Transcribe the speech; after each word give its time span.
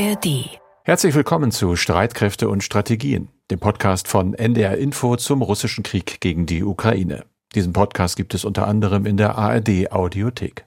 ARD. 0.00 0.58
Herzlich 0.84 1.14
willkommen 1.14 1.50
zu 1.50 1.76
Streitkräfte 1.76 2.48
und 2.48 2.64
Strategien, 2.64 3.28
dem 3.50 3.58
Podcast 3.60 4.08
von 4.08 4.32
NDR 4.32 4.78
Info 4.78 5.16
zum 5.16 5.42
russischen 5.42 5.84
Krieg 5.84 6.22
gegen 6.22 6.46
die 6.46 6.64
Ukraine. 6.64 7.26
Diesen 7.54 7.74
Podcast 7.74 8.16
gibt 8.16 8.32
es 8.32 8.46
unter 8.46 8.66
anderem 8.66 9.04
in 9.04 9.18
der 9.18 9.36
ARD 9.36 9.92
Audiothek. 9.92 10.64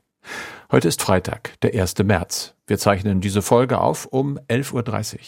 Heute 0.71 0.87
ist 0.87 1.01
Freitag, 1.01 1.59
der 1.63 1.73
1. 1.73 1.97
März. 2.03 2.53
Wir 2.67 2.77
zeichnen 2.77 3.21
diese 3.21 3.41
Folge 3.41 3.81
auf 3.81 4.05
um 4.05 4.37
11.30 4.49 5.13
Uhr. 5.15 5.19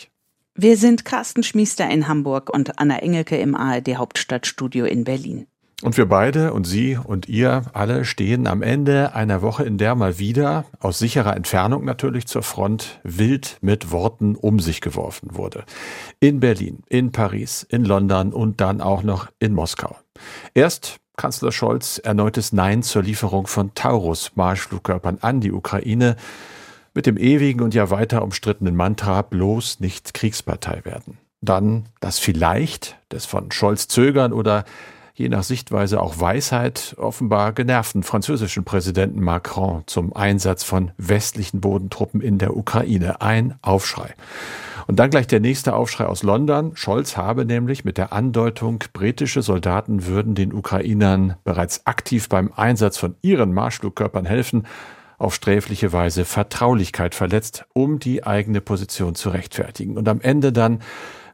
Wir 0.53 0.77
sind 0.77 1.03
Carsten 1.03 1.41
Schmiester 1.41 1.89
in 1.89 2.07
Hamburg 2.07 2.53
und 2.53 2.77
Anna 2.77 2.99
Engelke 2.99 3.37
im 3.37 3.55
ARD 3.55 3.95
Hauptstadtstudio 3.97 4.85
in 4.85 5.03
Berlin. 5.03 5.47
Und 5.81 5.97
wir 5.97 6.05
beide 6.05 6.53
und 6.53 6.65
Sie 6.65 6.97
und 6.97 7.27
ihr 7.27 7.63
alle 7.73 8.05
stehen 8.05 8.47
am 8.47 8.61
Ende 8.61 9.13
einer 9.13 9.41
Woche, 9.41 9.65
in 9.65 9.77
der 9.77 9.95
mal 9.95 10.19
wieder, 10.19 10.65
aus 10.79 10.99
sicherer 10.99 11.35
Entfernung 11.35 11.83
natürlich 11.83 12.27
zur 12.27 12.43
Front, 12.43 12.99
wild 13.03 13.57
mit 13.61 13.91
Worten 13.91 14.35
um 14.35 14.59
sich 14.59 14.79
geworfen 14.79 15.35
wurde. 15.35 15.65
In 16.21 16.39
Berlin, 16.39 16.83
in 16.87 17.11
Paris, 17.11 17.63
in 17.63 17.83
London 17.83 18.31
und 18.31 18.61
dann 18.61 18.79
auch 18.79 19.03
noch 19.03 19.27
in 19.39 19.53
Moskau. 19.53 19.97
Erst 20.53 20.97
Kanzler 21.17 21.51
Scholz 21.51 21.97
erneutes 21.97 22.53
Nein 22.53 22.81
zur 22.81 23.03
Lieferung 23.03 23.47
von 23.47 23.73
Taurus-Marschflugkörpern 23.73 25.19
an 25.21 25.41
die 25.41 25.51
Ukraine 25.51 26.15
mit 26.93 27.05
dem 27.05 27.17
ewigen 27.17 27.61
und 27.61 27.73
ja 27.73 27.89
weiter 27.89 28.23
umstrittenen 28.23 28.75
Mantra 28.75 29.21
bloß 29.21 29.81
nicht 29.81 30.13
Kriegspartei 30.13 30.81
werden. 30.83 31.17
Dann 31.41 31.89
das 31.99 32.17
vielleicht 32.17 32.97
des 33.11 33.25
von 33.25 33.51
Scholz 33.51 33.87
Zögern 33.87 34.33
oder 34.33 34.65
je 35.15 35.29
nach 35.29 35.43
Sichtweise 35.43 36.01
auch 36.01 36.19
Weisheit 36.19 36.95
offenbar 36.99 37.53
genervten 37.53 38.03
französischen 38.03 38.65
Präsidenten 38.65 39.21
Macron 39.21 39.83
zum 39.85 40.13
Einsatz 40.13 40.63
von 40.63 40.91
westlichen 40.97 41.61
Bodentruppen 41.61 42.21
in 42.21 42.37
der 42.37 42.55
Ukraine. 42.55 43.21
Ein 43.21 43.55
Aufschrei. 43.61 44.13
Und 44.87 44.99
dann 44.99 45.09
gleich 45.09 45.25
der 45.25 45.39
nächste 45.39 45.73
Aufschrei 45.73 46.05
aus 46.05 46.21
London. 46.21 46.75
Scholz 46.75 47.17
habe 47.17 47.45
nämlich 47.45 47.85
mit 47.85 47.97
der 47.97 48.13
Andeutung, 48.13 48.83
britische 48.93 49.41
Soldaten 49.41 50.05
würden 50.05 50.35
den 50.35 50.53
Ukrainern 50.53 51.35
bereits 51.43 51.87
aktiv 51.87 52.29
beim 52.29 52.51
Einsatz 52.53 52.97
von 52.97 53.15
ihren 53.21 53.53
Marschflugkörpern 53.53 54.25
helfen, 54.25 54.67
auf 55.17 55.33
sträfliche 55.33 55.93
Weise 55.93 56.25
Vertraulichkeit 56.25 57.15
verletzt, 57.15 57.65
um 57.73 57.99
die 57.99 58.25
eigene 58.25 58.59
Position 58.59 59.15
zu 59.15 59.29
rechtfertigen. 59.29 59.97
Und 59.97 60.09
am 60.09 60.19
Ende 60.19 60.51
dann 60.51 60.81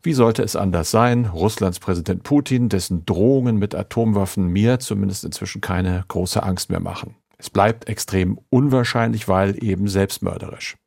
wie 0.04 0.14
sollte 0.14 0.44
es 0.44 0.56
anders 0.56 0.92
sein? 0.92 1.26
Russlands 1.26 1.80
Präsident 1.80 2.24
Putin, 2.24 2.70
dessen 2.70 3.06
Drohungen 3.06 3.58
mit 3.58 3.76
Atomwaffen 3.76 4.48
mir 4.48 4.80
zumindest 4.80 5.24
inzwischen 5.24 5.62
keine 5.62 6.04
große 6.08 6.42
Angst 6.42 6.70
mehr 6.70 6.80
machen. 6.80 7.16
Es 7.38 7.50
bleibt 7.50 7.88
extrem 7.88 8.40
unwahrscheinlich, 8.50 9.28
weil 9.28 9.64
eben 9.64 9.88
selbstmörderisch. 9.88 10.78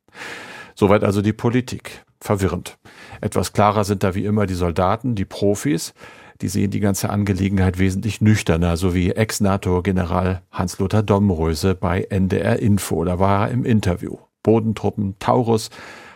Soweit 0.75 1.03
also 1.03 1.21
die 1.21 1.33
Politik. 1.33 2.03
Verwirrend. 2.19 2.77
Etwas 3.21 3.53
klarer 3.53 3.83
sind 3.83 4.03
da 4.03 4.15
wie 4.15 4.25
immer 4.25 4.45
die 4.45 4.55
Soldaten, 4.55 5.15
die 5.15 5.25
Profis. 5.25 5.93
Die 6.41 6.47
sehen 6.47 6.71
die 6.71 6.79
ganze 6.79 7.09
Angelegenheit 7.09 7.77
wesentlich 7.77 8.19
nüchterner, 8.19 8.75
so 8.77 8.93
wie 8.93 9.11
Ex-NATO-General 9.11 10.41
Hans-Lothar 10.51 11.03
Domröse 11.03 11.75
bei 11.75 12.01
NDR 12.01 12.59
Info. 12.59 13.05
Da 13.05 13.19
war 13.19 13.47
er 13.47 13.51
im 13.51 13.63
Interview. 13.63 14.17
Bodentruppen, 14.43 15.15
Taurus, 15.19 15.69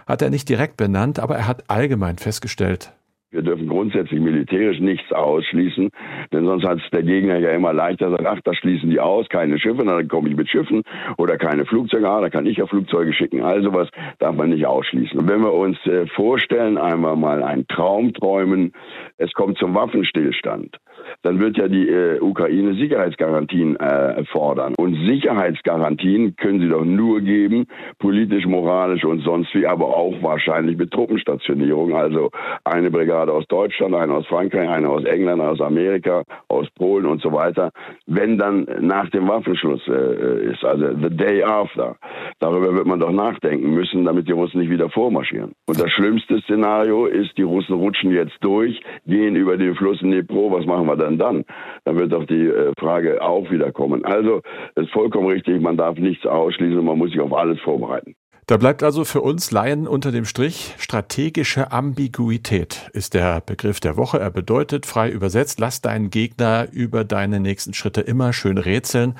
hat 0.09 0.23
er 0.23 0.31
nicht 0.31 0.49
direkt 0.49 0.75
benannt, 0.75 1.19
aber 1.19 1.37
er 1.37 1.47
hat 1.47 1.69
allgemein 1.69 2.17
festgestellt, 2.17 2.93
wir 3.31 3.43
dürfen 3.43 3.67
grundsätzlich 3.67 4.19
militärisch 4.19 4.79
nichts 4.79 5.11
ausschließen, 5.11 5.89
denn 6.33 6.45
sonst 6.45 6.65
hat 6.65 6.79
es 6.83 6.89
der 6.91 7.03
Gegner 7.03 7.37
ja 7.37 7.51
immer 7.51 7.73
leichter 7.73 8.09
sagt, 8.09 8.25
ach, 8.25 8.39
das 8.43 8.57
schließen 8.57 8.89
die 8.89 8.99
aus, 8.99 9.29
keine 9.29 9.59
Schiffe, 9.59 9.85
dann 9.85 10.07
komme 10.07 10.29
ich 10.29 10.35
mit 10.35 10.49
Schiffen 10.49 10.81
oder 11.17 11.37
keine 11.37 11.65
Flugzeuge, 11.65 12.09
ah, 12.09 12.21
da 12.21 12.29
kann 12.29 12.47
ich 12.47 12.57
ja 12.57 12.65
Flugzeuge 12.65 13.13
schicken. 13.13 13.43
All 13.43 13.61
sowas 13.61 13.87
darf 14.17 14.35
man 14.35 14.49
nicht 14.49 14.65
ausschließen. 14.65 15.19
Und 15.19 15.29
wenn 15.29 15.41
wir 15.41 15.53
uns 15.53 15.77
äh, 15.85 16.07
vorstellen, 16.07 16.77
einmal 16.77 17.15
mal 17.15 17.43
einen 17.43 17.67
Traum 17.67 18.13
träumen, 18.13 18.73
es 19.17 19.31
kommt 19.33 19.59
zum 19.59 19.75
Waffenstillstand, 19.75 20.77
dann 21.21 21.39
wird 21.39 21.57
ja 21.57 21.67
die 21.67 21.87
äh, 21.87 22.19
Ukraine 22.19 22.73
Sicherheitsgarantien 22.73 23.75
äh, 23.75 24.23
fordern. 24.25 24.73
Und 24.75 24.95
Sicherheitsgarantien 25.07 26.35
können 26.35 26.61
sie 26.61 26.69
doch 26.69 26.83
nur 26.83 27.21
geben, 27.21 27.67
politisch, 27.99 28.45
moralisch 28.45 29.03
und 29.03 29.21
sonst 29.21 29.53
wie, 29.53 29.67
aber 29.67 29.95
auch 29.95 30.15
wahrscheinlich 30.23 30.77
mit 30.77 30.91
Truppenstationierung. 30.91 31.95
Also 31.95 32.31
eine 32.63 32.89
Brigade 32.89 33.18
aus 33.27 33.45
Deutschland, 33.47 33.95
eine 33.95 34.13
aus 34.13 34.27
Frankreich, 34.27 34.69
eine 34.69 34.89
aus 34.89 35.03
England, 35.03 35.41
aus 35.41 35.59
Amerika, 35.59 36.23
aus 36.47 36.67
Polen 36.75 37.05
und 37.05 37.21
so 37.21 37.33
weiter. 37.33 37.71
Wenn 38.05 38.37
dann 38.37 38.67
nach 38.79 39.09
dem 39.09 39.27
Waffenschluss 39.27 39.81
äh, 39.87 40.51
ist, 40.51 40.63
also 40.63 40.93
the 40.95 41.09
day 41.09 41.43
after, 41.43 41.97
darüber 42.39 42.73
wird 42.75 42.85
man 42.85 42.99
doch 42.99 43.11
nachdenken 43.11 43.71
müssen, 43.71 44.05
damit 44.05 44.27
die 44.27 44.33
Russen 44.33 44.59
nicht 44.59 44.69
wieder 44.69 44.89
vormarschieren. 44.89 45.53
Und 45.67 45.81
das 45.81 45.91
schlimmste 45.91 46.39
Szenario 46.41 47.07
ist, 47.07 47.37
die 47.37 47.43
Russen 47.43 47.75
rutschen 47.75 48.11
jetzt 48.11 48.37
durch, 48.41 48.79
gehen 49.05 49.35
über 49.35 49.57
den 49.57 49.75
Fluss 49.75 49.99
Dnipro, 49.99 50.51
was 50.51 50.65
machen 50.65 50.87
wir 50.87 50.95
denn 50.95 51.17
dann? 51.17 51.43
Dann 51.83 51.97
wird 51.97 52.13
doch 52.13 52.25
die 52.25 52.47
äh, 52.47 52.71
Frage 52.79 53.21
auch 53.21 53.49
wieder 53.51 53.71
kommen. 53.71 54.05
Also, 54.05 54.41
es 54.75 54.83
ist 54.83 54.93
vollkommen 54.93 55.27
richtig, 55.27 55.61
man 55.61 55.77
darf 55.77 55.97
nichts 55.97 56.25
ausschließen, 56.25 56.83
man 56.83 56.97
muss 56.97 57.11
sich 57.11 57.19
auf 57.19 57.33
alles 57.33 57.59
vorbereiten. 57.61 58.15
Da 58.49 58.57
bleibt 58.57 58.81
also 58.81 59.05
für 59.05 59.21
uns 59.21 59.51
Laien 59.51 59.87
unter 59.87 60.11
dem 60.11 60.25
Strich 60.25 60.73
strategische 60.79 61.71
Ambiguität 61.71 62.89
ist 62.93 63.13
der 63.13 63.41
Begriff 63.41 63.79
der 63.79 63.95
Woche. 63.95 64.19
Er 64.19 64.31
bedeutet 64.31 64.87
frei 64.87 65.11
übersetzt, 65.11 65.59
lass 65.59 65.81
deinen 65.81 66.09
Gegner 66.09 66.67
über 66.71 67.03
deine 67.03 67.39
nächsten 67.39 67.75
Schritte 67.75 68.01
immer 68.01 68.33
schön 68.33 68.57
rätseln 68.57 69.13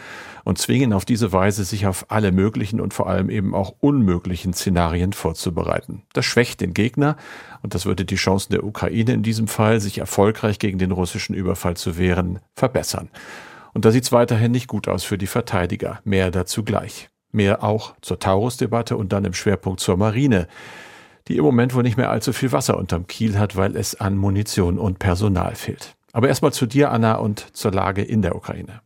und 0.45 0.57
zwingen 0.57 0.93
auf 0.93 1.05
diese 1.05 1.31
Weise 1.31 1.63
sich 1.63 1.85
auf 1.85 2.07
alle 2.09 2.31
möglichen 2.31 2.81
und 2.81 2.91
vor 2.91 3.07
allem 3.07 3.29
eben 3.29 3.53
auch 3.53 3.75
unmöglichen 3.79 4.53
Szenarien 4.53 5.13
vorzubereiten. 5.13 6.01
Das 6.13 6.25
schwächt 6.25 6.59
den 6.59 6.73
Gegner 6.73 7.15
und 7.61 7.75
das 7.75 7.85
würde 7.85 8.05
die 8.05 8.15
Chancen 8.15 8.53
der 8.53 8.63
Ukraine 8.63 9.13
in 9.13 9.21
diesem 9.21 9.47
Fall, 9.47 9.79
sich 9.79 9.99
erfolgreich 9.99 10.57
gegen 10.57 10.79
den 10.79 10.89
russischen 10.89 11.35
Überfall 11.35 11.77
zu 11.77 11.99
wehren, 11.99 12.39
verbessern. 12.55 13.09
Und 13.75 13.85
da 13.85 13.91
sieht 13.91 14.05
es 14.05 14.11
weiterhin 14.11 14.51
nicht 14.51 14.67
gut 14.67 14.87
aus 14.87 15.03
für 15.03 15.19
die 15.19 15.27
Verteidiger. 15.27 15.99
Mehr 16.03 16.31
dazu 16.31 16.63
gleich. 16.63 17.09
Mehr 17.31 17.63
auch 17.63 17.93
zur 18.01 18.19
Taurus-Debatte 18.19 18.97
und 18.97 19.13
dann 19.13 19.25
im 19.25 19.33
Schwerpunkt 19.33 19.79
zur 19.79 19.97
Marine, 19.97 20.47
die 21.27 21.37
im 21.37 21.43
Moment 21.43 21.75
wohl 21.75 21.83
nicht 21.83 21.97
mehr 21.97 22.09
allzu 22.09 22.33
viel 22.33 22.51
Wasser 22.51 22.77
unterm 22.77 23.07
Kiel 23.07 23.37
hat, 23.37 23.55
weil 23.55 23.75
es 23.75 23.99
an 23.99 24.17
Munition 24.17 24.79
und 24.79 24.99
Personal 24.99 25.55
fehlt. 25.55 25.95
Aber 26.11 26.27
erstmal 26.27 26.53
zu 26.53 26.65
dir, 26.65 26.91
Anna, 26.91 27.15
und 27.15 27.55
zur 27.55 27.71
Lage 27.71 28.01
in 28.01 28.21
der 28.21 28.35
Ukraine. 28.35 28.81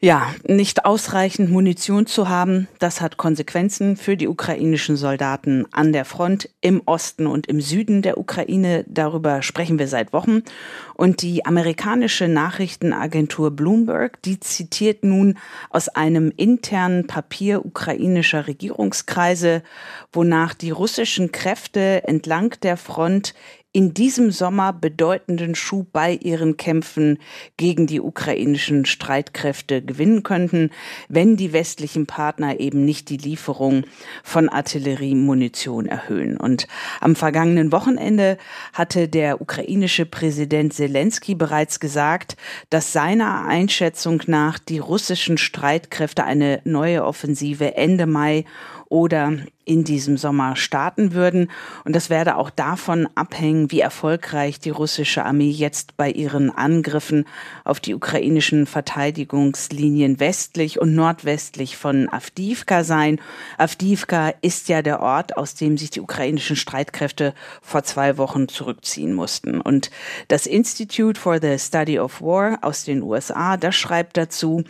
Ja, 0.00 0.34
nicht 0.44 0.84
ausreichend 0.84 1.50
Munition 1.50 2.06
zu 2.06 2.28
haben, 2.28 2.66
das 2.80 3.00
hat 3.00 3.16
Konsequenzen 3.16 3.96
für 3.96 4.16
die 4.16 4.26
ukrainischen 4.26 4.96
Soldaten 4.96 5.66
an 5.70 5.92
der 5.92 6.04
Front 6.04 6.48
im 6.60 6.82
Osten 6.86 7.26
und 7.28 7.46
im 7.46 7.60
Süden 7.60 8.02
der 8.02 8.18
Ukraine. 8.18 8.84
Darüber 8.88 9.42
sprechen 9.42 9.78
wir 9.78 9.86
seit 9.86 10.12
Wochen. 10.12 10.42
Und 10.94 11.22
die 11.22 11.46
amerikanische 11.46 12.26
Nachrichtenagentur 12.28 13.52
Bloomberg, 13.52 14.20
die 14.22 14.40
zitiert 14.40 15.04
nun 15.04 15.38
aus 15.70 15.88
einem 15.88 16.32
internen 16.36 17.06
Papier 17.06 17.64
ukrainischer 17.64 18.46
Regierungskreise, 18.46 19.62
wonach 20.12 20.54
die 20.54 20.70
russischen 20.70 21.32
Kräfte 21.32 22.02
entlang 22.08 22.54
der 22.62 22.76
Front 22.76 23.34
in 23.74 23.94
diesem 23.94 24.30
Sommer 24.30 24.74
bedeutenden 24.74 25.54
Schub 25.54 25.92
bei 25.92 26.12
ihren 26.12 26.58
Kämpfen 26.58 27.18
gegen 27.56 27.86
die 27.86 28.00
ukrainischen 28.00 28.84
Streitkräfte 28.84 29.80
gewinnen 29.80 30.22
könnten, 30.22 30.70
wenn 31.08 31.36
die 31.38 31.54
westlichen 31.54 32.06
Partner 32.06 32.60
eben 32.60 32.84
nicht 32.84 33.08
die 33.08 33.16
Lieferung 33.16 33.84
von 34.22 34.50
Artilleriemunition 34.50 35.86
erhöhen. 35.86 36.36
Und 36.36 36.68
am 37.00 37.16
vergangenen 37.16 37.72
Wochenende 37.72 38.36
hatte 38.74 39.08
der 39.08 39.40
ukrainische 39.40 40.04
Präsident 40.04 40.74
Zelensky 40.74 41.34
bereits 41.34 41.80
gesagt, 41.80 42.36
dass 42.68 42.92
seiner 42.92 43.46
Einschätzung 43.46 44.22
nach 44.26 44.58
die 44.58 44.78
russischen 44.78 45.38
Streitkräfte 45.38 46.24
eine 46.24 46.60
neue 46.64 47.04
Offensive 47.04 47.74
Ende 47.74 48.06
Mai 48.06 48.44
oder 48.90 49.32
in 49.64 49.84
diesem 49.84 50.16
Sommer 50.16 50.56
starten 50.56 51.12
würden. 51.12 51.50
Und 51.84 51.94
das 51.94 52.10
werde 52.10 52.36
auch 52.36 52.50
davon 52.50 53.08
abhängen, 53.14 53.70
wie 53.70 53.80
erfolgreich 53.80 54.58
die 54.58 54.70
russische 54.70 55.24
Armee 55.24 55.50
jetzt 55.50 55.96
bei 55.96 56.10
ihren 56.10 56.50
Angriffen 56.50 57.26
auf 57.64 57.78
die 57.80 57.94
ukrainischen 57.94 58.66
Verteidigungslinien 58.66 60.18
westlich 60.18 60.80
und 60.80 60.94
nordwestlich 60.94 61.76
von 61.76 62.08
Avdivka 62.12 62.84
sein. 62.84 63.20
Avdivka 63.58 64.34
ist 64.42 64.68
ja 64.68 64.82
der 64.82 65.00
Ort, 65.00 65.36
aus 65.36 65.54
dem 65.54 65.78
sich 65.78 65.90
die 65.90 66.00
ukrainischen 66.00 66.56
Streitkräfte 66.56 67.34
vor 67.60 67.84
zwei 67.84 68.18
Wochen 68.18 68.48
zurückziehen 68.48 69.14
mussten. 69.14 69.60
Und 69.60 69.90
das 70.28 70.46
Institute 70.46 71.20
for 71.20 71.40
the 71.40 71.58
Study 71.58 71.98
of 71.98 72.20
War 72.20 72.58
aus 72.62 72.84
den 72.84 73.02
USA, 73.02 73.56
das 73.56 73.76
schreibt 73.76 74.16
dazu, 74.16 74.64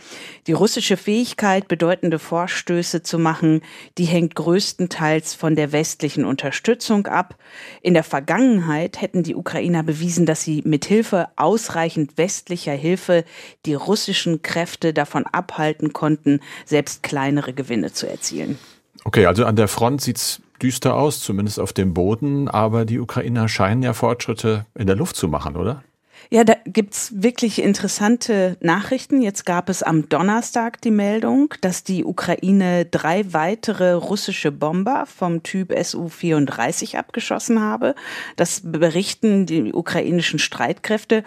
die 0.47 0.53
russische 0.53 0.97
Fähigkeit, 0.97 1.67
bedeutende 1.67 2.19
Vorstöße 2.19 3.01
zu 3.01 3.17
machen, 3.17 3.61
die 3.97 4.05
hängt 4.05 4.35
größtenteils 4.35 4.82
größtenteils 4.83 5.33
von 5.33 5.55
der 5.55 5.71
westlichen 5.71 6.25
Unterstützung 6.25 7.07
ab. 7.07 7.35
In 7.81 7.93
der 7.93 8.03
Vergangenheit 8.03 9.01
hätten 9.01 9.23
die 9.23 9.35
Ukrainer 9.35 9.83
bewiesen, 9.83 10.25
dass 10.25 10.43
sie 10.43 10.61
mit 10.65 10.85
Hilfe 10.85 11.27
ausreichend 11.35 12.17
westlicher 12.17 12.73
Hilfe 12.73 13.23
die 13.65 13.73
russischen 13.73 14.41
Kräfte 14.41 14.93
davon 14.93 15.25
abhalten 15.25 15.93
konnten, 15.93 16.41
selbst 16.65 17.03
kleinere 17.03 17.53
Gewinne 17.53 17.93
zu 17.93 18.07
erzielen. 18.07 18.57
Okay, 19.05 19.25
also 19.25 19.45
an 19.45 19.55
der 19.55 19.67
Front 19.67 20.01
sieht's 20.01 20.41
düster 20.61 20.95
aus, 20.95 21.19
zumindest 21.19 21.59
auf 21.59 21.73
dem 21.73 21.93
Boden, 21.93 22.47
aber 22.47 22.85
die 22.85 22.99
Ukrainer 22.99 23.49
scheinen 23.49 23.83
ja 23.83 23.93
Fortschritte 23.93 24.65
in 24.75 24.87
der 24.87 24.95
Luft 24.95 25.15
zu 25.15 25.27
machen, 25.27 25.57
oder? 25.57 25.83
Ja, 26.29 26.43
da 26.43 26.55
gibt's 26.65 27.11
wirklich 27.15 27.61
interessante 27.61 28.57
Nachrichten. 28.59 29.21
Jetzt 29.21 29.45
gab 29.45 29.69
es 29.69 29.83
am 29.83 30.09
Donnerstag 30.09 30.81
die 30.81 30.91
Meldung, 30.91 31.53
dass 31.61 31.83
die 31.83 32.03
Ukraine 32.03 32.85
drei 32.85 33.31
weitere 33.33 33.93
russische 33.93 34.51
Bomber 34.51 35.05
vom 35.05 35.43
Typ 35.43 35.73
Su-34 35.77 36.97
abgeschossen 36.97 37.59
habe. 37.61 37.95
Das 38.35 38.61
berichten 38.63 39.45
die 39.45 39.73
ukrainischen 39.73 40.39
Streitkräfte. 40.39 41.23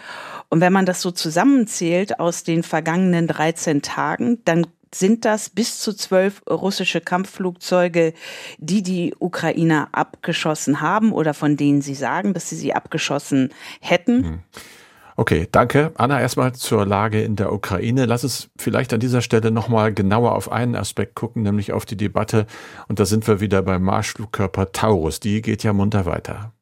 Und 0.49 0.61
wenn 0.61 0.73
man 0.73 0.85
das 0.85 1.01
so 1.01 1.11
zusammenzählt 1.11 2.19
aus 2.19 2.43
den 2.43 2.63
vergangenen 2.63 3.27
13 3.27 3.81
Tagen, 3.81 4.39
dann 4.45 4.67
sind 4.93 5.25
das 5.25 5.49
bis 5.49 5.79
zu 5.79 5.93
zwölf 5.93 6.41
russische 6.49 7.01
Kampfflugzeuge, 7.01 8.13
die 8.57 8.81
die 8.81 9.15
Ukrainer 9.19 9.89
abgeschossen 9.91 10.81
haben 10.81 11.11
oder 11.11 11.33
von 11.33 11.57
denen 11.57 11.81
sie 11.81 11.95
sagen, 11.95 12.33
dass 12.33 12.49
sie 12.49 12.55
sie 12.55 12.73
abgeschossen 12.73 13.49
hätten. 13.79 14.43
Okay, 15.19 15.47
danke. 15.51 15.93
Anna, 15.95 16.21
erstmal 16.21 16.53
zur 16.53 16.85
Lage 16.85 17.23
in 17.23 17.35
der 17.35 17.51
Ukraine. 17.51 18.05
Lass 18.05 18.23
uns 18.23 18.51
vielleicht 18.55 18.93
an 18.93 18.99
dieser 18.99 19.21
Stelle 19.21 19.49
nochmal 19.49 19.91
genauer 19.91 20.35
auf 20.35 20.51
einen 20.51 20.75
Aspekt 20.75 21.15
gucken, 21.15 21.41
nämlich 21.41 21.73
auf 21.73 21.87
die 21.87 21.97
Debatte. 21.97 22.45
Und 22.87 22.99
da 22.99 23.05
sind 23.05 23.27
wir 23.27 23.39
wieder 23.39 23.63
beim 23.63 23.81
Marschflugkörper 23.81 24.71
Taurus. 24.71 25.19
Die 25.19 25.41
geht 25.41 25.63
ja 25.63 25.73
munter 25.73 26.05
weiter. 26.05 26.53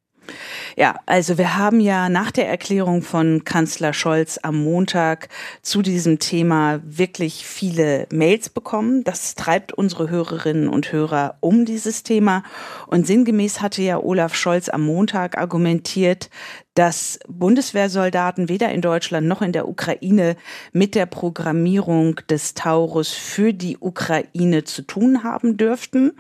Ja, 0.76 0.96
also 1.06 1.38
wir 1.38 1.58
haben 1.58 1.80
ja 1.80 2.10
nach 2.10 2.32
der 2.32 2.50
Erklärung 2.50 3.02
von 3.02 3.44
Kanzler 3.44 3.94
Scholz 3.94 4.40
am 4.42 4.64
Montag 4.64 5.30
zu 5.62 5.82
diesem 5.82 6.20
Thema 6.20 6.82
wirklich 6.84 7.46
viele 7.46 8.08
Mails 8.12 8.50
bekommen. 8.50 9.04
Das 9.04 9.36
treibt 9.36 9.74
unsere 9.74 10.10
Hörerinnen 10.10 10.68
und 10.68 10.92
Hörer 10.92 11.38
um 11.40 11.66
dieses 11.66 12.04
Thema. 12.04 12.44
Und 12.88 13.08
sinngemäß 13.08 13.62
hatte 13.62 13.82
ja 13.82 13.98
Olaf 13.98 14.36
Scholz 14.36 14.70
am 14.70 14.82
Montag 14.84 15.38
argumentiert, 15.38 16.30
dass 16.76 17.20
Bundeswehrsoldaten 17.28 18.50
weder 18.50 18.70
in 18.72 18.82
Deutschland 18.82 19.28
noch 19.28 19.42
in 19.42 19.54
der 19.54 19.68
Ukraine 19.68 20.36
mit 20.74 20.94
der 20.94 21.06
Programmierung 21.06 22.18
des 22.30 22.54
Taurus 22.54 23.14
für 23.14 23.54
die 23.54 23.78
Ukraine 23.80 24.66
zu 24.66 24.82
tun 24.82 25.24
haben 25.24 25.56
dürften. 25.56 26.12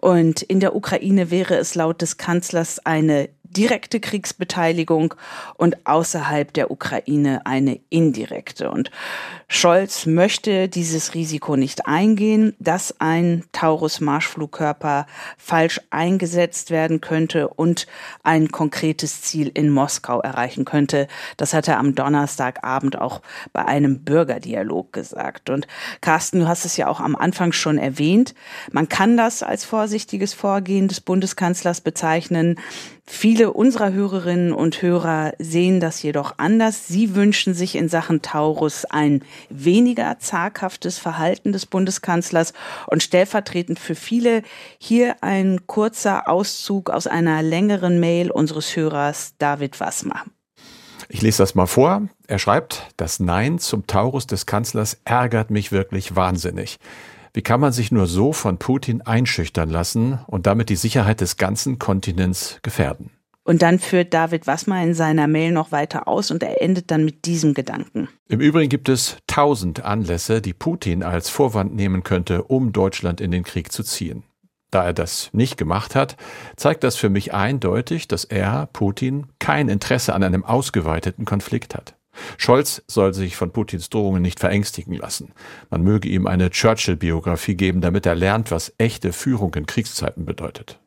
Und 0.00 0.42
in 0.42 0.60
der 0.60 0.76
Ukraine 0.76 1.30
wäre 1.30 1.56
es 1.56 1.74
laut 1.74 2.00
des 2.02 2.16
Kanzlers 2.16 2.78
eine 2.86 3.28
direkte 3.50 4.00
Kriegsbeteiligung 4.00 5.14
und 5.54 5.86
außerhalb 5.86 6.52
der 6.52 6.70
Ukraine 6.70 7.46
eine 7.46 7.80
indirekte. 7.88 8.70
Und 8.70 8.90
Scholz 9.48 10.06
möchte 10.06 10.68
dieses 10.68 11.14
Risiko 11.14 11.56
nicht 11.56 11.86
eingehen, 11.86 12.54
dass 12.58 13.00
ein 13.00 13.44
Taurus-Marschflugkörper 13.52 15.06
falsch 15.38 15.80
eingesetzt 15.90 16.70
werden 16.70 17.00
könnte 17.00 17.48
und 17.48 17.86
ein 18.22 18.50
konkretes 18.50 19.22
Ziel 19.22 19.50
in 19.52 19.70
Moskau 19.70 20.20
erreichen 20.20 20.64
könnte. 20.64 21.08
Das 21.36 21.54
hat 21.54 21.68
er 21.68 21.78
am 21.78 21.94
Donnerstagabend 21.94 23.00
auch 23.00 23.22
bei 23.52 23.64
einem 23.64 24.04
Bürgerdialog 24.04 24.92
gesagt. 24.92 25.48
Und 25.48 25.66
Carsten, 26.00 26.40
du 26.40 26.48
hast 26.48 26.64
es 26.64 26.76
ja 26.76 26.88
auch 26.88 27.00
am 27.00 27.16
Anfang 27.16 27.52
schon 27.52 27.78
erwähnt. 27.78 28.34
Man 28.70 28.88
kann 28.88 29.16
das 29.16 29.42
als 29.42 29.64
vorsichtiges 29.64 30.34
Vorgehen 30.34 30.88
des 30.88 31.00
Bundeskanzlers 31.00 31.80
bezeichnen. 31.80 32.56
Viele 33.10 33.54
unserer 33.54 33.90
Hörerinnen 33.90 34.52
und 34.52 34.82
Hörer 34.82 35.32
sehen 35.38 35.80
das 35.80 36.02
jedoch 36.02 36.34
anders. 36.36 36.88
Sie 36.88 37.14
wünschen 37.14 37.54
sich 37.54 37.74
in 37.74 37.88
Sachen 37.88 38.20
Taurus 38.20 38.84
ein 38.84 39.22
weniger 39.48 40.18
zaghaftes 40.18 40.98
Verhalten 40.98 41.52
des 41.52 41.64
Bundeskanzlers 41.64 42.52
und 42.86 43.02
stellvertretend 43.02 43.78
für 43.78 43.94
viele 43.94 44.42
hier 44.78 45.16
ein 45.22 45.66
kurzer 45.66 46.28
Auszug 46.28 46.90
aus 46.90 47.06
einer 47.06 47.42
längeren 47.42 47.98
Mail 47.98 48.30
unseres 48.30 48.76
Hörers 48.76 49.32
David 49.38 49.80
Wassmer. 49.80 50.24
Ich 51.08 51.22
lese 51.22 51.42
das 51.42 51.54
mal 51.54 51.66
vor. 51.66 52.02
Er 52.26 52.38
schreibt, 52.38 52.88
das 52.98 53.20
Nein 53.20 53.58
zum 53.58 53.86
Taurus 53.86 54.26
des 54.26 54.44
Kanzlers 54.44 54.98
ärgert 55.06 55.50
mich 55.50 55.72
wirklich 55.72 56.14
wahnsinnig. 56.14 56.78
Wie 57.38 57.42
kann 57.42 57.60
man 57.60 57.70
sich 57.70 57.92
nur 57.92 58.08
so 58.08 58.32
von 58.32 58.58
Putin 58.58 59.00
einschüchtern 59.02 59.70
lassen 59.70 60.18
und 60.26 60.48
damit 60.48 60.70
die 60.70 60.74
Sicherheit 60.74 61.20
des 61.20 61.36
ganzen 61.36 61.78
Kontinents 61.78 62.58
gefährden? 62.62 63.10
Und 63.44 63.62
dann 63.62 63.78
führt 63.78 64.12
David 64.12 64.48
Wassmer 64.48 64.82
in 64.82 64.92
seiner 64.92 65.28
Mail 65.28 65.52
noch 65.52 65.70
weiter 65.70 66.08
aus 66.08 66.32
und 66.32 66.42
er 66.42 66.60
endet 66.60 66.90
dann 66.90 67.04
mit 67.04 67.26
diesem 67.26 67.54
Gedanken. 67.54 68.08
Im 68.28 68.40
Übrigen 68.40 68.68
gibt 68.68 68.88
es 68.88 69.18
tausend 69.28 69.84
Anlässe, 69.84 70.42
die 70.42 70.52
Putin 70.52 71.04
als 71.04 71.30
Vorwand 71.30 71.76
nehmen 71.76 72.02
könnte, 72.02 72.42
um 72.42 72.72
Deutschland 72.72 73.20
in 73.20 73.30
den 73.30 73.44
Krieg 73.44 73.70
zu 73.70 73.84
ziehen. 73.84 74.24
Da 74.72 74.84
er 74.84 74.92
das 74.92 75.30
nicht 75.32 75.56
gemacht 75.56 75.94
hat, 75.94 76.16
zeigt 76.56 76.82
das 76.82 76.96
für 76.96 77.08
mich 77.08 77.34
eindeutig, 77.34 78.08
dass 78.08 78.24
er, 78.24 78.68
Putin, 78.72 79.28
kein 79.38 79.68
Interesse 79.68 80.12
an 80.12 80.24
einem 80.24 80.44
ausgeweiteten 80.44 81.24
Konflikt 81.24 81.76
hat. 81.76 81.94
Scholz 82.36 82.82
soll 82.86 83.14
sich 83.14 83.36
von 83.36 83.52
Putins 83.52 83.90
Drohungen 83.90 84.22
nicht 84.22 84.40
verängstigen 84.40 84.94
lassen. 84.94 85.32
Man 85.70 85.82
möge 85.82 86.08
ihm 86.08 86.26
eine 86.26 86.50
Churchill-Biografie 86.50 87.54
geben, 87.54 87.80
damit 87.80 88.06
er 88.06 88.14
lernt, 88.14 88.50
was 88.50 88.72
echte 88.78 89.12
Führung 89.12 89.54
in 89.54 89.66
Kriegszeiten 89.66 90.24
bedeutet. 90.24 90.78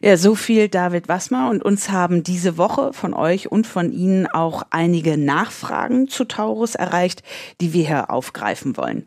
Ja, 0.00 0.16
so 0.16 0.34
viel 0.34 0.68
David 0.68 1.08
Wassmer 1.08 1.50
und 1.50 1.62
uns 1.62 1.90
haben 1.90 2.22
diese 2.22 2.56
Woche 2.56 2.92
von 2.92 3.14
euch 3.14 3.50
und 3.50 3.66
von 3.66 3.92
Ihnen 3.92 4.26
auch 4.26 4.62
einige 4.70 5.18
Nachfragen 5.18 6.08
zu 6.08 6.24
Taurus 6.24 6.74
erreicht, 6.74 7.22
die 7.60 7.72
wir 7.72 7.86
hier 7.86 8.10
aufgreifen 8.10 8.76
wollen. 8.76 9.06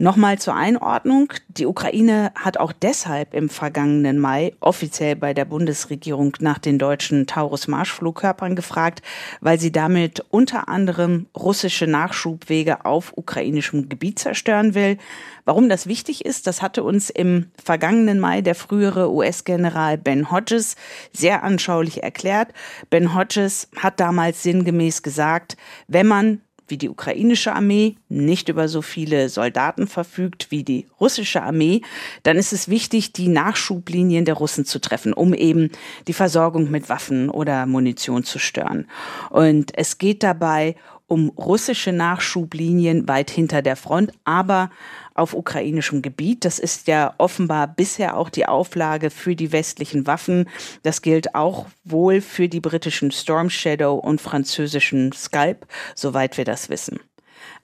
Nochmal 0.00 0.38
zur 0.38 0.54
Einordnung. 0.54 1.32
Die 1.48 1.66
Ukraine 1.66 2.30
hat 2.36 2.56
auch 2.56 2.70
deshalb 2.70 3.34
im 3.34 3.48
vergangenen 3.48 4.20
Mai 4.20 4.54
offiziell 4.60 5.16
bei 5.16 5.34
der 5.34 5.44
Bundesregierung 5.44 6.36
nach 6.38 6.58
den 6.58 6.78
deutschen 6.78 7.26
Taurus-Marschflugkörpern 7.26 8.54
gefragt, 8.54 9.02
weil 9.40 9.58
sie 9.58 9.72
damit 9.72 10.24
unter 10.30 10.68
anderem 10.68 11.26
russische 11.36 11.88
Nachschubwege 11.88 12.84
auf 12.84 13.12
ukrainischem 13.16 13.88
Gebiet 13.88 14.20
zerstören 14.20 14.76
will. 14.76 14.98
Warum 15.44 15.68
das 15.68 15.88
wichtig 15.88 16.24
ist, 16.24 16.46
das 16.46 16.62
hatte 16.62 16.84
uns 16.84 17.10
im 17.10 17.50
vergangenen 17.60 18.20
Mai 18.20 18.40
der 18.40 18.54
frühere 18.54 19.10
US-General 19.10 19.98
Ben 19.98 20.30
Hodges 20.30 20.76
sehr 21.12 21.42
anschaulich 21.42 22.04
erklärt. 22.04 22.52
Ben 22.88 23.16
Hodges 23.16 23.68
hat 23.76 23.98
damals 23.98 24.44
sinngemäß 24.44 25.02
gesagt, 25.02 25.56
wenn 25.88 26.06
man 26.06 26.40
wie 26.68 26.76
die 26.76 26.88
ukrainische 26.88 27.52
Armee 27.52 27.96
nicht 28.08 28.48
über 28.48 28.68
so 28.68 28.82
viele 28.82 29.28
Soldaten 29.28 29.86
verfügt 29.86 30.50
wie 30.50 30.64
die 30.64 30.86
russische 31.00 31.42
Armee, 31.42 31.82
dann 32.22 32.36
ist 32.36 32.52
es 32.52 32.68
wichtig, 32.68 33.12
die 33.12 33.28
Nachschublinien 33.28 34.24
der 34.24 34.34
Russen 34.34 34.64
zu 34.64 34.80
treffen, 34.80 35.12
um 35.12 35.34
eben 35.34 35.70
die 36.06 36.12
Versorgung 36.12 36.70
mit 36.70 36.88
Waffen 36.88 37.30
oder 37.30 37.66
Munition 37.66 38.24
zu 38.24 38.38
stören. 38.38 38.86
Und 39.30 39.76
es 39.76 39.98
geht 39.98 40.22
dabei 40.22 40.76
um 41.08 41.30
russische 41.30 41.90
Nachschublinien 41.90 43.08
weit 43.08 43.30
hinter 43.30 43.62
der 43.62 43.76
Front, 43.76 44.12
aber 44.24 44.70
auf 45.14 45.34
ukrainischem 45.34 46.02
Gebiet. 46.02 46.44
Das 46.44 46.58
ist 46.58 46.86
ja 46.86 47.14
offenbar 47.18 47.66
bisher 47.66 48.16
auch 48.16 48.28
die 48.28 48.46
Auflage 48.46 49.10
für 49.10 49.34
die 49.34 49.50
westlichen 49.50 50.06
Waffen. 50.06 50.48
Das 50.82 51.02
gilt 51.02 51.34
auch 51.34 51.66
wohl 51.84 52.20
für 52.20 52.48
die 52.48 52.60
britischen 52.60 53.10
Storm 53.10 53.50
Shadow 53.50 53.94
und 53.94 54.20
französischen 54.20 55.12
Scalp, 55.12 55.66
soweit 55.96 56.36
wir 56.36 56.44
das 56.44 56.68
wissen. 56.68 57.00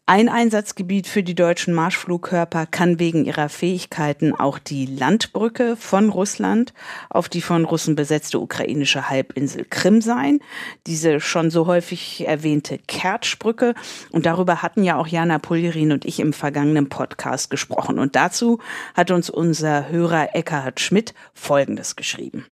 Ein 0.06 0.28
Einsatzgebiet 0.28 1.06
für 1.06 1.22
die 1.22 1.34
deutschen 1.34 1.72
Marschflugkörper 1.72 2.66
kann 2.66 2.98
wegen 2.98 3.24
ihrer 3.24 3.48
Fähigkeiten 3.48 4.34
auch 4.34 4.58
die 4.58 4.84
Landbrücke 4.84 5.76
von 5.76 6.10
Russland 6.10 6.74
auf 7.08 7.30
die 7.30 7.40
von 7.40 7.64
Russen 7.64 7.94
besetzte 7.94 8.38
ukrainische 8.38 9.08
Halbinsel 9.08 9.64
Krim 9.64 10.02
sein. 10.02 10.40
Diese 10.86 11.20
schon 11.20 11.50
so 11.50 11.66
häufig 11.66 12.26
erwähnte 12.28 12.76
Kertschbrücke. 12.76 13.72
Und 14.10 14.26
darüber 14.26 14.60
hatten 14.60 14.84
ja 14.84 14.98
auch 14.98 15.06
Jana 15.06 15.38
Puljerin 15.38 15.90
und 15.90 16.04
ich 16.04 16.20
im 16.20 16.34
vergangenen 16.34 16.90
Podcast 16.90 17.48
gesprochen. 17.48 17.98
Und 17.98 18.14
dazu 18.14 18.58
hat 18.92 19.10
uns 19.10 19.30
unser 19.30 19.88
Hörer 19.88 20.36
Eckhard 20.36 20.80
Schmidt 20.80 21.14
Folgendes 21.32 21.96
geschrieben. 21.96 22.44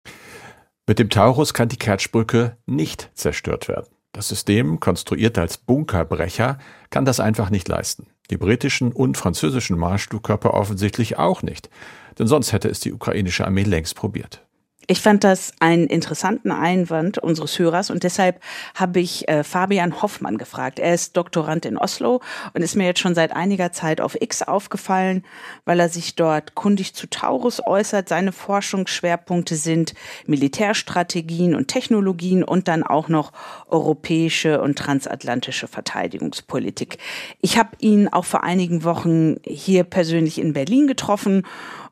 Mit 0.86 0.98
dem 0.98 1.10
Taurus 1.10 1.52
kann 1.52 1.68
die 1.68 1.76
Kertschbrücke 1.76 2.56
nicht 2.64 3.10
zerstört 3.12 3.68
werden. 3.68 3.88
Das 4.12 4.28
System, 4.28 4.78
konstruiert 4.78 5.38
als 5.38 5.56
Bunkerbrecher, 5.56 6.58
kann 6.90 7.06
das 7.06 7.18
einfach 7.18 7.48
nicht 7.48 7.66
leisten. 7.68 8.06
Die 8.30 8.36
britischen 8.36 8.92
und 8.92 9.16
französischen 9.16 9.78
Marschflugkörper 9.78 10.52
offensichtlich 10.52 11.18
auch 11.18 11.42
nicht, 11.42 11.70
denn 12.18 12.26
sonst 12.26 12.52
hätte 12.52 12.68
es 12.68 12.80
die 12.80 12.92
ukrainische 12.92 13.46
Armee 13.46 13.62
längst 13.62 13.96
probiert. 13.96 14.44
Ich 14.92 15.00
fand 15.00 15.24
das 15.24 15.54
einen 15.58 15.86
interessanten 15.86 16.52
Einwand 16.52 17.16
unseres 17.16 17.58
Hörers 17.58 17.88
und 17.88 18.02
deshalb 18.02 18.42
habe 18.74 19.00
ich 19.00 19.26
äh, 19.26 19.42
Fabian 19.42 20.02
Hoffmann 20.02 20.36
gefragt. 20.36 20.78
Er 20.78 20.92
ist 20.92 21.16
Doktorand 21.16 21.64
in 21.64 21.78
Oslo 21.78 22.20
und 22.52 22.60
ist 22.60 22.76
mir 22.76 22.84
jetzt 22.84 23.00
schon 23.00 23.14
seit 23.14 23.32
einiger 23.34 23.72
Zeit 23.72 24.02
auf 24.02 24.20
X 24.20 24.42
aufgefallen, 24.42 25.24
weil 25.64 25.80
er 25.80 25.88
sich 25.88 26.14
dort 26.14 26.54
kundig 26.54 26.92
zu 26.92 27.06
Taurus 27.06 27.66
äußert. 27.66 28.10
Seine 28.10 28.32
Forschungsschwerpunkte 28.32 29.56
sind 29.56 29.94
Militärstrategien 30.26 31.54
und 31.54 31.68
Technologien 31.68 32.44
und 32.44 32.68
dann 32.68 32.82
auch 32.82 33.08
noch 33.08 33.32
europäische 33.68 34.60
und 34.60 34.76
transatlantische 34.76 35.68
Verteidigungspolitik. 35.68 36.98
Ich 37.40 37.56
habe 37.56 37.70
ihn 37.78 38.08
auch 38.08 38.26
vor 38.26 38.44
einigen 38.44 38.84
Wochen 38.84 39.36
hier 39.46 39.84
persönlich 39.84 40.38
in 40.38 40.52
Berlin 40.52 40.86
getroffen 40.86 41.44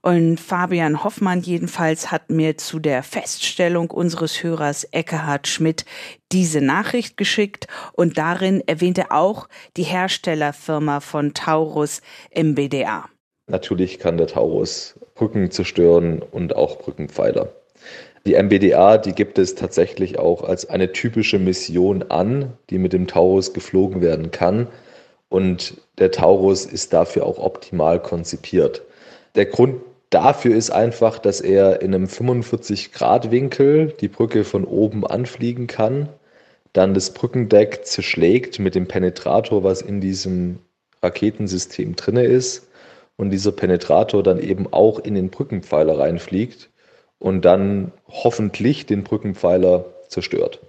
Und 0.02 0.40
Fabian 0.40 1.04
Hoffmann 1.04 1.42
jedenfalls 1.42 2.10
hat 2.10 2.30
mir 2.30 2.56
zu 2.56 2.78
der 2.78 3.02
Feststellung 3.02 3.90
unseres 3.90 4.42
Hörers 4.42 4.84
Eckehard 4.84 5.46
Schmidt 5.46 5.84
diese 6.32 6.62
Nachricht 6.62 7.18
geschickt 7.18 7.66
und 7.92 8.16
darin 8.16 8.62
erwähnt 8.66 8.96
er 8.96 9.12
auch 9.12 9.46
die 9.76 9.82
Herstellerfirma 9.82 11.00
von 11.00 11.34
Taurus 11.34 12.00
MBDA. 12.34 13.10
Natürlich 13.46 13.98
kann 13.98 14.16
der 14.16 14.28
Taurus 14.28 14.98
Brücken 15.14 15.50
zerstören 15.50 16.22
und 16.22 16.56
auch 16.56 16.78
Brückenpfeiler. 16.78 17.52
Die 18.24 18.40
MBDA, 18.42 18.96
die 18.96 19.12
gibt 19.12 19.38
es 19.38 19.54
tatsächlich 19.54 20.18
auch 20.18 20.44
als 20.44 20.68
eine 20.68 20.92
typische 20.92 21.38
Mission 21.38 22.04
an, 22.04 22.52
die 22.70 22.78
mit 22.78 22.94
dem 22.94 23.06
Taurus 23.06 23.52
geflogen 23.52 24.00
werden 24.00 24.30
kann. 24.30 24.68
Und 25.28 25.78
der 25.98 26.10
Taurus 26.10 26.64
ist 26.64 26.92
dafür 26.92 27.26
auch 27.26 27.38
optimal 27.38 28.00
konzipiert. 28.00 28.82
Der 29.34 29.46
Grund 29.46 29.80
dafür 30.10 30.56
ist 30.56 30.70
einfach, 30.70 31.18
dass 31.18 31.40
er 31.40 31.82
in 31.82 31.94
einem 31.94 32.06
45-Grad-Winkel 32.06 33.94
die 34.00 34.08
Brücke 34.08 34.44
von 34.44 34.64
oben 34.64 35.06
anfliegen 35.06 35.66
kann, 35.66 36.08
dann 36.72 36.94
das 36.94 37.14
Brückendeck 37.14 37.84
zerschlägt 37.84 38.58
mit 38.58 38.74
dem 38.74 38.86
Penetrator, 38.86 39.64
was 39.64 39.82
in 39.82 40.00
diesem 40.00 40.58
Raketensystem 41.02 41.96
drinne 41.96 42.24
ist 42.24 42.68
und 43.16 43.30
dieser 43.30 43.52
Penetrator 43.52 44.22
dann 44.22 44.40
eben 44.40 44.72
auch 44.72 44.98
in 44.98 45.14
den 45.14 45.30
Brückenpfeiler 45.30 45.98
reinfliegt 45.98 46.70
und 47.18 47.44
dann 47.44 47.92
hoffentlich 48.08 48.86
den 48.86 49.04
Brückenpfeiler 49.04 49.84
zerstört. 50.08 50.60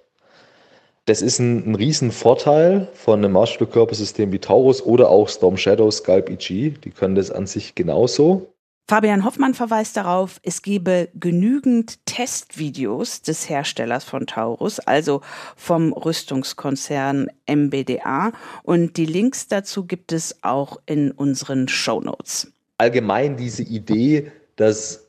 Das 1.06 1.22
ist 1.22 1.40
ein, 1.40 1.72
ein 1.72 1.76
Riesenvorteil 1.76 2.88
von 2.94 3.20
einem 3.20 3.34
Marschflugkörpersystem 3.34 4.32
wie 4.32 4.40
Taurus 4.40 4.84
oder 4.84 5.10
auch 5.10 5.30
Storm 5.30 5.58
Shadow, 5.58 5.90
Scalp 5.90 6.30
EG. 6.30 6.74
Die 6.84 6.92
können 6.92 7.16
das 7.16 7.32
an 7.32 7.48
sich 7.48 7.74
genauso. 7.74 8.54
Fabian 8.88 9.24
Hoffmann 9.24 9.54
verweist 9.54 9.96
darauf, 9.96 10.40
es 10.44 10.62
gebe 10.62 11.08
genügend 11.18 12.06
Testvideos 12.06 13.22
des 13.22 13.50
Herstellers 13.50 14.04
von 14.04 14.28
Taurus, 14.28 14.80
also 14.80 15.22
vom 15.56 15.94
Rüstungskonzern 15.94 17.28
MBDA. 17.48 18.34
Und 18.64 18.98
die 18.98 19.06
Links 19.06 19.48
dazu 19.48 19.86
gibt 19.86 20.12
es 20.12 20.44
auch 20.44 20.82
in 20.86 21.12
unseren 21.12 21.70
Show 21.70 22.02
Notes. 22.02 22.52
Allgemein 22.78 23.38
diese 23.38 23.64
Idee, 23.64 24.32
dass 24.58 25.08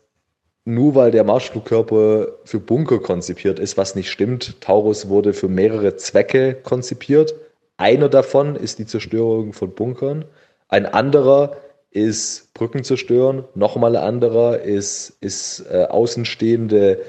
nur 0.65 0.95
weil 0.95 1.11
der 1.11 1.25
Marschflugkörper 1.25 2.29
für 2.45 2.61
Bunker 2.61 3.01
konzipiert 3.01 3.59
ist, 3.59 3.77
was 3.77 3.97
nicht 3.97 4.11
stimmt. 4.11 4.61
Taurus 4.61 5.09
wurde 5.09 5.33
für 5.33 5.49
mehrere 5.49 5.97
Zwecke 5.97 6.55
konzipiert. 6.55 7.35
Einer 7.79 8.09
davon 8.09 8.55
ist 8.55 8.79
die 8.79 8.87
Zerstörung 8.87 9.53
von 9.53 9.75
Bunkern. 9.75 10.25
Ein 10.69 10.87
anderer 10.87 11.57
ist 11.93 12.53
Brücken 12.55 12.85
zerstören. 12.85 13.45
Nochmal 13.55 13.97
ein 13.97 14.03
anderer 14.03 14.61
ist, 14.61 15.17
ist 15.21 15.65
äh, 15.71 15.85
außenstehende 15.85 17.01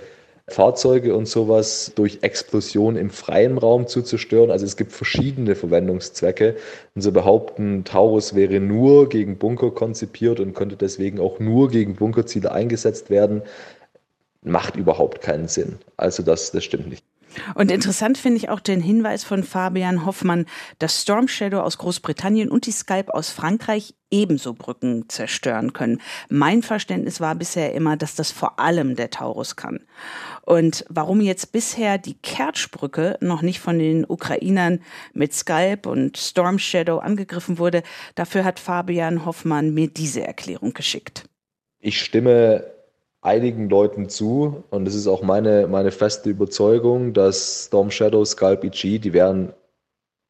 Fahrzeuge 0.49 1.15
und 1.15 1.25
sowas 1.25 1.93
durch 1.95 2.19
Explosion 2.21 2.97
im 2.97 3.09
freien 3.09 3.57
Raum 3.57 3.87
zu 3.87 4.01
zerstören. 4.01 4.51
Also 4.51 4.65
es 4.65 4.75
gibt 4.75 4.91
verschiedene 4.91 5.55
Verwendungszwecke. 5.55 6.57
Und 6.95 7.01
sie 7.01 7.11
behaupten, 7.11 7.85
Taurus 7.85 8.35
wäre 8.35 8.59
nur 8.59 9.07
gegen 9.07 9.37
Bunker 9.37 9.71
konzipiert 9.71 10.41
und 10.41 10.53
könnte 10.53 10.75
deswegen 10.75 11.19
auch 11.19 11.39
nur 11.39 11.69
gegen 11.69 11.95
Bunkerziele 11.95 12.51
eingesetzt 12.51 13.09
werden. 13.09 13.41
Macht 14.41 14.75
überhaupt 14.75 15.21
keinen 15.21 15.47
Sinn. 15.47 15.79
Also 15.95 16.23
das, 16.23 16.51
das 16.51 16.65
stimmt 16.65 16.89
nicht. 16.89 17.05
Und 17.55 17.71
interessant 17.71 18.17
finde 18.17 18.37
ich 18.37 18.49
auch 18.49 18.59
den 18.59 18.81
Hinweis 18.81 19.23
von 19.23 19.43
Fabian 19.43 20.05
Hoffmann, 20.05 20.45
dass 20.79 21.01
Storm 21.01 21.27
Shadow 21.27 21.59
aus 21.59 21.77
Großbritannien 21.77 22.49
und 22.49 22.65
die 22.65 22.71
Skype 22.71 23.13
aus 23.13 23.29
Frankreich 23.29 23.95
ebenso 24.11 24.53
Brücken 24.53 25.09
zerstören 25.09 25.73
können. 25.73 25.99
Mein 26.29 26.61
Verständnis 26.61 27.19
war 27.19 27.33
bisher 27.35 27.73
immer, 27.73 27.97
dass 27.97 28.15
das 28.15 28.31
vor 28.31 28.59
allem 28.59 28.95
der 28.95 29.09
Taurus 29.09 29.55
kann. 29.55 29.79
Und 30.43 30.85
warum 30.89 31.19
jetzt 31.21 31.51
bisher 31.51 31.97
die 31.97 32.15
Kertschbrücke 32.15 33.17
noch 33.21 33.41
nicht 33.41 33.59
von 33.59 33.79
den 33.79 34.05
Ukrainern 34.07 34.81
mit 35.13 35.33
Skype 35.33 35.87
und 35.89 36.17
Storm 36.17 36.59
Shadow 36.59 36.99
angegriffen 36.99 37.57
wurde, 37.57 37.81
dafür 38.15 38.43
hat 38.43 38.59
Fabian 38.59 39.25
Hoffmann 39.25 39.73
mir 39.73 39.87
diese 39.87 40.21
Erklärung 40.25 40.73
geschickt. 40.73 41.25
Ich 41.79 41.99
stimme 41.99 42.72
einigen 43.23 43.69
Leuten 43.69 44.09
zu 44.09 44.63
und 44.69 44.87
es 44.87 44.95
ist 44.95 45.07
auch 45.07 45.21
meine, 45.21 45.67
meine 45.67 45.91
feste 45.91 46.29
Überzeugung, 46.29 47.13
dass 47.13 47.65
Storm 47.67 47.89
Shadow, 47.89 48.23
Scalp 48.25 48.63
EG, 48.63 48.99
die 48.99 49.13
wären 49.13 49.53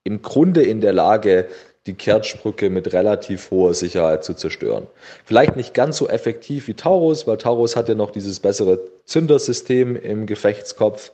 im 0.03 0.21
Grunde 0.21 0.61
in 0.61 0.79
der 0.79 0.93
Lage, 0.93 1.47
die 1.85 1.95
Kertschbrücke 1.95 2.69
mit 2.69 2.93
relativ 2.93 3.51
hoher 3.51 3.73
Sicherheit 3.73 4.23
zu 4.23 4.35
zerstören. 4.35 4.87
Vielleicht 5.25 5.55
nicht 5.55 5.73
ganz 5.73 5.97
so 5.97 6.07
effektiv 6.07 6.67
wie 6.67 6.75
Taurus, 6.75 7.27
weil 7.27 7.37
Taurus 7.37 7.75
hat 7.75 7.89
ja 7.89 7.95
noch 7.95 8.11
dieses 8.11 8.39
bessere 8.39 8.79
Zündersystem 9.05 9.95
im 9.95 10.25
Gefechtskopf. 10.25 11.11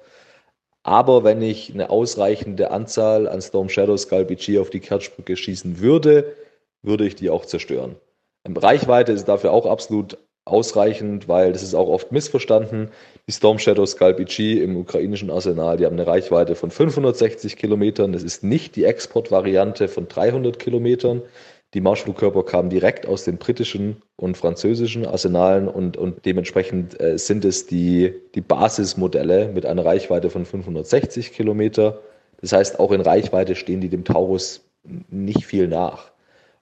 Aber 0.83 1.23
wenn 1.23 1.41
ich 1.41 1.73
eine 1.73 1.89
ausreichende 1.89 2.71
Anzahl 2.71 3.27
an 3.27 3.41
Storm 3.41 3.69
Shadow 3.69 3.97
Scalp 3.97 4.29
EG 4.29 4.59
auf 4.59 4.69
die 4.69 4.79
Kertschbrücke 4.79 5.35
schießen 5.35 5.79
würde, 5.79 6.35
würde 6.83 7.05
ich 7.05 7.15
die 7.15 7.29
auch 7.29 7.45
zerstören. 7.45 7.95
Reichweite 8.47 9.11
ist 9.11 9.25
dafür 9.25 9.51
auch 9.51 9.65
absolut 9.65 10.17
ausreichend, 10.49 11.27
weil 11.27 11.53
das 11.53 11.63
ist 11.63 11.73
auch 11.73 11.87
oft 11.87 12.11
missverstanden. 12.11 12.89
Die 13.27 13.31
Storm 13.31 13.59
Shadow 13.59 13.85
Scalp 13.85 14.19
EG 14.19 14.61
im 14.63 14.77
ukrainischen 14.77 15.29
Arsenal, 15.29 15.77
die 15.77 15.85
haben 15.85 15.93
eine 15.93 16.07
Reichweite 16.07 16.55
von 16.55 16.71
560 16.71 17.55
Kilometern. 17.55 18.11
Das 18.11 18.23
ist 18.23 18.43
nicht 18.43 18.75
die 18.75 18.85
Exportvariante 18.85 19.87
von 19.87 20.07
300 20.07 20.59
Kilometern. 20.59 21.21
Die 21.75 21.81
Marschflugkörper 21.81 22.43
kamen 22.43 22.71
direkt 22.71 23.05
aus 23.05 23.25
den 23.25 23.37
britischen 23.37 24.01
und 24.15 24.37
französischen 24.37 25.05
Arsenalen 25.05 25.67
und, 25.67 25.97
und 25.97 26.25
dementsprechend 26.25 26.99
äh, 26.99 27.19
sind 27.19 27.45
es 27.45 27.67
die, 27.67 28.15
die 28.33 28.41
Basismodelle 28.41 29.49
mit 29.49 29.67
einer 29.67 29.85
Reichweite 29.85 30.31
von 30.31 30.45
560 30.45 31.31
Kilometer. 31.31 31.99
Das 32.41 32.53
heißt, 32.53 32.79
auch 32.79 32.91
in 32.91 33.01
Reichweite 33.01 33.55
stehen 33.55 33.81
die 33.81 33.89
dem 33.89 34.03
Taurus 34.03 34.61
nicht 34.83 35.45
viel 35.45 35.67
nach. 35.67 36.11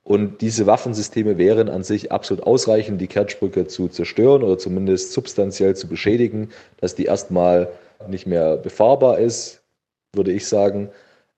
Und 0.07 0.39
diese 0.39 0.65
Waffensysteme 0.67 1.37
wären 1.37 1.67
an 1.67 1.83
sich 1.83 2.13
absolut 2.13 2.41
ausreichend, 2.45 3.01
die 3.01 3.07
Kertschbrücke 3.07 3.67
zu 3.67 3.89
zerstören 3.89 4.41
oder 4.41 4.57
zumindest 4.57 5.11
substanziell 5.11 5.75
zu 5.75 5.89
beschädigen, 5.89 6.51
dass 6.77 6.95
die 6.95 7.03
erstmal 7.03 7.73
nicht 8.07 8.25
mehr 8.25 8.55
befahrbar 8.55 9.19
ist, 9.19 9.63
würde 10.13 10.31
ich 10.31 10.47
sagen. 10.47 10.91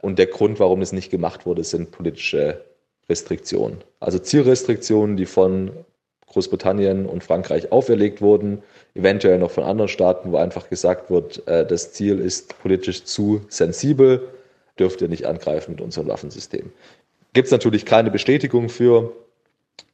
Und 0.03 0.19
der 0.19 0.27
Grund, 0.27 0.59
warum 0.59 0.83
es 0.83 0.91
nicht 0.91 1.09
gemacht 1.09 1.47
wurde, 1.47 1.63
sind 1.63 1.89
politische 1.89 2.63
Restriktionen. 3.09 3.79
Also 3.99 4.19
Zielrestriktionen, 4.19 5.17
die 5.17 5.25
von 5.25 5.71
Großbritannien 6.27 7.07
und 7.07 7.23
Frankreich 7.23 7.71
auferlegt 7.71 8.21
wurden, 8.21 8.61
eventuell 8.93 9.39
noch 9.39 9.49
von 9.49 9.63
anderen 9.63 9.89
Staaten, 9.89 10.31
wo 10.31 10.37
einfach 10.37 10.69
gesagt 10.69 11.09
wird, 11.09 11.41
äh, 11.47 11.65
das 11.65 11.93
Ziel 11.93 12.19
ist 12.19 12.59
politisch 12.61 13.03
zu 13.03 13.41
sensibel, 13.49 14.29
dürft 14.77 15.01
ihr 15.01 15.07
nicht 15.07 15.25
angreifen 15.25 15.71
mit 15.71 15.81
unserem 15.81 16.07
Waffensystem. 16.07 16.71
Gibt 17.33 17.45
es 17.45 17.51
natürlich 17.51 17.85
keine 17.85 18.11
Bestätigung 18.11 18.69
für, 18.69 19.15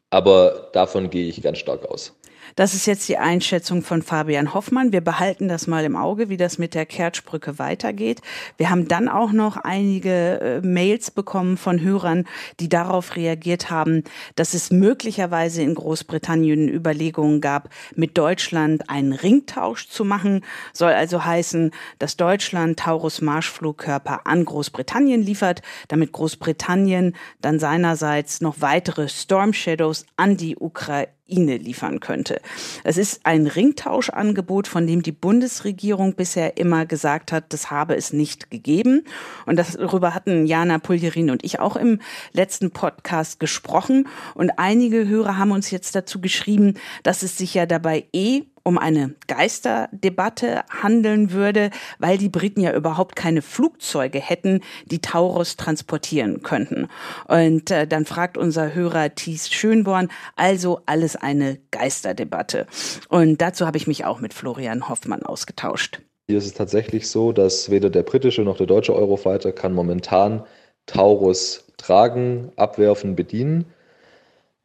aber 0.09 0.69
davon 0.73 1.09
gehe 1.09 1.27
ich 1.27 1.41
ganz 1.41 1.57
stark 1.57 1.85
aus. 1.85 2.17
Das 2.55 2.73
ist 2.73 2.85
jetzt 2.85 3.09
die 3.09 3.17
Einschätzung 3.17 3.81
von 3.81 4.01
Fabian 4.01 4.53
Hoffmann. 4.53 4.93
Wir 4.93 5.01
behalten 5.01 5.49
das 5.49 5.67
mal 5.67 5.83
im 5.83 5.97
Auge, 5.97 6.29
wie 6.29 6.37
das 6.37 6.57
mit 6.57 6.73
der 6.73 6.85
Kertschbrücke 6.85 7.59
weitergeht. 7.59 8.21
Wir 8.55 8.69
haben 8.69 8.87
dann 8.87 9.09
auch 9.09 9.33
noch 9.33 9.57
einige 9.57 10.39
äh, 10.39 10.61
Mails 10.61 11.11
bekommen 11.11 11.57
von 11.57 11.81
Hörern, 11.81 12.25
die 12.61 12.69
darauf 12.69 13.17
reagiert 13.17 13.69
haben, 13.69 14.05
dass 14.35 14.53
es 14.53 14.71
möglicherweise 14.71 15.63
in 15.63 15.75
Großbritannien 15.75 16.69
Überlegungen 16.69 17.41
gab, 17.41 17.67
mit 17.93 18.17
Deutschland 18.17 18.89
einen 18.89 19.11
Ringtausch 19.11 19.89
zu 19.89 20.05
machen. 20.05 20.45
Soll 20.71 20.93
also 20.93 21.25
heißen, 21.25 21.71
dass 21.99 22.15
Deutschland 22.15 22.79
Taurus 22.79 23.19
Marschflugkörper 23.19 24.27
an 24.27 24.45
Großbritannien 24.45 25.21
liefert, 25.21 25.61
damit 25.89 26.13
Großbritannien 26.13 27.17
dann 27.41 27.59
seinerseits 27.59 28.39
noch 28.39 28.61
weitere 28.61 29.09
Storm 29.09 29.51
Shadows 29.51 30.05
an 30.15 30.37
die 30.37 30.55
Ukraine 30.55 31.14
Ukraine 31.27 31.57
liefern 31.57 31.99
könnte. 31.99 32.39
Es 32.83 32.97
ist 32.97 33.21
ein 33.23 33.47
Ringtauschangebot, 33.47 34.67
von 34.67 34.85
dem 34.85 35.01
die 35.01 35.11
Bundesregierung 35.11 36.15
bisher 36.15 36.57
immer 36.57 36.85
gesagt 36.85 37.31
hat, 37.31 37.51
das 37.51 37.71
habe 37.71 37.95
es 37.95 38.13
nicht 38.13 38.51
gegeben. 38.51 39.03
Und 39.45 39.57
darüber 39.57 40.13
hatten 40.13 40.45
Jana 40.45 40.77
Puljerin 40.77 41.31
und 41.31 41.43
ich 41.43 41.59
auch 41.59 41.75
im 41.75 41.99
letzten 42.33 42.71
Podcast 42.71 43.39
gesprochen. 43.39 44.07
Und 44.35 44.51
einige 44.57 45.07
Hörer 45.07 45.37
haben 45.37 45.51
uns 45.51 45.71
jetzt 45.71 45.95
dazu 45.95 46.21
geschrieben, 46.21 46.75
dass 47.03 47.23
es 47.23 47.37
sich 47.37 47.53
ja 47.53 47.65
dabei 47.65 48.05
eh 48.13 48.43
um 48.65 48.79
eine 48.79 49.13
Geisterdebatte 49.27 50.63
handeln 50.69 51.31
würde, 51.31 51.69
weil 51.99 52.17
die 52.17 52.29
Briten 52.29 52.59
ja 52.59 52.73
überhaupt 52.73 53.15
keine 53.15 53.43
Flugzeuge 53.43 54.19
hätten, 54.19 54.61
die 54.85 54.99
Taurus 54.99 55.55
transportieren 55.55 56.41
könnten. 56.41 56.89
Und 57.27 57.69
äh, 57.69 57.87
dann 57.87 58.05
fragt 58.05 58.37
unser 58.37 58.73
Hörer 58.73 59.13
Thies 59.13 59.53
Schönborn, 59.53 60.09
also 60.35 60.81
alles 60.87 61.15
eine 61.15 61.59
Geisterdebatte. 61.69 62.65
Und 63.07 63.39
dazu 63.39 63.67
habe 63.67 63.77
ich 63.77 63.85
mich 63.85 64.03
auch 64.03 64.19
mit 64.19 64.33
Florian 64.33 64.89
Hoffmann 64.89 65.21
ausgetauscht. 65.23 66.01
Hier 66.27 66.39
ist 66.39 66.47
es 66.47 66.53
tatsächlich 66.55 67.07
so, 67.07 67.31
dass 67.31 67.69
weder 67.69 67.91
der 67.91 68.01
britische 68.01 68.41
noch 68.41 68.57
der 68.57 68.65
deutsche 68.65 68.95
Eurofighter 68.95 69.51
kann 69.51 69.73
momentan 69.73 70.43
Taurus 70.87 71.65
tragen, 71.77 72.51
abwerfen, 72.55 73.15
bedienen. 73.15 73.65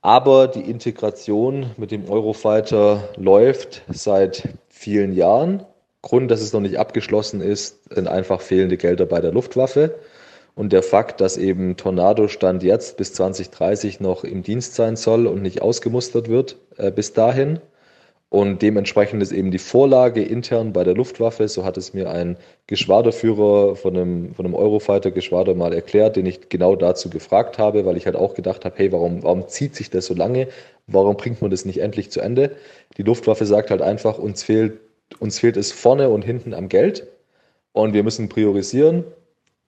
Aber 0.03 0.49
die 0.49 0.63
Integration 0.71 1.71
mit 1.77 1.91
dem 1.91 2.09
Eurofighter 2.09 3.09
läuft 3.17 3.83
seit 3.89 4.49
vielen 4.69 5.13
Jahren. 5.13 5.65
Grund, 6.03 6.31
dass 6.31 6.41
es 6.41 6.55
noch 6.55 6.61
nicht 6.61 6.79
abgeschlossen 6.79 7.43
ist, 7.43 7.93
sind 7.93 8.09
einfach 8.09 8.41
fehlende 8.41 8.79
Gelder 8.79 9.05
bei 9.05 9.21
der 9.21 9.33
Luftwaffe. 9.33 9.99
Und 10.55 10.73
der 10.73 10.83
Fakt, 10.83 11.21
dass 11.21 11.37
eben 11.37 11.77
Tornado 11.77 12.29
Stand 12.29 12.63
jetzt 12.63 12.97
bis 12.97 13.13
2030 13.13 14.01
noch 14.01 14.25
im 14.25 14.43
Dienst 14.43 14.75
sein 14.75 14.97
soll 14.97 15.27
und 15.27 15.43
nicht 15.43 15.63
ausgemustert 15.63 16.29
wird 16.29 16.57
äh, 16.77 16.91
bis 16.91 17.13
dahin. 17.13 17.61
Und 18.31 18.63
dementsprechend 18.63 19.21
ist 19.25 19.33
eben 19.33 19.51
die 19.51 19.59
Vorlage 19.59 20.23
intern 20.23 20.73
bei 20.73 20.85
der 20.85 20.95
Luftwaffe, 20.95 21.49
so 21.49 21.65
hat 21.65 21.77
es 21.77 21.95
mir 21.95 22.11
ein 22.11 22.37
Geschwaderführer 22.69 23.75
von 23.75 23.97
einem, 23.97 24.35
von 24.37 24.47
einem 24.47 24.55
Eurofighter-Geschwader 24.55 25.57
mal 25.57 25.73
erklärt, 25.73 26.15
den 26.15 26.27
ich 26.27 26.49
genau 26.49 26.77
dazu 26.77 27.11
gefragt 27.11 27.59
habe, 27.59 27.85
weil 27.85 27.97
ich 27.97 28.07
halt 28.07 28.15
auch 28.15 28.35
gedacht 28.35 28.65
habe, 28.65 28.77
hey, 28.79 28.93
warum, 28.93 29.25
warum 29.25 29.49
zieht 29.49 29.75
sich 29.75 29.91
das 29.91 30.07
so 30.07 30.15
lange? 30.15 30.47
Warum 30.87 31.17
bringt 31.17 31.43
man 31.43 31.51
das 31.51 31.65
nicht 31.65 31.81
endlich 31.81 32.13
zu 32.13 32.21
Ende? 32.21 32.53
Die 32.99 33.03
Luftwaffe 33.03 33.47
sagt 33.47 33.73
halt 33.73 33.83
einfach, 33.83 34.17
uns 34.17 34.45
fehlt, 34.45 34.79
uns 35.19 35.41
fehlt 35.41 35.57
es 35.57 35.73
vorne 35.73 36.09
und 36.09 36.23
hinten 36.23 36.55
am 36.55 36.69
Geld 36.69 37.09
und 37.73 37.95
wir 37.95 38.05
müssen 38.05 38.29
priorisieren. 38.29 39.05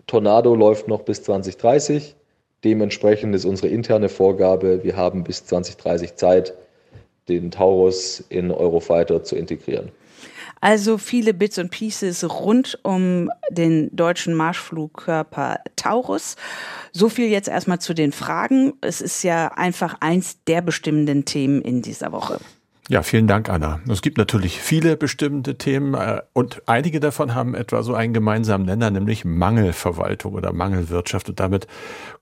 Tornado 0.06 0.54
läuft 0.54 0.86
noch 0.86 1.02
bis 1.02 1.24
2030. 1.24 2.14
Dementsprechend 2.62 3.34
ist 3.34 3.44
unsere 3.44 3.68
interne 3.68 4.08
Vorgabe, 4.08 4.84
wir 4.84 4.96
haben 4.96 5.24
bis 5.24 5.46
2030 5.46 6.14
Zeit, 6.14 6.54
den 7.28 7.50
Taurus 7.50 8.24
in 8.28 8.50
Eurofighter 8.50 9.22
zu 9.22 9.36
integrieren. 9.36 9.90
Also 10.60 10.96
viele 10.96 11.34
Bits 11.34 11.58
und 11.58 11.70
Pieces 11.70 12.22
rund 12.22 12.78
um 12.84 13.30
den 13.50 13.94
deutschen 13.94 14.34
Marschflugkörper 14.34 15.58
Taurus. 15.74 16.36
So 16.92 17.08
viel 17.08 17.26
jetzt 17.26 17.48
erstmal 17.48 17.80
zu 17.80 17.94
den 17.94 18.12
Fragen. 18.12 18.74
Es 18.80 19.00
ist 19.00 19.24
ja 19.24 19.48
einfach 19.56 19.96
eins 19.98 20.44
der 20.44 20.62
bestimmenden 20.62 21.24
Themen 21.24 21.62
in 21.62 21.82
dieser 21.82 22.12
Woche. 22.12 22.38
Ja, 22.88 23.02
vielen 23.02 23.26
Dank, 23.26 23.48
Anna. 23.48 23.80
Es 23.88 24.02
gibt 24.02 24.18
natürlich 24.18 24.60
viele 24.60 24.96
bestimmte 24.96 25.56
Themen 25.56 25.94
äh, 25.94 26.20
und 26.32 26.62
einige 26.66 27.00
davon 27.00 27.34
haben 27.34 27.54
etwa 27.54 27.82
so 27.82 27.94
einen 27.94 28.12
gemeinsamen 28.12 28.66
Nenner, 28.66 28.90
nämlich 28.90 29.24
Mangelverwaltung 29.24 30.34
oder 30.34 30.52
Mangelwirtschaft. 30.52 31.28
Und 31.28 31.40
damit 31.40 31.66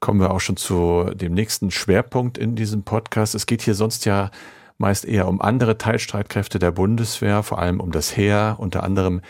kommen 0.00 0.20
wir 0.20 0.30
auch 0.30 0.40
schon 0.40 0.56
zu 0.56 1.10
dem 1.14 1.34
nächsten 1.34 1.70
Schwerpunkt 1.70 2.38
in 2.38 2.56
diesem 2.56 2.84
Podcast. 2.84 3.34
Es 3.34 3.46
geht 3.46 3.62
hier 3.62 3.74
sonst 3.74 4.04
ja 4.04 4.30
meist 4.80 5.04
eher 5.04 5.28
um 5.28 5.40
andere 5.40 5.78
Teilstreitkräfte 5.78 6.58
der 6.58 6.70
Bundeswehr, 6.72 7.42
vor 7.42 7.58
allem 7.58 7.80
um 7.80 7.92
das 7.92 8.16
Heer, 8.16 8.56
unter 8.58 8.82
anderem 8.82 9.20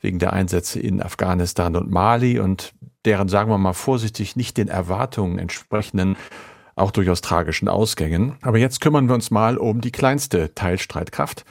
wegen 0.00 0.18
der 0.18 0.32
Einsätze 0.32 0.78
in 0.78 1.02
Afghanistan 1.02 1.74
und 1.74 1.90
Mali 1.90 2.38
und 2.38 2.74
deren, 3.04 3.28
sagen 3.28 3.50
wir 3.50 3.58
mal 3.58 3.72
vorsichtig, 3.72 4.36
nicht 4.36 4.56
den 4.58 4.68
Erwartungen 4.68 5.38
entsprechenden, 5.38 6.16
auch 6.76 6.90
durchaus 6.90 7.22
tragischen 7.22 7.68
Ausgängen. 7.68 8.36
Aber 8.42 8.58
jetzt 8.58 8.80
kümmern 8.80 9.08
wir 9.08 9.14
uns 9.14 9.30
mal 9.30 9.56
um 9.56 9.80
die 9.80 9.90
kleinste 9.90 10.54
Teilstreitkraft. 10.54 11.44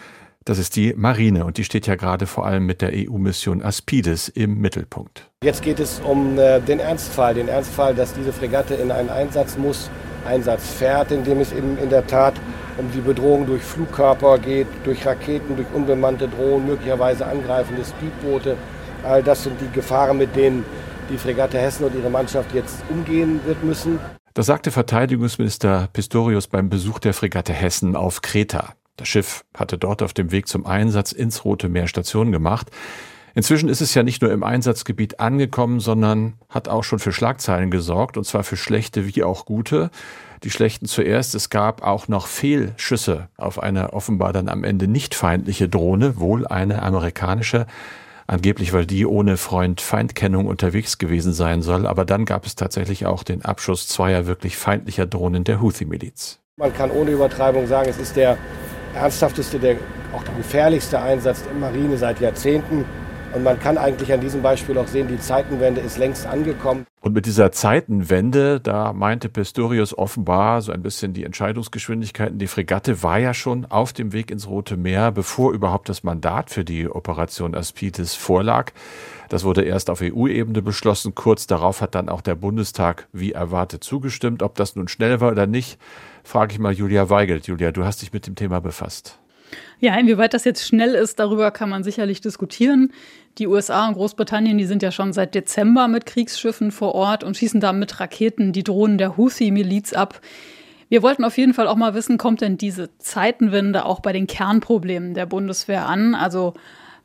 Das 0.48 0.60
ist 0.60 0.78
die 0.78 0.94
Marine 0.96 1.44
und 1.44 1.58
die 1.58 1.66
steht 1.66 1.88
ja 1.88 1.96
gerade 1.96 2.26
vor 2.26 2.46
allem 2.46 2.66
mit 2.66 2.82
der 2.82 2.92
EU-Mission 2.94 3.62
Aspides 3.62 4.30
im 4.30 4.62
Mittelpunkt. 4.62 5.30
Jetzt 5.44 5.62
geht 5.62 5.78
es 5.78 6.00
um 6.00 6.40
äh, 6.40 6.62
den 6.62 6.80
Ernstfall, 6.80 7.34
den 7.34 7.50
Ernstfall, 7.50 7.94
dass 7.94 8.14
diese 8.14 8.32
Fregatte 8.32 8.76
in 8.76 8.90
einen 8.90 9.10
Einsatz 9.10 9.58
muss, 9.58 9.90
Einsatz 10.26 10.70
fährt, 10.72 11.12
in 11.12 11.26
dem 11.26 11.42
es 11.42 11.52
in, 11.52 11.78
in 11.78 11.90
der 11.90 12.08
Tat 12.08 12.36
um 12.78 12.90
die 12.94 13.02
Bedrohung 13.02 13.46
durch 13.46 13.62
Flugkörper 13.62 14.40
geht, 14.40 14.68
durch 14.86 15.06
Raketen, 15.06 15.58
durch 15.58 15.68
unbemannte 15.74 16.30
Drohnen, 16.30 16.66
möglicherweise 16.66 17.26
angreifende 17.26 17.84
Speedboote. 17.84 18.56
All 19.04 19.22
das 19.22 19.44
sind 19.44 19.60
die 19.60 19.70
Gefahren, 19.74 20.18
mit 20.18 20.34
denen 20.34 20.64
die 21.10 21.18
Fregatte 21.18 21.58
Hessen 21.58 21.84
und 21.84 21.94
ihre 21.94 22.10
Mannschaft 22.10 22.54
jetzt 22.54 22.86
umgehen 22.88 23.42
wird 23.46 23.66
müssen. 23.66 24.00
Das 24.34 24.46
sagte 24.46 24.72
Verteidigungsminister 24.72 25.90
Pistorius 25.92 26.48
beim 26.48 26.70
Besuch 26.70 27.00
der 27.00 27.14
Fregatte 27.14 27.52
Hessen 27.52 27.98
auf 27.98 28.22
Kreta. 28.22 28.76
Das 28.98 29.08
Schiff 29.08 29.46
hatte 29.56 29.78
dort 29.78 30.02
auf 30.02 30.14
dem 30.14 30.32
Weg 30.32 30.48
zum 30.48 30.66
Einsatz 30.66 31.12
ins 31.12 31.46
Rote 31.46 31.70
Meer 31.70 31.88
Station 31.88 32.32
gemacht. 32.32 32.72
Inzwischen 33.36 33.70
ist 33.70 33.82
es 33.82 33.94
ja 33.94 34.02
nicht 34.02 34.24
nur 34.24 34.32
im 34.32 34.44
Einsatzgebiet 34.44 35.20
angekommen, 35.20 35.80
sondern 35.80 36.34
hat 36.50 36.68
auch 36.68 36.84
schon 36.84 36.98
für 36.98 37.12
Schlagzeilen 37.12 37.70
gesorgt, 37.70 38.18
und 38.18 38.24
zwar 38.24 38.44
für 38.44 38.58
schlechte 38.58 39.06
wie 39.06 39.24
auch 39.24 39.46
gute. 39.46 39.92
Die 40.44 40.50
schlechten 40.50 40.88
zuerst, 40.88 41.36
es 41.36 41.52
gab 41.52 41.84
auch 41.84 42.08
noch 42.08 42.26
Fehlschüsse 42.26 43.30
auf 43.38 43.62
eine 43.62 43.94
offenbar 43.94 44.34
dann 44.34 44.50
am 44.50 44.64
Ende 44.64 44.88
nicht 44.88 45.14
feindliche 45.14 45.70
Drohne, 45.70 46.20
wohl 46.20 46.48
eine 46.48 46.82
amerikanische, 46.82 47.68
angeblich 48.26 48.74
weil 48.74 48.88
die 48.88 49.06
ohne 49.06 49.38
Freund-Feindkennung 49.38 50.48
unterwegs 50.48 50.98
gewesen 50.98 51.34
sein 51.34 51.62
soll, 51.62 51.86
aber 51.86 52.06
dann 52.06 52.26
gab 52.26 52.48
es 52.48 52.56
tatsächlich 52.56 53.06
auch 53.06 53.22
den 53.22 53.46
Abschuss 53.46 53.88
zweier 53.88 54.26
wirklich 54.26 54.58
feindlicher 54.58 55.06
Drohnen 55.06 55.44
der 55.44 55.62
Houthi-Miliz. 55.62 56.40
Man 56.60 56.74
kann 56.74 56.90
ohne 56.90 57.12
Übertreibung 57.12 57.68
sagen, 57.68 57.88
es 57.88 58.00
ist 58.00 58.16
der 58.16 58.36
ernsthafteste, 58.98 59.60
der 59.60 59.78
auch 60.14 60.24
der 60.24 60.36
gefährlichste 60.36 61.00
Einsatz 61.00 61.44
der 61.44 61.54
Marine 61.54 61.98
seit 61.98 62.20
Jahrzehnten. 62.20 62.86
Und 63.34 63.44
man 63.44 63.60
kann 63.60 63.78
eigentlich 63.78 64.12
an 64.14 64.22
diesem 64.22 64.42
Beispiel 64.42 64.78
auch 64.78 64.88
sehen, 64.88 65.08
die 65.08 65.20
Zeitenwende 65.20 65.82
ist 65.82 65.98
längst 65.98 66.26
angekommen. 66.26 66.86
Und 67.02 67.14
mit 67.14 67.26
dieser 67.26 67.52
Zeitenwende, 67.52 68.60
da 68.60 68.94
meinte 68.94 69.30
Pistorius 69.30 69.98
offenbar 69.98 70.62
so 70.62 70.72
ein 70.72 70.82
bisschen 70.82 71.14
die 71.14 71.24
Entscheidungsgeschwindigkeiten. 71.24 72.40
Die 72.40 72.48
Fregatte 72.48 73.04
war 73.04 73.20
ja 73.20 73.34
schon 73.34 73.66
auf 73.66 73.94
dem 73.94 74.14
Weg 74.14 74.32
ins 74.32 74.48
Rote 74.48 74.78
Meer, 74.78 75.12
bevor 75.12 75.54
überhaupt 75.54 75.90
das 75.90 76.04
Mandat 76.04 76.50
für 76.50 76.64
die 76.64 76.90
Operation 76.90 77.54
Aspides 77.54 78.16
vorlag. 78.16 78.72
Das 79.30 79.44
wurde 79.44 79.64
erst 79.64 79.90
auf 79.90 80.02
EU-Ebene 80.02 80.62
beschlossen. 80.62 81.14
Kurz 81.14 81.48
darauf 81.48 81.82
hat 81.82 81.96
dann 81.96 82.10
auch 82.10 82.22
der 82.22 82.36
Bundestag 82.36 83.08
wie 83.12 83.34
erwartet 83.34 83.84
zugestimmt. 83.84 84.42
Ob 84.42 84.56
das 84.56 84.76
nun 84.76 84.88
schnell 84.88 85.20
war 85.22 85.32
oder 85.32 85.48
nicht, 85.48 85.78
frage 86.28 86.54
ich 86.54 86.60
mal 86.60 86.74
Julia 86.74 87.10
Weigelt. 87.10 87.48
Julia, 87.48 87.72
du 87.72 87.86
hast 87.86 88.02
dich 88.02 88.14
mit 88.14 88.28
dem 88.28 88.36
Thema 88.36 88.60
befasst. 88.60 89.18
Ja, 89.80 89.96
inwieweit 89.96 90.34
das 90.34 90.44
jetzt 90.44 90.68
schnell 90.68 90.94
ist, 90.94 91.20
darüber 91.20 91.52
kann 91.52 91.70
man 91.70 91.84
sicherlich 91.84 92.20
diskutieren. 92.20 92.92
Die 93.38 93.48
USA 93.48 93.88
und 93.88 93.94
Großbritannien, 93.94 94.58
die 94.58 94.66
sind 94.66 94.84
ja 94.84 94.92
schon 94.92 95.14
seit 95.14 95.36
Dezember 95.36 95.88
mit 95.88 96.06
Kriegsschiffen 96.06 96.72
vor 96.72 96.96
Ort 96.96 97.24
und 97.24 97.38
schießen 97.38 97.62
da 97.62 97.72
mit 97.72 98.00
Raketen 98.00 98.52
die 98.52 98.64
Drohnen 98.64 98.98
der 98.98 99.16
Houthi-Miliz 99.16 99.94
ab. 99.94 100.20
Wir 100.90 101.02
wollten 101.04 101.24
auf 101.24 101.38
jeden 101.38 101.54
Fall 101.54 101.68
auch 101.68 101.76
mal 101.76 101.94
wissen, 101.94 102.18
kommt 102.18 102.42
denn 102.42 102.58
diese 102.58 102.98
Zeitenwende 102.98 103.86
auch 103.86 104.00
bei 104.00 104.14
den 104.14 104.28
Kernproblemen 104.28 105.14
der 105.14 105.26
Bundeswehr 105.26 105.88
an, 105.88 106.16
also 106.16 106.56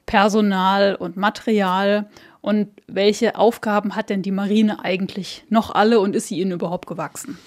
Personal 0.06 0.94
und 0.94 1.16
Material? 1.16 2.08
Und 2.40 2.68
welche 2.88 3.36
Aufgaben 3.36 3.94
hat 3.94 4.10
denn 4.10 4.22
die 4.22 4.32
Marine 4.32 4.84
eigentlich 4.84 5.44
noch 5.48 5.72
alle 5.72 6.00
und 6.00 6.16
ist 6.16 6.28
sie 6.28 6.40
ihnen 6.40 6.52
überhaupt 6.52 6.88
gewachsen? 6.88 7.38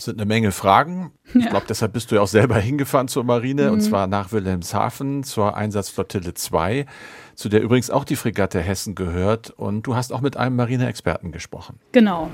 Das 0.00 0.06
sind 0.06 0.18
eine 0.18 0.26
Menge 0.26 0.50
Fragen. 0.50 1.12
Ich 1.34 1.50
glaube, 1.50 1.66
deshalb 1.68 1.92
bist 1.92 2.10
du 2.10 2.14
ja 2.14 2.22
auch 2.22 2.26
selber 2.26 2.56
hingefahren 2.58 3.06
zur 3.06 3.22
Marine 3.22 3.66
mhm. 3.66 3.72
und 3.74 3.80
zwar 3.82 4.06
nach 4.06 4.32
Wilhelmshaven 4.32 5.24
zur 5.24 5.58
Einsatzflottille 5.58 6.32
2, 6.32 6.86
zu 7.34 7.50
der 7.50 7.60
übrigens 7.60 7.90
auch 7.90 8.04
die 8.04 8.16
Fregatte 8.16 8.60
Hessen 8.60 8.94
gehört. 8.94 9.50
Und 9.50 9.82
du 9.82 9.96
hast 9.96 10.10
auch 10.14 10.22
mit 10.22 10.38
einem 10.38 10.56
Marineexperten 10.56 11.32
gesprochen. 11.32 11.78
Genau. 11.92 12.30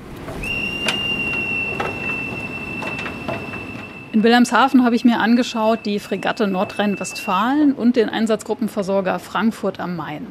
In 4.13 4.23
Wilhelmshaven 4.23 4.85
habe 4.85 4.95
ich 4.95 5.03
mir 5.03 5.19
angeschaut 5.19 5.79
die 5.85 5.99
Fregatte 5.99 6.47
Nordrhein-Westfalen 6.47 7.73
und 7.73 7.97
den 7.97 8.07
Einsatzgruppenversorger 8.07 9.19
Frankfurt 9.19 9.81
am 9.81 9.97
Main. 9.97 10.27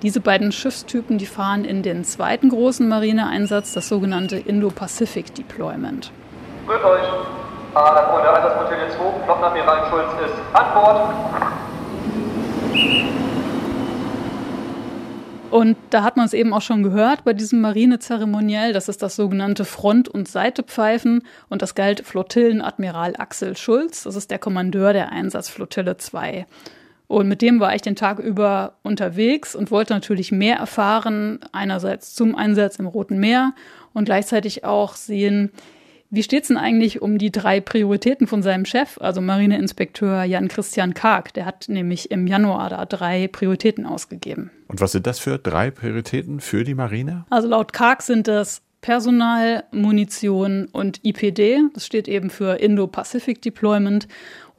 Diese 0.00 0.20
beiden 0.22 0.50
Schiffstypen, 0.50 1.18
die 1.18 1.26
fahren 1.26 1.66
in 1.66 1.82
den 1.82 2.04
zweiten 2.04 2.48
großen 2.48 2.88
Marineeinsatz, 2.88 3.74
das 3.74 3.86
sogenannte 3.86 4.38
Indo-Pacific 4.38 5.34
Deployment. 5.34 6.10
Grüß 6.70 6.84
euch. 6.84 7.02
Ah, 7.74 7.94
der 7.94 8.04
Freunde, 8.04 8.32
Einsatzflottille 8.32 8.88
2, 8.90 9.24
Flottenadmiral 9.24 9.90
Schulz 9.90 10.06
ist 10.24 10.34
an 10.52 10.72
Bord. 10.72 11.14
Und 15.50 15.76
da 15.90 16.04
hat 16.04 16.16
man 16.16 16.26
es 16.26 16.32
eben 16.32 16.52
auch 16.52 16.62
schon 16.62 16.84
gehört 16.84 17.24
bei 17.24 17.32
diesem 17.32 17.60
Marinezeremoniell. 17.60 18.72
Das 18.72 18.88
ist 18.88 19.02
das 19.02 19.16
sogenannte 19.16 19.64
Front- 19.64 20.08
und 20.08 20.28
Seitepfeifen. 20.28 21.24
Und 21.48 21.60
das 21.60 21.74
galt 21.74 22.06
Flottillenadmiral 22.06 23.14
Axel 23.18 23.56
Schulz. 23.56 24.04
Das 24.04 24.14
ist 24.14 24.30
der 24.30 24.38
Kommandeur 24.38 24.92
der 24.92 25.10
Einsatzflottille 25.10 25.96
2. 25.96 26.46
Und 27.08 27.26
mit 27.26 27.42
dem 27.42 27.58
war 27.58 27.74
ich 27.74 27.82
den 27.82 27.96
Tag 27.96 28.20
über 28.20 28.74
unterwegs 28.84 29.56
und 29.56 29.72
wollte 29.72 29.92
natürlich 29.92 30.30
mehr 30.30 30.58
erfahren. 30.58 31.40
Einerseits 31.50 32.14
zum 32.14 32.36
Einsatz 32.36 32.76
im 32.76 32.86
Roten 32.86 33.18
Meer 33.18 33.54
und 33.92 34.04
gleichzeitig 34.04 34.64
auch 34.64 34.94
sehen, 34.94 35.50
wie 36.10 36.22
steht 36.22 36.42
es 36.42 36.48
denn 36.48 36.56
eigentlich 36.56 37.00
um 37.00 37.18
die 37.18 37.30
drei 37.30 37.60
Prioritäten 37.60 38.26
von 38.26 38.42
seinem 38.42 38.64
Chef, 38.64 38.98
also 39.00 39.20
Marineinspekteur 39.20 40.24
Jan-Christian 40.24 40.92
Karg? 40.92 41.32
Der 41.34 41.46
hat 41.46 41.68
nämlich 41.68 42.10
im 42.10 42.26
Januar 42.26 42.70
da 42.70 42.84
drei 42.84 43.28
Prioritäten 43.28 43.86
ausgegeben. 43.86 44.50
Und 44.66 44.80
was 44.80 44.92
sind 44.92 45.06
das 45.06 45.20
für 45.20 45.38
drei 45.38 45.70
Prioritäten 45.70 46.40
für 46.40 46.64
die 46.64 46.74
Marine? 46.74 47.24
Also 47.30 47.48
laut 47.48 47.72
Karg 47.72 48.02
sind 48.02 48.26
das 48.26 48.62
Personal, 48.80 49.64
Munition 49.72 50.66
und 50.72 51.04
IPD. 51.04 51.60
Das 51.74 51.86
steht 51.86 52.08
eben 52.08 52.30
für 52.30 52.58
Indo-Pacific 52.58 53.42
Deployment 53.42 54.08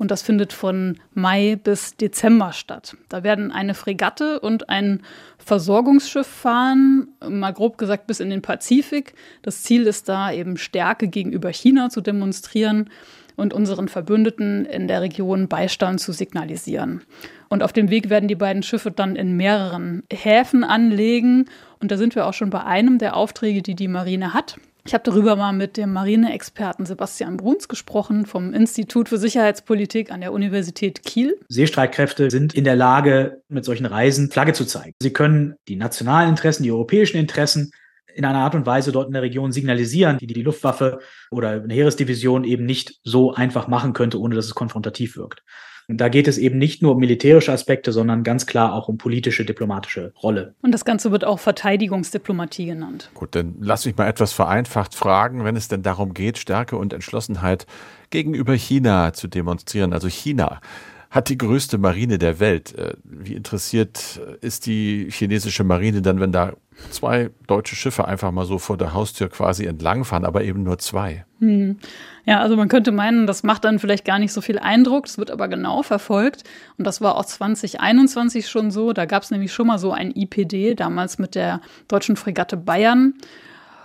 und 0.01 0.09
das 0.09 0.23
findet 0.23 0.51
von 0.51 0.97
Mai 1.13 1.59
bis 1.63 1.95
Dezember 1.95 2.53
statt. 2.53 2.97
Da 3.07 3.21
werden 3.21 3.51
eine 3.51 3.75
Fregatte 3.75 4.39
und 4.39 4.67
ein 4.67 5.03
Versorgungsschiff 5.37 6.25
fahren, 6.25 7.09
mal 7.29 7.53
grob 7.53 7.77
gesagt 7.77 8.07
bis 8.07 8.19
in 8.19 8.31
den 8.31 8.41
Pazifik. 8.41 9.13
Das 9.43 9.61
Ziel 9.61 9.85
ist 9.85 10.09
da 10.09 10.31
eben 10.31 10.57
Stärke 10.57 11.07
gegenüber 11.07 11.49
China 11.49 11.91
zu 11.91 12.01
demonstrieren. 12.01 12.89
und 13.37 13.53
unseren 13.53 13.87
Verbündeten 13.87 14.65
in 14.65 14.87
der 14.87 15.01
Region 15.01 15.47
Beistand 15.47 15.99
zu 15.99 16.11
signalisieren. 16.11 17.01
Und 17.49 17.63
auf 17.63 17.71
dem 17.71 17.89
Weg 17.89 18.09
werden 18.09 18.27
die 18.27 18.35
beiden 18.35 18.61
Schiffe 18.61 18.91
dann 18.91 19.15
in 19.15 19.37
mehreren 19.37 20.03
Häfen 20.11 20.63
anlegen. 20.63 21.45
Und 21.79 21.91
da 21.91 21.97
sind 21.97 22.15
wir 22.15 22.25
auch 22.25 22.33
schon 22.33 22.49
bei 22.49 22.63
einem 22.63 22.97
der 22.97 23.15
Aufträge, 23.15 23.61
die 23.61 23.75
die 23.75 23.87
Marine 23.87 24.33
hat. 24.33 24.57
Ich 24.85 24.93
habe 24.95 25.03
darüber 25.03 25.35
mal 25.35 25.53
mit 25.53 25.77
dem 25.77 25.93
Marineexperten 25.93 26.85
Sebastian 26.85 27.37
Bruns 27.37 27.67
gesprochen 27.67 28.25
vom 28.25 28.51
Institut 28.53 29.09
für 29.09 29.19
Sicherheitspolitik 29.19 30.11
an 30.11 30.21
der 30.21 30.33
Universität 30.33 31.03
Kiel. 31.03 31.37
Seestreitkräfte 31.49 32.31
sind 32.31 32.55
in 32.55 32.63
der 32.63 32.75
Lage, 32.75 33.43
mit 33.47 33.63
solchen 33.63 33.85
Reisen 33.85 34.31
Flagge 34.31 34.53
zu 34.53 34.65
zeigen. 34.65 34.93
Sie 34.99 35.13
können 35.13 35.55
die 35.67 35.75
nationalen 35.75 36.29
Interessen, 36.29 36.63
die 36.63 36.71
europäischen 36.71 37.17
Interessen 37.17 37.71
in 38.13 38.25
einer 38.25 38.39
Art 38.39 38.55
und 38.55 38.65
Weise 38.65 38.91
dort 38.91 39.07
in 39.07 39.13
der 39.13 39.21
Region 39.21 39.51
signalisieren, 39.51 40.17
die 40.17 40.27
die 40.27 40.41
Luftwaffe 40.41 40.99
oder 41.29 41.51
eine 41.51 41.73
Heeresdivision 41.73 42.43
eben 42.43 42.65
nicht 42.65 42.99
so 43.03 43.33
einfach 43.33 43.67
machen 43.67 43.93
könnte, 43.93 44.19
ohne 44.19 44.35
dass 44.35 44.45
es 44.45 44.55
konfrontativ 44.55 45.15
wirkt. 45.15 45.43
Und 45.91 45.97
da 45.97 46.08
geht 46.08 46.30
es 46.30 46.38
eben 46.38 46.58
nicht 46.58 46.82
nur 46.82 46.93
um 46.93 46.99
militärische 46.99 47.51
Aspekte, 47.51 47.91
sondern 47.91 48.23
ganz 48.23 48.45
klar 48.45 48.73
auch 48.73 48.88
um 48.88 48.97
politische, 48.97 49.43
diplomatische 49.43 50.13
Rolle. 50.23 50.56
Und 50.62 50.71
das 50.71 50.86
Ganze 50.86 51.12
wird 51.12 51.25
auch 51.25 51.38
Verteidigungsdiplomatie 51.38 52.67
genannt. 52.67 53.12
Gut, 53.13 53.36
dann 53.36 53.56
lass 53.60 53.86
mich 53.86 53.97
mal 53.97 54.08
etwas 54.08 54.32
vereinfacht 54.32 54.95
fragen, 54.95 55.43
wenn 55.43 55.58
es 55.58 55.67
denn 55.67 55.84
darum 55.84 56.13
geht, 56.13 56.38
Stärke 56.38 56.77
und 56.77 56.93
Entschlossenheit 56.93 57.65
gegenüber 58.10 58.54
China 58.54 59.12
zu 59.12 59.27
demonstrieren. 59.27 59.91
Also 59.91 60.08
China 60.08 60.62
hat 61.10 61.27
die 61.27 61.38
größte 61.38 61.77
Marine 61.77 62.17
der 62.17 62.39
Welt. 62.39 62.73
Äh, 62.77 62.93
wie 63.04 63.34
interessiert 63.34 64.21
ist 64.39 64.67
die 64.67 65.10
chinesische 65.12 65.65
Marine 65.65 66.01
dann, 66.01 66.21
wenn 66.21 66.32
da 66.32 66.54
zwei 66.89 67.29
deutsche 67.47 67.75
Schiffe 67.75 68.05
einfach 68.05 68.31
mal 68.31 68.45
so 68.45 68.57
vor 68.57 68.77
der 68.77 68.93
Haustür 68.93 69.29
quasi 69.29 69.65
entlangfahren, 69.65 70.25
aber 70.25 70.43
eben 70.43 70.63
nur 70.63 70.79
zwei? 70.79 71.25
Hm. 71.39 71.77
Ja, 72.25 72.39
also 72.39 72.55
man 72.55 72.67
könnte 72.67 72.91
meinen, 72.91 73.27
das 73.27 73.43
macht 73.43 73.63
dann 73.63 73.79
vielleicht 73.79 74.05
gar 74.05 74.19
nicht 74.19 74.33
so 74.33 74.41
viel 74.41 74.59
Eindruck, 74.59 75.05
es 75.05 75.17
wird 75.17 75.31
aber 75.31 75.47
genau 75.47 75.83
verfolgt. 75.83 76.43
Und 76.77 76.85
das 76.85 77.01
war 77.01 77.17
auch 77.17 77.25
2021 77.25 78.47
schon 78.47 78.71
so. 78.71 78.93
Da 78.93 79.05
gab 79.05 79.23
es 79.23 79.31
nämlich 79.31 79.51
schon 79.53 79.67
mal 79.67 79.79
so 79.79 79.91
ein 79.91 80.11
IPD, 80.11 80.75
damals 80.75 81.17
mit 81.17 81.35
der 81.35 81.61
deutschen 81.87 82.15
Fregatte 82.15 82.57
Bayern. 82.57 83.15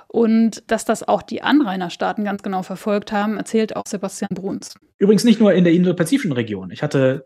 Und 0.09 0.71
dass 0.71 0.85
das 0.85 1.07
auch 1.07 1.23
die 1.23 1.43
Anrainerstaaten 1.43 2.25
ganz 2.25 2.43
genau 2.43 2.63
verfolgt 2.63 3.13
haben, 3.13 3.37
erzählt 3.37 3.77
auch 3.77 3.83
Sebastian 3.87 4.29
Bruns. 4.33 4.75
Übrigens 4.99 5.25
nicht 5.25 5.41
nur 5.41 5.53
in 5.53 5.65
der 5.65 5.75
indopazifischen 5.75 6.33
Region. 6.33 6.71
Ich 6.71 6.83
hatte 6.83 7.23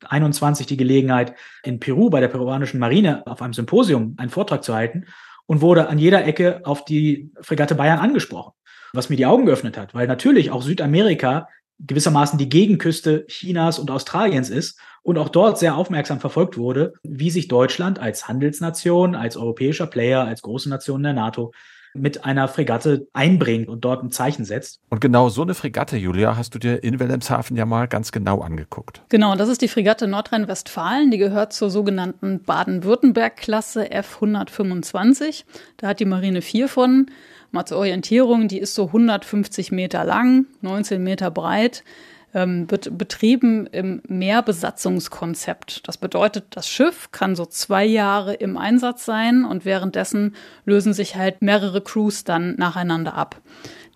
2021 0.00 0.66
die 0.66 0.76
Gelegenheit, 0.76 1.34
in 1.62 1.80
Peru 1.80 2.10
bei 2.10 2.20
der 2.20 2.28
peruanischen 2.28 2.80
Marine 2.80 3.26
auf 3.26 3.42
einem 3.42 3.52
Symposium 3.52 4.14
einen 4.18 4.30
Vortrag 4.30 4.64
zu 4.64 4.74
halten 4.74 5.06
und 5.46 5.60
wurde 5.60 5.88
an 5.88 5.98
jeder 5.98 6.24
Ecke 6.24 6.60
auf 6.64 6.84
die 6.84 7.30
Fregatte 7.40 7.74
Bayern 7.74 7.98
angesprochen, 7.98 8.52
was 8.92 9.08
mir 9.08 9.16
die 9.16 9.26
Augen 9.26 9.46
geöffnet 9.46 9.76
hat, 9.76 9.94
weil 9.94 10.06
natürlich 10.06 10.50
auch 10.50 10.62
Südamerika 10.62 11.48
gewissermaßen 11.78 12.38
die 12.38 12.48
Gegenküste 12.48 13.26
Chinas 13.26 13.78
und 13.78 13.90
Australiens 13.90 14.48
ist 14.48 14.78
und 15.02 15.18
auch 15.18 15.28
dort 15.28 15.58
sehr 15.58 15.76
aufmerksam 15.76 16.20
verfolgt 16.20 16.56
wurde, 16.56 16.94
wie 17.02 17.30
sich 17.30 17.48
Deutschland 17.48 17.98
als 17.98 18.28
Handelsnation, 18.28 19.14
als 19.14 19.36
europäischer 19.36 19.86
Player, 19.86 20.24
als 20.24 20.42
große 20.42 20.68
Nation 20.68 21.02
der 21.02 21.12
NATO 21.12 21.52
mit 22.00 22.24
einer 22.24 22.48
Fregatte 22.48 23.06
einbringt 23.12 23.68
und 23.68 23.84
dort 23.84 24.02
ein 24.02 24.10
Zeichen 24.10 24.44
setzt. 24.44 24.80
Und 24.90 25.00
genau 25.00 25.28
so 25.28 25.42
eine 25.42 25.54
Fregatte, 25.54 25.96
Julia, 25.96 26.36
hast 26.36 26.54
du 26.54 26.58
dir 26.58 26.82
in 26.82 27.00
Wilhelmshaven 27.00 27.56
ja 27.56 27.66
mal 27.66 27.88
ganz 27.88 28.12
genau 28.12 28.40
angeguckt. 28.40 29.02
Genau, 29.08 29.34
das 29.34 29.48
ist 29.48 29.62
die 29.62 29.68
Fregatte 29.68 30.06
Nordrhein-Westfalen. 30.06 31.10
Die 31.10 31.18
gehört 31.18 31.52
zur 31.52 31.70
sogenannten 31.70 32.42
Baden-Württemberg-Klasse 32.42 33.90
F125. 33.90 35.44
Da 35.76 35.88
hat 35.88 36.00
die 36.00 36.04
Marine 36.04 36.42
vier 36.42 36.68
von. 36.68 37.06
Mal 37.52 37.64
zur 37.64 37.78
Orientierung, 37.78 38.48
die 38.48 38.58
ist 38.58 38.74
so 38.74 38.86
150 38.86 39.72
Meter 39.72 40.04
lang, 40.04 40.46
19 40.62 41.02
Meter 41.02 41.30
breit 41.30 41.84
ähm, 42.34 42.70
wird 42.70 42.96
betrieben 42.96 43.66
im 43.66 44.02
Mehrbesatzungskonzept. 44.08 45.88
Das 45.88 45.96
bedeutet, 45.96 46.44
das 46.50 46.68
Schiff 46.68 47.10
kann 47.12 47.34
so 47.34 47.46
zwei 47.46 47.84
Jahre 47.84 48.34
im 48.34 48.56
Einsatz 48.56 49.04
sein 49.04 49.44
und 49.44 49.64
währenddessen 49.64 50.34
lösen 50.64 50.92
sich 50.92 51.16
halt 51.16 51.42
mehrere 51.42 51.80
Crews 51.80 52.24
dann 52.24 52.56
nacheinander 52.56 53.14
ab. 53.14 53.40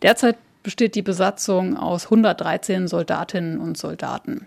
Derzeit 0.02 0.36
besteht 0.62 0.94
die 0.94 1.02
Besatzung 1.02 1.76
aus 1.76 2.04
113 2.04 2.88
Soldatinnen 2.88 3.60
und 3.60 3.76
Soldaten. 3.76 4.46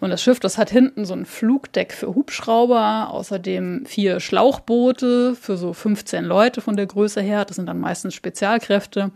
Und 0.00 0.10
das 0.10 0.22
Schiff, 0.22 0.38
das 0.38 0.58
hat 0.58 0.68
hinten 0.68 1.06
so 1.06 1.14
ein 1.14 1.24
Flugdeck 1.24 1.94
für 1.94 2.14
Hubschrauber, 2.14 3.08
außerdem 3.10 3.86
vier 3.86 4.20
Schlauchboote 4.20 5.34
für 5.34 5.56
so 5.56 5.72
15 5.72 6.24
Leute 6.24 6.60
von 6.60 6.76
der 6.76 6.86
Größe 6.86 7.22
her. 7.22 7.46
Das 7.46 7.56
sind 7.56 7.66
dann 7.66 7.80
meistens 7.80 8.14
Spezialkräfte. 8.14 9.12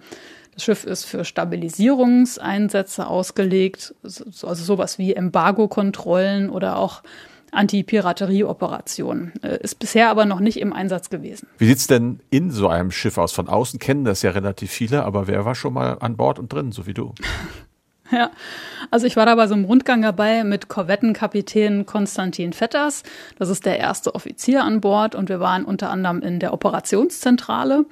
Das 0.58 0.64
Schiff 0.64 0.82
ist 0.82 1.04
für 1.04 1.24
Stabilisierungseinsätze 1.24 3.06
ausgelegt, 3.06 3.94
also 4.02 4.54
sowas 4.54 4.98
wie 4.98 5.14
Embargo-Kontrollen 5.14 6.50
oder 6.50 6.78
auch 6.78 7.04
Anti-Piraterie-Operationen. 7.52 9.34
Äh, 9.44 9.62
ist 9.62 9.78
bisher 9.78 10.10
aber 10.10 10.24
noch 10.24 10.40
nicht 10.40 10.58
im 10.58 10.72
Einsatz 10.72 11.10
gewesen. 11.10 11.46
Wie 11.58 11.66
sieht 11.66 11.78
es 11.78 11.86
denn 11.86 12.18
in 12.30 12.50
so 12.50 12.66
einem 12.66 12.90
Schiff 12.90 13.18
aus? 13.18 13.30
Von 13.30 13.46
außen 13.48 13.78
kennen 13.78 14.04
das 14.04 14.22
ja 14.22 14.32
relativ 14.32 14.72
viele, 14.72 15.04
aber 15.04 15.28
wer 15.28 15.44
war 15.44 15.54
schon 15.54 15.74
mal 15.74 15.98
an 16.00 16.16
Bord 16.16 16.40
und 16.40 16.52
drin, 16.52 16.72
so 16.72 16.88
wie 16.88 16.94
du? 16.94 17.14
Ja, 18.10 18.30
also 18.90 19.06
ich 19.06 19.16
war 19.16 19.26
da 19.26 19.34
bei 19.34 19.46
so 19.48 19.52
einem 19.52 19.66
Rundgang 19.66 20.00
dabei 20.00 20.42
mit 20.42 20.68
Korvettenkapitän 20.68 21.84
Konstantin 21.84 22.54
Vetters. 22.54 23.02
Das 23.38 23.50
ist 23.50 23.66
der 23.66 23.78
erste 23.78 24.14
Offizier 24.14 24.64
an 24.64 24.80
Bord 24.80 25.14
und 25.14 25.28
wir 25.28 25.40
waren 25.40 25.66
unter 25.66 25.90
anderem 25.90 26.22
in 26.22 26.40
der 26.40 26.54
Operationszentrale. 26.54 27.84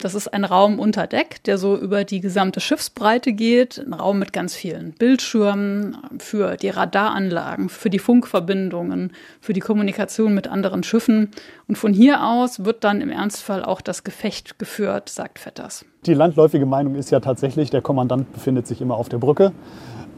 Das 0.00 0.14
ist 0.14 0.28
ein 0.28 0.46
Raum 0.46 0.78
unter 0.78 1.06
Deck, 1.06 1.44
der 1.44 1.58
so 1.58 1.76
über 1.76 2.04
die 2.04 2.20
gesamte 2.20 2.60
Schiffsbreite 2.60 3.34
geht. 3.34 3.78
Ein 3.78 3.92
Raum 3.92 4.18
mit 4.18 4.32
ganz 4.32 4.54
vielen 4.54 4.92
Bildschirmen 4.92 5.98
für 6.18 6.56
die 6.56 6.70
Radaranlagen, 6.70 7.68
für 7.68 7.90
die 7.90 7.98
Funkverbindungen, 7.98 9.12
für 9.42 9.52
die 9.52 9.60
Kommunikation 9.60 10.32
mit 10.32 10.48
anderen 10.48 10.84
Schiffen. 10.84 11.30
Und 11.68 11.76
von 11.76 11.92
hier 11.92 12.24
aus 12.24 12.64
wird 12.64 12.82
dann 12.82 13.02
im 13.02 13.10
Ernstfall 13.10 13.62
auch 13.62 13.82
das 13.82 14.02
Gefecht 14.02 14.58
geführt, 14.58 15.10
sagt 15.10 15.38
Vetters. 15.38 15.84
Die 16.06 16.14
landläufige 16.14 16.64
Meinung 16.64 16.94
ist 16.94 17.10
ja 17.10 17.20
tatsächlich, 17.20 17.68
der 17.68 17.82
Kommandant 17.82 18.32
befindet 18.32 18.66
sich 18.66 18.80
immer 18.80 18.96
auf 18.96 19.10
der 19.10 19.18
Brücke 19.18 19.52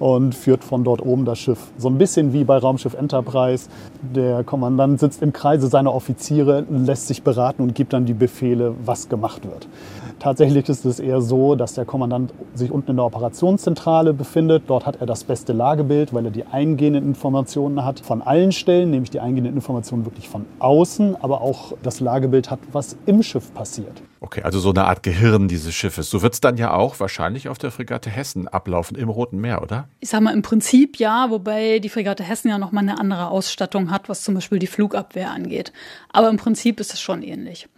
und 0.03 0.35
führt 0.35 0.65
von 0.65 0.83
dort 0.83 1.01
oben 1.01 1.25
das 1.25 1.39
Schiff. 1.39 1.61
So 1.79 1.89
ein 1.89 1.97
bisschen 1.97 2.33
wie 2.33 2.43
bei 2.43 2.59
Raumschiff 2.59 2.95
Enterprise. 2.95 3.69
Der 4.03 4.43
Kommandant 4.43 4.99
sitzt 4.99 5.23
im 5.23 5.33
Kreise 5.33 5.69
seiner 5.69 5.95
Offiziere, 5.95 6.67
lässt 6.69 7.07
sich 7.07 7.23
beraten 7.23 7.63
und 7.63 7.77
gibt 7.77 7.93
dann 7.93 8.05
die 8.05 8.13
Befehle, 8.13 8.75
was 8.85 9.09
gemacht 9.09 9.45
wird. 9.45 9.69
Tatsächlich 10.19 10.69
ist 10.69 10.85
es 10.85 11.01
eher 11.01 11.21
so, 11.21 11.55
dass 11.55 11.75
der 11.75 11.85
Kommandant 11.85 12.33
sich 12.55 12.71
unten 12.71 12.93
in 12.93 12.97
der 12.97 13.07
Operationszentrale 13.07 14.13
befindet. 14.13 14.65
Dort 14.67 14.87
hat 14.87 15.01
er 15.01 15.07
das 15.07 15.25
beste 15.25 15.53
Lagebild, 15.53 16.15
weil 16.15 16.27
er 16.27 16.31
die 16.31 16.45
eingehenden 16.47 17.05
Informationen 17.05 17.85
hat 17.85 18.01
von 18.01 18.23
allen 18.23 18.53
Stellen, 18.53 18.91
nämlich 18.91 19.11
die 19.11 19.21
eingehenden 19.21 19.55
Informationen 19.55 20.05
wirklich 20.05 20.29
von 20.29 20.47
außen, 20.59 21.17
aber 21.23 21.41
auch 21.41 21.73
das 21.83 22.01
Lagebild 22.01 22.51
hat, 22.51 22.61
was 22.73 22.97
im 23.07 23.23
Schiff 23.23 23.53
passiert. 23.55 24.03
Okay, 24.21 24.43
also 24.43 24.61
so 24.61 24.71
eine 24.71 24.85
Art 24.85 25.03
Gehirn 25.03 25.49
dieses 25.49 25.75
Schiffes. 25.75 26.09
So 26.09 26.23
wird 26.23 26.35
es 26.35 26.41
dann 26.41 26.57
ja 26.57 26.73
auch 26.73 27.01
wahrscheinlich 27.01 27.49
auf 27.49 27.59
der 27.59 27.73
Fregatte 27.73 28.09
Hessen 28.09 28.47
ablaufen 28.47 28.97
im 28.97 29.09
Roten 29.09 29.41
Meer, 29.41 29.63
oder? 29.63 29.89
Ich 29.99 30.11
sag 30.11 30.21
mal 30.21 30.33
im 30.33 30.43
Prinzip 30.43 30.99
ja, 31.01 31.27
wobei 31.31 31.81
die 31.81 31.89
Fregatte 31.89 32.23
Hessen 32.23 32.49
ja 32.49 32.59
nochmal 32.59 32.85
eine 32.85 33.01
andere 33.01 33.29
Ausstattung 33.29 33.91
hat, 33.91 34.09
was 34.09 34.23
zum 34.23 34.35
Beispiel 34.35 34.61
die 34.61 34.69
Flugabwehr 34.69 35.33
angeht. 35.33 35.73
Aber 36.13 36.29
im 36.31 36.37
Prinzip 36.37 36.79
ist 36.79 36.95
es 36.95 37.01
schon 37.01 37.23
ähnlich. 37.23 37.69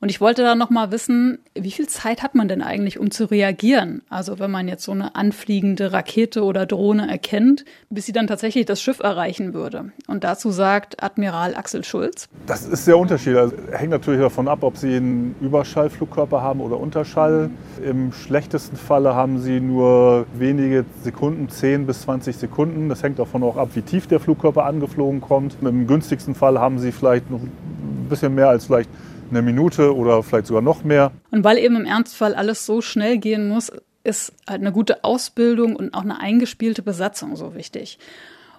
Und 0.00 0.08
ich 0.10 0.20
wollte 0.20 0.42
da 0.42 0.54
noch 0.54 0.70
mal 0.70 0.90
wissen, 0.92 1.40
wie 1.54 1.70
viel 1.70 1.86
Zeit 1.86 2.22
hat 2.22 2.34
man 2.34 2.48
denn 2.48 2.62
eigentlich, 2.62 2.98
um 2.98 3.10
zu 3.10 3.26
reagieren? 3.26 4.00
Also 4.08 4.38
wenn 4.38 4.50
man 4.50 4.66
jetzt 4.66 4.84
so 4.84 4.92
eine 4.92 5.14
anfliegende 5.14 5.92
Rakete 5.92 6.42
oder 6.42 6.64
Drohne 6.64 7.10
erkennt, 7.10 7.66
bis 7.90 8.06
sie 8.06 8.12
dann 8.12 8.26
tatsächlich 8.26 8.64
das 8.64 8.80
Schiff 8.80 9.00
erreichen 9.00 9.52
würde. 9.52 9.92
Und 10.06 10.24
dazu 10.24 10.50
sagt 10.50 11.02
Admiral 11.02 11.54
Axel 11.54 11.84
Schulz. 11.84 12.28
Das 12.46 12.66
ist 12.66 12.86
sehr 12.86 12.96
unterschiedlich. 12.96 13.40
Also, 13.40 13.56
hängt 13.72 13.90
natürlich 13.90 14.20
davon 14.20 14.48
ab, 14.48 14.62
ob 14.62 14.78
Sie 14.78 14.96
einen 14.96 15.34
Überschallflugkörper 15.42 16.40
haben 16.40 16.60
oder 16.60 16.80
Unterschall. 16.80 17.50
Im 17.84 18.12
schlechtesten 18.12 18.76
Falle 18.76 19.14
haben 19.14 19.38
Sie 19.38 19.60
nur 19.60 20.24
wenige 20.32 20.86
Sekunden, 21.02 21.50
10 21.50 21.86
bis 21.86 22.02
20 22.02 22.36
Sekunden. 22.36 22.88
Das 22.88 23.02
hängt 23.02 23.18
davon 23.18 23.42
auch 23.42 23.58
ab, 23.58 23.70
wie 23.74 23.82
tief 23.82 24.06
der 24.06 24.20
Flugkörper 24.20 24.64
angeflogen 24.64 25.20
kommt. 25.20 25.56
Im 25.60 25.86
günstigsten 25.86 26.34
Fall 26.34 26.58
haben 26.58 26.78
Sie 26.78 26.90
vielleicht 26.90 27.30
noch 27.30 27.40
ein 27.40 28.06
bisschen 28.08 28.34
mehr 28.34 28.48
als 28.48 28.64
vielleicht 28.64 28.88
eine 29.30 29.42
Minute 29.42 29.94
oder 29.94 30.22
vielleicht 30.22 30.46
sogar 30.46 30.62
noch 30.62 30.84
mehr. 30.84 31.12
Und 31.30 31.44
weil 31.44 31.58
eben 31.58 31.76
im 31.76 31.84
Ernstfall 31.84 32.34
alles 32.34 32.66
so 32.66 32.80
schnell 32.80 33.18
gehen 33.18 33.48
muss, 33.48 33.72
ist 34.04 34.32
halt 34.48 34.60
eine 34.60 34.72
gute 34.72 35.04
Ausbildung 35.04 35.76
und 35.76 35.94
auch 35.94 36.02
eine 36.02 36.20
eingespielte 36.20 36.82
Besatzung 36.82 37.36
so 37.36 37.54
wichtig. 37.54 37.98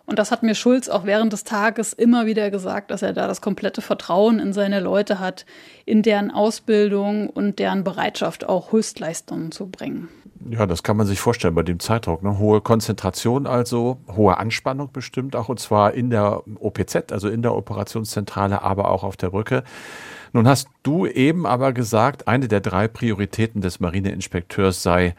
Und 0.05 0.19
das 0.19 0.31
hat 0.31 0.43
mir 0.43 0.55
Schulz 0.55 0.89
auch 0.89 1.05
während 1.05 1.31
des 1.31 1.43
Tages 1.43 1.93
immer 1.93 2.25
wieder 2.25 2.51
gesagt, 2.51 2.91
dass 2.91 3.01
er 3.01 3.13
da 3.13 3.27
das 3.27 3.39
komplette 3.39 3.81
Vertrauen 3.81 4.39
in 4.39 4.51
seine 4.51 4.79
Leute 4.79 5.19
hat, 5.19 5.45
in 5.85 6.01
deren 6.01 6.31
Ausbildung 6.31 7.29
und 7.29 7.59
deren 7.59 7.83
Bereitschaft 7.83 8.47
auch 8.47 8.71
Höchstleistungen 8.71 9.51
zu 9.51 9.67
bringen. 9.67 10.09
Ja, 10.49 10.65
das 10.65 10.81
kann 10.81 10.97
man 10.97 11.05
sich 11.05 11.19
vorstellen 11.19 11.53
bei 11.53 11.63
dem 11.63 11.79
Zeitdruck. 11.79 12.23
Ne? 12.23 12.39
Hohe 12.39 12.61
Konzentration 12.61 13.45
also, 13.45 13.99
hohe 14.15 14.37
Anspannung 14.37 14.91
bestimmt 14.91 15.35
auch, 15.35 15.49
und 15.49 15.59
zwar 15.59 15.93
in 15.93 16.09
der 16.09 16.41
OPZ, 16.59 17.11
also 17.11 17.29
in 17.29 17.43
der 17.43 17.55
Operationszentrale, 17.55 18.63
aber 18.63 18.89
auch 18.89 19.03
auf 19.03 19.17
der 19.17 19.29
Brücke. 19.29 19.63
Nun 20.33 20.47
hast 20.47 20.67
du 20.83 21.05
eben 21.05 21.45
aber 21.45 21.73
gesagt, 21.73 22.27
eine 22.27 22.47
der 22.47 22.61
drei 22.61 22.87
Prioritäten 22.87 23.61
des 23.61 23.79
Marineinspekteurs 23.79 24.81
sei 24.81 25.15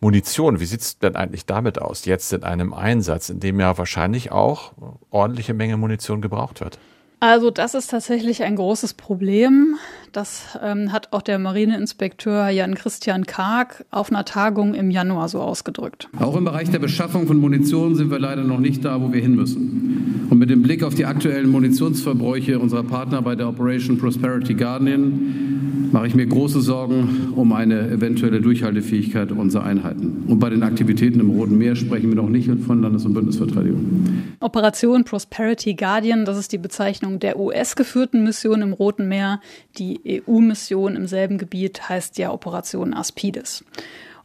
Munition, 0.00 0.60
wie 0.60 0.64
sieht's 0.64 0.98
denn 0.98 1.16
eigentlich 1.16 1.46
damit 1.46 1.80
aus, 1.80 2.04
jetzt 2.04 2.32
in 2.32 2.44
einem 2.44 2.72
Einsatz, 2.72 3.30
in 3.30 3.40
dem 3.40 3.58
ja 3.58 3.76
wahrscheinlich 3.78 4.30
auch 4.30 4.72
ordentliche 5.10 5.54
Menge 5.54 5.76
Munition 5.76 6.20
gebraucht 6.20 6.60
wird? 6.60 6.78
Also 7.20 7.50
das 7.50 7.74
ist 7.74 7.90
tatsächlich 7.90 8.44
ein 8.44 8.54
großes 8.54 8.94
Problem. 8.94 9.76
Das 10.12 10.58
ähm, 10.62 10.92
hat 10.92 11.12
auch 11.12 11.22
der 11.22 11.38
Marineinspekteur 11.38 12.48
Jan 12.48 12.74
Christian 12.74 13.24
Karg 13.24 13.84
auf 13.90 14.10
einer 14.10 14.24
Tagung 14.24 14.74
im 14.74 14.90
Januar 14.90 15.28
so 15.28 15.40
ausgedrückt. 15.40 16.08
Auch 16.18 16.36
im 16.36 16.44
Bereich 16.44 16.70
der 16.70 16.78
Beschaffung 16.78 17.26
von 17.26 17.38
Munition 17.38 17.94
sind 17.94 18.10
wir 18.10 18.18
leider 18.18 18.44
noch 18.44 18.60
nicht 18.60 18.84
da, 18.84 19.00
wo 19.00 19.12
wir 19.12 19.20
hin 19.20 19.34
müssen. 19.34 20.26
Und 20.30 20.38
mit 20.38 20.50
dem 20.50 20.62
Blick 20.62 20.82
auf 20.82 20.94
die 20.94 21.06
aktuellen 21.06 21.50
Munitionsverbräuche 21.50 22.58
unserer 22.58 22.84
Partner 22.84 23.22
bei 23.22 23.34
der 23.34 23.48
Operation 23.48 23.98
Prosperity 23.98 24.54
Guardian 24.54 25.58
mache 25.92 26.06
ich 26.06 26.14
mir 26.14 26.26
große 26.26 26.60
Sorgen 26.60 27.32
um 27.34 27.52
eine 27.52 27.88
eventuelle 27.90 28.40
Durchhaltefähigkeit 28.40 29.32
unserer 29.32 29.64
Einheiten. 29.64 30.24
Und 30.28 30.38
bei 30.38 30.50
den 30.50 30.62
Aktivitäten 30.62 31.20
im 31.20 31.30
Roten 31.30 31.56
Meer 31.56 31.76
sprechen 31.76 32.08
wir 32.08 32.16
noch 32.16 32.28
nicht 32.28 32.50
von 32.66 32.82
Landes- 32.82 33.04
und 33.04 33.14
Bündnisverteidigung. 33.14 34.34
Operation 34.40 35.04
Prosperity 35.04 35.74
Guardian, 35.74 36.24
das 36.24 36.38
ist 36.38 36.52
die 36.52 36.58
Bezeichnung 36.58 37.18
der 37.20 37.38
US-geführten 37.38 38.22
Mission 38.22 38.62
im 38.62 38.72
Roten 38.72 39.08
Meer. 39.08 39.40
Die 39.78 39.97
EU-Mission 40.06 40.96
im 40.96 41.06
selben 41.06 41.38
Gebiet 41.38 41.88
heißt 41.88 42.18
ja 42.18 42.32
Operation 42.32 42.94
Aspides. 42.94 43.64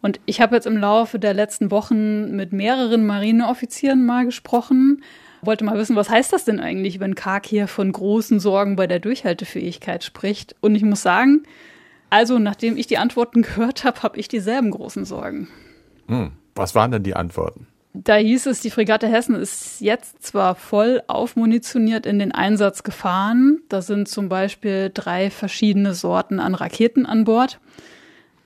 Und 0.02 0.20
ich 0.26 0.42
habe 0.42 0.56
jetzt 0.56 0.68
im 0.68 0.78
Laufe 0.78 1.18
der 1.18 1.34
letzten 1.34 1.72
Wochen 1.72 2.36
mit 2.36 2.52
mehreren 2.52 3.06
Marineoffizieren 3.06 4.06
mal 4.06 4.26
gesprochen, 4.26 5.02
wollte 5.42 5.64
mal 5.64 5.78
wissen, 5.78 5.96
was 5.96 6.10
heißt 6.10 6.34
das 6.34 6.46
denn 6.46 6.60
eigentlich, 6.60 7.00
wenn 7.00 7.16
Kark 7.16 7.46
hier 7.46 7.68
von 7.68 7.92
großen 7.92 8.40
Sorgen 8.40 8.76
bei 8.76 8.88
der 8.88 9.00
Durchhaltefähigkeit 9.00 10.04
spricht. 10.04 10.56
Und 10.62 10.76
ich 10.76 10.84
muss 10.84 11.02
sagen, 11.02 11.44
also 12.10 12.38
nachdem 12.38 12.78
ich 12.78 12.88
die 12.88 12.98
Antworten 12.98 13.42
gehört 13.42 13.84
habe, 13.84 14.04
habe 14.04 14.20
ich 14.20 14.28
dieselben 14.28 14.72
großen 14.72 15.06
Sorgen. 15.06 15.48
Hm. 16.08 16.32
Was 16.56 16.76
waren 16.76 16.92
denn 16.92 17.04
die 17.04 17.16
Antworten? 17.16 17.68
Da 17.94 18.16
hieß 18.16 18.48
es, 18.48 18.60
die 18.60 18.72
Fregatte 18.72 19.08
Hessen 19.08 19.36
ist 19.36 19.80
jetzt 19.80 20.24
zwar 20.24 20.56
voll 20.56 21.04
aufmunitioniert 21.08 22.08
in 22.08 22.18
den 22.18 22.32
Einsatz 22.32 22.82
gefahren. 22.82 23.62
Da 23.70 23.84
sind 23.84 24.08
zum 24.08 24.30
Beispiel 24.30 24.90
drei 24.92 25.30
verschiedene 25.30 25.94
Sorten 25.94 26.40
an 26.40 26.56
Raketen 26.56 27.06
an 27.06 27.24
Bord. 27.24 27.60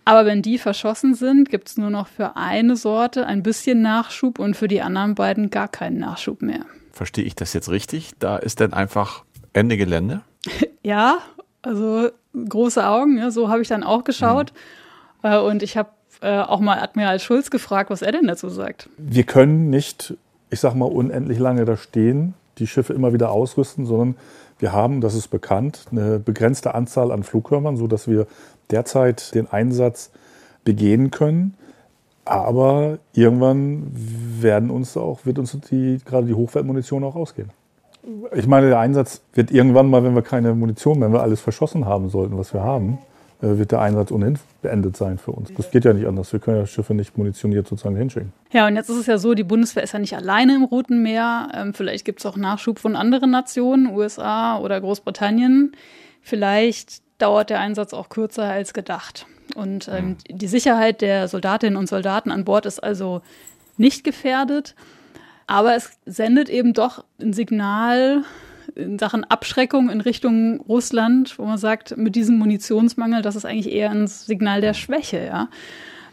Aber 0.04 0.26
wenn 0.26 0.42
die 0.42 0.58
verschossen 0.58 1.16
sind, 1.16 1.50
gibt 1.50 1.70
es 1.70 1.78
nur 1.78 1.90
noch 1.90 2.08
für 2.08 2.36
eine 2.36 2.76
Sorte 2.76 3.26
ein 3.26 3.42
bisschen 3.42 3.82
Nachschub 3.82 4.40
und 4.40 4.56
für 4.56 4.68
die 4.68 4.82
anderen 4.82 5.16
beiden 5.16 5.50
gar 5.50 5.70
keinen 5.70 5.98
Nachschub 5.98 6.42
mehr. 6.42 6.66
Verstehe 6.92 7.24
ich 7.26 7.36
das 7.36 7.54
jetzt 7.54 7.70
richtig? 7.70 8.12
Da 8.20 8.38
ist 8.38 8.60
dann 8.60 8.74
einfach 8.74 9.24
Ende 9.54 9.78
Gelände? 9.78 10.22
ja, 10.84 11.20
also 11.62 12.10
große 12.34 12.86
Augen, 12.86 13.18
ja, 13.18 13.32
so 13.32 13.50
habe 13.50 13.62
ich 13.62 13.68
dann 13.70 13.84
auch 13.84 14.04
geschaut. 14.04 14.52
Mhm. 15.24 15.34
Und 15.34 15.64
ich 15.64 15.76
habe 15.78 15.90
äh, 16.22 16.40
auch 16.40 16.60
mal 16.60 16.80
Admiral 16.80 17.20
Schulz 17.20 17.50
gefragt, 17.50 17.90
was 17.90 18.02
er 18.02 18.12
denn 18.12 18.28
dazu 18.28 18.50
sagt. 18.50 18.90
Wir 18.98 19.24
können 19.24 19.70
nicht, 19.70 20.16
ich 20.50 20.60
sag 20.60 20.76
mal, 20.76 20.86
unendlich 20.86 21.40
lange 21.40 21.66
da 21.66 21.78
stehen, 21.78 22.34
die 22.58 22.68
Schiffe 22.68 22.94
immer 22.94 23.14
wieder 23.14 23.32
ausrüsten, 23.32 23.86
sondern 23.86 24.16
wir 24.60 24.72
haben, 24.72 25.02
das 25.02 25.14
ist 25.14 25.28
bekannt, 25.28 25.86
eine 25.92 26.20
begrenzte 26.20 26.74
Anzahl 26.74 27.12
an 27.12 27.24
Flugkörpern, 27.24 27.78
sodass 27.78 28.08
wir 28.08 28.26
derzeit 28.72 29.36
den 29.36 29.48
Einsatz 29.52 30.12
begehen 30.64 31.12
können. 31.12 31.54
Aber 32.26 32.98
irgendwann 33.14 33.90
werden 33.94 34.70
uns 34.70 34.98
auch, 34.98 35.26
wird 35.26 35.40
uns 35.40 35.58
die, 35.70 36.00
gerade 36.04 36.28
die 36.28 36.34
Hochwertmunition 36.34 37.04
auch 37.04 37.16
ausgehen. 37.16 37.52
Ich 38.34 38.48
meine, 38.48 38.68
der 38.68 38.80
Einsatz 38.80 39.22
wird 39.34 39.52
irgendwann 39.52 39.90
mal, 39.90 40.04
wenn 40.04 40.16
wir 40.16 40.22
keine 40.22 40.54
Munition, 40.54 41.00
wenn 41.02 41.14
wir 41.14 41.22
alles 41.22 41.40
verschossen 41.40 41.86
haben 41.86 42.10
sollten, 42.10 42.38
was 42.38 42.54
wir 42.54 42.64
haben, 42.64 43.00
wird 43.40 43.72
der 43.72 43.82
Einsatz 43.82 44.12
ohnehin 44.12 44.40
beendet 44.62 44.98
sein 44.98 45.18
für 45.18 45.32
uns. 45.32 45.52
Das 45.56 45.70
geht 45.70 45.86
ja 45.86 45.94
nicht 45.94 46.08
anders. 46.08 46.34
Wir 46.34 46.40
können 46.40 46.58
ja 46.58 46.66
Schiffe 46.66 46.94
nicht 46.94 47.18
munitioniert 47.18 47.68
sozusagen 47.68 47.96
hinschicken. 47.96 48.34
Ja, 48.52 48.68
und 48.68 48.76
jetzt 48.76 48.90
ist 48.90 48.98
es 48.98 49.06
ja 49.06 49.18
so, 49.18 49.34
die 49.34 49.44
Bundeswehr 49.44 49.84
ist 49.84 49.94
ja 49.94 50.00
nicht 50.00 50.16
alleine 50.16 50.56
im 50.56 50.64
Roten 50.64 51.04
Meer. 51.04 51.50
Ähm, 51.54 51.74
vielleicht 51.74 52.06
gibt 52.06 52.20
es 52.20 52.26
auch 52.26 52.36
Nachschub 52.36 52.80
von 52.80 52.96
anderen 52.96 53.32
Nationen, 53.32 53.88
USA 53.88 54.58
oder 54.58 54.82
Großbritannien. 54.82 55.74
Vielleicht 56.22 57.02
dauert 57.20 57.50
der 57.50 57.60
Einsatz 57.60 57.94
auch 57.94 58.10
kürzer 58.10 58.44
als 58.44 58.74
gedacht. 58.74 59.28
Und 59.56 59.88
ähm, 59.88 60.18
die 60.30 60.48
Sicherheit 60.48 61.02
der 61.02 61.28
Soldatinnen 61.28 61.78
und 61.78 61.88
Soldaten 61.88 62.32
an 62.32 62.44
Bord 62.44 62.66
ist 62.66 62.84
also 62.84 63.22
nicht 63.78 64.04
gefährdet. 64.04 64.76
Aber 65.46 65.76
es 65.76 65.92
sendet 66.06 66.50
eben 66.50 66.74
doch 66.74 67.06
ein 67.22 67.34
Signal 67.34 68.24
in 68.76 69.00
Sachen 69.00 69.24
Abschreckung 69.24 69.90
in 69.90 70.02
Richtung 70.02 70.62
Russland, 70.62 71.38
wo 71.38 71.46
man 71.46 71.58
sagt, 71.58 71.98
mit 71.98 72.16
diesem 72.16 72.38
Munitionsmangel, 72.38 73.22
das 73.22 73.36
ist 73.36 73.46
eigentlich 73.46 73.72
eher 73.72 73.92
ein 73.92 74.08
Signal 74.08 74.62
der 74.62 74.74
Schwäche, 74.74 75.26
ja. 75.26 75.50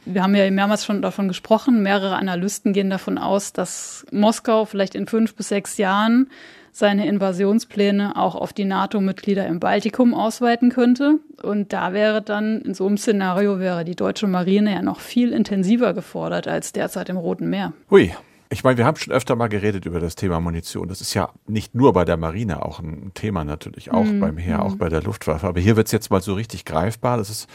Wir 0.07 0.23
haben 0.23 0.35
ja 0.35 0.51
mehrmals 0.51 0.85
schon 0.85 1.01
davon 1.01 1.29
gesprochen. 1.29 1.83
Mehrere 1.83 2.17
Analysten 2.17 2.75
gehen 2.75 2.91
davon 2.91 3.17
aus, 3.17 3.55
dass 3.55 4.05
Moskau 4.13 4.67
vielleicht 4.67 4.95
in 4.95 5.07
fünf 5.07 5.35
bis 5.35 5.49
sechs 5.49 5.79
Jahren 5.79 6.29
seine 6.73 7.07
Invasionspläne 7.07 8.17
auch 8.17 8.35
auf 8.35 8.53
die 8.53 8.65
NATO-Mitglieder 8.65 9.47
im 9.47 9.61
Baltikum 9.61 10.13
ausweiten 10.13 10.71
könnte. 10.71 11.21
Und 11.43 11.73
da 11.73 11.93
wäre 11.93 12.21
dann, 12.21 12.61
in 12.63 12.75
so 12.75 12.87
einem 12.87 12.99
Szenario 12.99 13.61
wäre 13.61 13.85
die 13.85 13.95
deutsche 13.95 14.27
Marine 14.27 14.73
ja 14.73 14.83
noch 14.83 15.01
viel 15.01 15.33
intensiver 15.33 15.95
gefordert 15.95 16.49
als 16.49 16.73
derzeit 16.73 17.09
im 17.09 17.17
Roten 17.17 17.49
Meer. 17.49 17.73
Hui, 17.91 18.13
ich 18.51 18.65
meine, 18.65 18.79
wir 18.79 18.85
haben 18.85 18.97
schon 18.97 19.13
öfter 19.13 19.37
mal 19.37 19.49
geredet 19.49 19.87
über 19.87 20.01
das 20.01 20.15
Thema 20.15 20.41
Munition. 20.41 20.89
Das 20.89 21.01
ist 21.01 21.15
ja 21.15 21.31
nicht 21.47 21.75
nur 21.75 21.93
bei 21.93 22.05
der 22.05 22.17
Marine 22.17 22.65
auch 22.65 22.81
ein 22.81 23.13
Thema 23.15 23.45
natürlich, 23.45 23.91
auch 23.91 24.05
mhm. 24.05 24.21
beim 24.21 24.37
Heer, 24.37 24.63
auch 24.63 24.77
bei 24.77 24.89
der 24.89 25.03
Luftwaffe. 25.03 25.47
Aber 25.47 25.61
hier 25.61 25.77
wird 25.77 25.87
es 25.87 25.93
jetzt 25.93 26.11
mal 26.11 26.21
so 26.21 26.35
richtig 26.35 26.65
greifbar. 26.65 27.17
Das 27.17 27.31
ist 27.31 27.49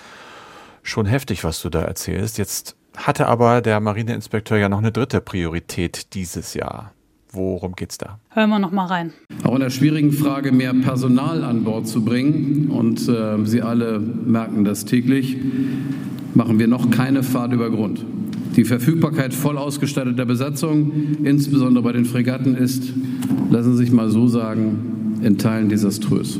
schon 0.83 1.05
heftig, 1.05 1.43
was 1.43 1.61
du 1.61 1.69
da 1.69 1.81
erzählst. 1.81 2.37
Jetzt 2.37 2.75
hatte 2.97 3.27
aber 3.27 3.61
der 3.61 3.79
Marineinspekteur 3.79 4.57
ja 4.57 4.69
noch 4.69 4.79
eine 4.79 4.91
dritte 4.91 5.21
Priorität 5.21 6.13
dieses 6.13 6.53
Jahr. 6.53 6.91
Worum 7.31 7.75
geht's 7.75 7.99
da? 7.99 8.19
Hören 8.31 8.49
wir 8.49 8.57
noch 8.57 8.71
mal 8.71 8.87
rein. 8.87 9.13
Auch 9.43 9.53
in 9.53 9.61
der 9.61 9.69
schwierigen 9.69 10.11
Frage, 10.11 10.51
mehr 10.51 10.73
Personal 10.73 11.43
an 11.43 11.63
Bord 11.63 11.87
zu 11.87 12.03
bringen, 12.03 12.71
und 12.71 13.07
äh, 13.07 13.45
Sie 13.45 13.61
alle 13.61 13.99
merken 13.99 14.65
das 14.65 14.85
täglich, 14.85 15.37
machen 16.33 16.57
wir 16.57 16.67
noch 16.67 16.89
keine 16.89 17.21
Fahrt 17.21 17.53
über 17.53 17.69
Grund. 17.69 18.03
Die 18.59 18.65
Verfügbarkeit 18.65 19.33
voll 19.33 19.57
ausgestatteter 19.57 20.25
Besatzung, 20.25 21.23
insbesondere 21.23 21.81
bei 21.81 21.93
den 21.93 22.03
Fregatten, 22.03 22.57
ist, 22.57 22.91
lassen 23.49 23.77
Sie 23.77 23.85
sich 23.85 23.93
mal 23.93 24.09
so 24.09 24.27
sagen, 24.27 25.17
in 25.23 25.37
Teilen 25.37 25.69
desaströs. 25.69 26.37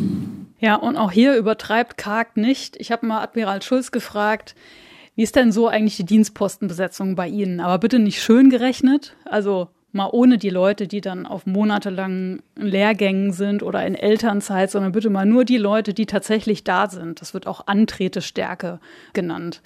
Ja, 0.60 0.76
und 0.76 0.98
auch 0.98 1.14
hier 1.14 1.38
übertreibt 1.38 1.98
Karg 1.98 2.36
nicht. 2.36 2.76
Ich 2.78 2.92
habe 2.92 3.06
mal 3.06 3.22
Admiral 3.22 3.62
Schulz 3.62 3.92
gefragt, 3.92 4.54
wie 5.16 5.24
ist 5.24 5.38
denn 5.38 5.54
so 5.54 5.70
eigentlich 5.70 5.96
die 5.96 6.04
Dienstpostenbesetzung 6.04 7.16
bei 7.16 7.30
Ihnen? 7.30 7.62
Aber 7.62 7.78
bitte 7.78 8.00
nicht 8.00 8.22
schön 8.22 8.50
gerechnet, 8.50 9.16
also 9.24 9.70
mal 9.94 10.10
ohne 10.12 10.38
die 10.38 10.50
Leute, 10.50 10.90
die 10.90 11.00
dann 11.00 11.26
auf 11.26 11.46
monatelangen 11.46 12.42
Lehrgängen 12.58 13.32
sind 13.32 13.64
oder 13.64 13.88
in 13.88 13.96
Elternzeit, 13.96 14.70
sondern 14.70 14.92
bitte 14.92 15.10
mal 15.10 15.26
nur 15.26 15.46
die 15.46 15.58
Leute, 15.58 15.94
die 15.94 16.06
tatsächlich 16.06 16.66
da 16.66 16.90
sind. 16.90 17.22
Das 17.22 17.34
wird 17.34 17.48
auch 17.48 17.68
Antretestärke 17.68 18.82
genannt. 19.14 19.62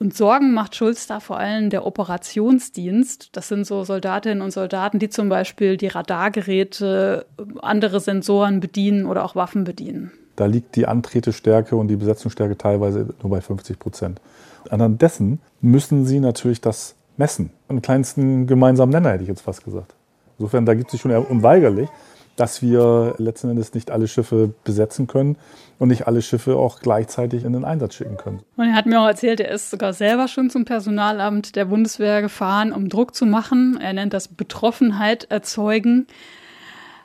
Und 0.00 0.16
Sorgen 0.16 0.54
macht 0.54 0.74
Schulz 0.74 1.06
da 1.06 1.20
vor 1.20 1.38
allem 1.38 1.68
der 1.68 1.84
Operationsdienst. 1.84 3.36
Das 3.36 3.48
sind 3.48 3.66
so 3.66 3.84
Soldatinnen 3.84 4.40
und 4.40 4.50
Soldaten, 4.50 4.98
die 4.98 5.10
zum 5.10 5.28
Beispiel 5.28 5.76
die 5.76 5.88
Radargeräte, 5.88 7.26
andere 7.60 8.00
Sensoren 8.00 8.60
bedienen 8.60 9.04
oder 9.04 9.22
auch 9.26 9.36
Waffen 9.36 9.64
bedienen. 9.64 10.10
Da 10.36 10.46
liegt 10.46 10.74
die 10.76 10.86
Antretestärke 10.86 11.76
und 11.76 11.88
die 11.88 11.96
Besetzungsstärke 11.96 12.56
teilweise 12.56 13.12
nur 13.22 13.30
bei 13.30 13.42
50 13.42 13.78
Prozent. 13.78 14.22
Anhand 14.70 15.02
dessen 15.02 15.38
müssen 15.60 16.06
sie 16.06 16.18
natürlich 16.18 16.62
das 16.62 16.94
messen. 17.18 17.50
Am 17.68 17.82
kleinsten 17.82 18.46
gemeinsamen 18.46 18.92
Nenner 18.92 19.10
hätte 19.10 19.24
ich 19.24 19.28
jetzt 19.28 19.42
fast 19.42 19.64
gesagt. 19.64 19.94
Insofern, 20.38 20.64
da 20.64 20.72
gibt 20.72 20.86
es 20.86 20.92
sich 20.92 21.02
schon 21.02 21.12
unweigerlich 21.12 21.90
dass 22.40 22.62
wir 22.62 23.16
letzten 23.18 23.50
Endes 23.50 23.74
nicht 23.74 23.90
alle 23.90 24.08
Schiffe 24.08 24.54
besetzen 24.64 25.06
können 25.06 25.36
und 25.78 25.88
nicht 25.88 26.06
alle 26.06 26.22
Schiffe 26.22 26.56
auch 26.56 26.80
gleichzeitig 26.80 27.44
in 27.44 27.52
den 27.52 27.66
Einsatz 27.66 27.96
schicken 27.96 28.16
können. 28.16 28.40
Und 28.56 28.68
er 28.68 28.72
hat 28.72 28.86
mir 28.86 28.98
auch 28.98 29.06
erzählt, 29.06 29.40
er 29.40 29.50
ist 29.50 29.70
sogar 29.70 29.92
selber 29.92 30.26
schon 30.26 30.48
zum 30.48 30.64
Personalamt 30.64 31.54
der 31.54 31.66
Bundeswehr 31.66 32.22
gefahren, 32.22 32.72
um 32.72 32.88
Druck 32.88 33.14
zu 33.14 33.26
machen. 33.26 33.78
Er 33.78 33.92
nennt 33.92 34.14
das 34.14 34.28
Betroffenheit 34.28 35.24
erzeugen. 35.24 36.06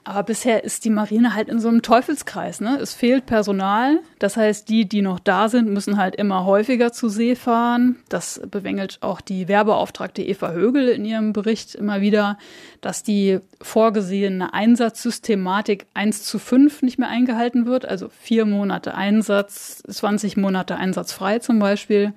Aber 0.08 0.22
bisher 0.22 0.64
ist 0.64 0.86
die 0.86 0.92
Marine 0.92 1.34
halt 1.34 1.50
in 1.50 1.60
so 1.60 1.68
einem 1.68 1.82
Teufelskreis. 1.82 2.62
Ne? 2.62 2.78
Es 2.80 2.94
fehlt 2.94 3.26
Personal. 3.26 4.02
Das 4.20 4.38
heißt, 4.38 4.70
die, 4.70 4.88
die 4.88 5.02
noch 5.02 5.18
da 5.18 5.50
sind, 5.50 5.68
müssen 5.68 5.98
halt 5.98 6.16
immer 6.16 6.46
häufiger 6.46 6.94
zu 6.94 7.10
See 7.10 7.36
fahren. 7.36 7.96
Das 8.08 8.40
bemängelt 8.52 9.00
auch 9.02 9.20
die 9.20 9.48
Werbeauftragte 9.48 10.22
Eva 10.22 10.52
Högel 10.52 10.90
in 10.90 11.06
ihrem 11.06 11.34
Bericht 11.34 11.74
immer 11.74 12.02
wieder, 12.02 12.38
dass 12.82 13.02
die 13.02 13.40
vorgesehene 13.64 14.54
Einsatzsystematik 14.54 15.88
1 15.96 16.24
zu 16.24 16.38
5 16.38 16.84
nicht 16.84 17.00
mehr 17.00 17.10
eingehalten 17.10 17.66
wird. 17.66 17.86
Also 17.88 18.10
vier 18.10 18.46
Monate 18.46 18.94
Einsatz, 18.94 19.82
20 19.90 20.38
Monate 20.38 20.76
einsatzfrei 20.76 21.40
zum 21.40 21.58
Beispiel. 21.58 22.14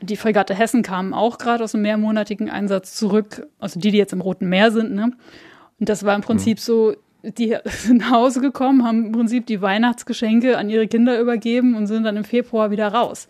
Die 0.00 0.16
Fregatte 0.16 0.54
Hessen 0.54 0.84
kam 0.84 1.12
auch 1.12 1.38
gerade 1.38 1.64
aus 1.64 1.74
einem 1.74 1.82
mehrmonatigen 1.82 2.48
Einsatz 2.48 2.94
zurück, 2.94 3.48
also 3.58 3.80
die, 3.80 3.90
die 3.90 3.98
jetzt 3.98 4.12
im 4.12 4.20
Roten 4.20 4.48
Meer 4.48 4.70
sind. 4.70 4.94
Ne? 4.94 5.12
Und 5.80 5.88
das 5.88 6.04
war 6.04 6.14
im 6.14 6.20
Prinzip 6.20 6.58
mhm. 6.58 6.62
so, 6.62 6.94
die 7.22 7.56
sind 7.64 7.98
nach 7.98 8.12
Hause 8.12 8.40
gekommen, 8.40 8.84
haben 8.84 9.06
im 9.06 9.12
Prinzip 9.12 9.46
die 9.46 9.60
Weihnachtsgeschenke 9.60 10.56
an 10.58 10.70
ihre 10.70 10.86
Kinder 10.86 11.18
übergeben 11.18 11.74
und 11.74 11.86
sind 11.86 12.04
dann 12.04 12.16
im 12.16 12.24
Februar 12.24 12.70
wieder 12.70 12.88
raus. 12.88 13.26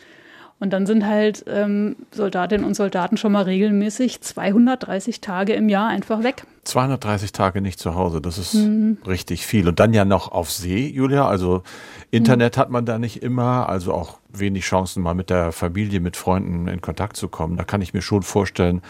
Und 0.61 0.75
dann 0.75 0.85
sind 0.85 1.07
halt 1.07 1.43
ähm, 1.49 1.97
Soldatinnen 2.11 2.67
und 2.67 2.75
Soldaten 2.75 3.17
schon 3.17 3.33
mal 3.33 3.45
regelmäßig 3.45 4.21
230 4.21 5.23
Tage 5.23 5.55
im 5.55 5.71
Jahr 5.71 5.89
einfach 5.89 6.23
weg. 6.23 6.45
230 6.65 7.33
Tage 7.33 7.63
nicht 7.63 7.81
zu 7.81 7.95
Hause, 7.95 8.21
das 8.21 8.37
ist 8.37 8.53
mhm. 8.53 8.99
richtig 9.07 9.47
viel. 9.47 9.67
Und 9.67 9.81
dann 9.81 9.95
ja 9.95 10.05
noch 10.05 10.31
auf 10.31 10.51
See, 10.51 10.87
Julia. 10.87 11.27
Also 11.27 11.63
Internet 12.11 12.57
mhm. 12.57 12.61
hat 12.61 12.71
man 12.71 12.85
da 12.85 12.99
nicht 12.99 13.23
immer, 13.23 13.71
also 13.71 13.95
auch 13.95 14.19
wenig 14.29 14.65
Chancen, 14.65 15.03
mal 15.03 15.15
mit 15.15 15.31
der 15.31 15.53
Familie, 15.53 15.99
mit 15.99 16.19
Freunden 16.19 16.69
in 16.69 16.83
Kontakt 16.83 17.17
zu 17.17 17.29
kommen. 17.29 17.57
Da 17.57 17.65
kann 17.65 17.81
ich 17.81 17.95
mir 17.95 18.03
schon 18.03 18.23
vorstellen, 18.23 18.83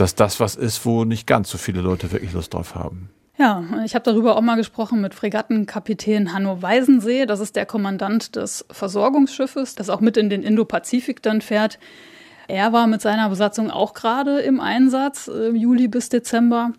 dass 0.00 0.14
das 0.14 0.40
was 0.40 0.56
ist, 0.56 0.86
wo 0.86 1.04
nicht 1.04 1.26
ganz 1.26 1.50
so 1.50 1.58
viele 1.58 1.82
Leute 1.82 2.10
wirklich 2.10 2.32
Lust 2.32 2.54
drauf 2.54 2.74
haben. 2.74 3.10
Ja, 3.38 3.64
ich 3.84 3.94
habe 3.94 4.04
darüber 4.04 4.36
auch 4.36 4.40
mal 4.42 4.56
gesprochen 4.56 5.00
mit 5.00 5.14
Fregattenkapitän 5.14 6.32
Hanno 6.32 6.60
Weisensee. 6.60 7.26
Das 7.26 7.40
ist 7.40 7.56
der 7.56 7.64
Kommandant 7.64 8.36
des 8.36 8.66
Versorgungsschiffes, 8.70 9.74
das 9.74 9.88
auch 9.88 10.00
mit 10.00 10.16
in 10.16 10.28
den 10.28 10.42
Indopazifik 10.42 11.22
dann 11.22 11.40
fährt. 11.40 11.78
Er 12.48 12.72
war 12.72 12.86
mit 12.86 13.00
seiner 13.00 13.28
Besatzung 13.28 13.70
auch 13.70 13.94
gerade 13.94 14.40
im 14.40 14.60
Einsatz, 14.60 15.28
äh, 15.28 15.50
Juli 15.50 15.88
bis 15.88 16.08
Dezember. 16.08 16.72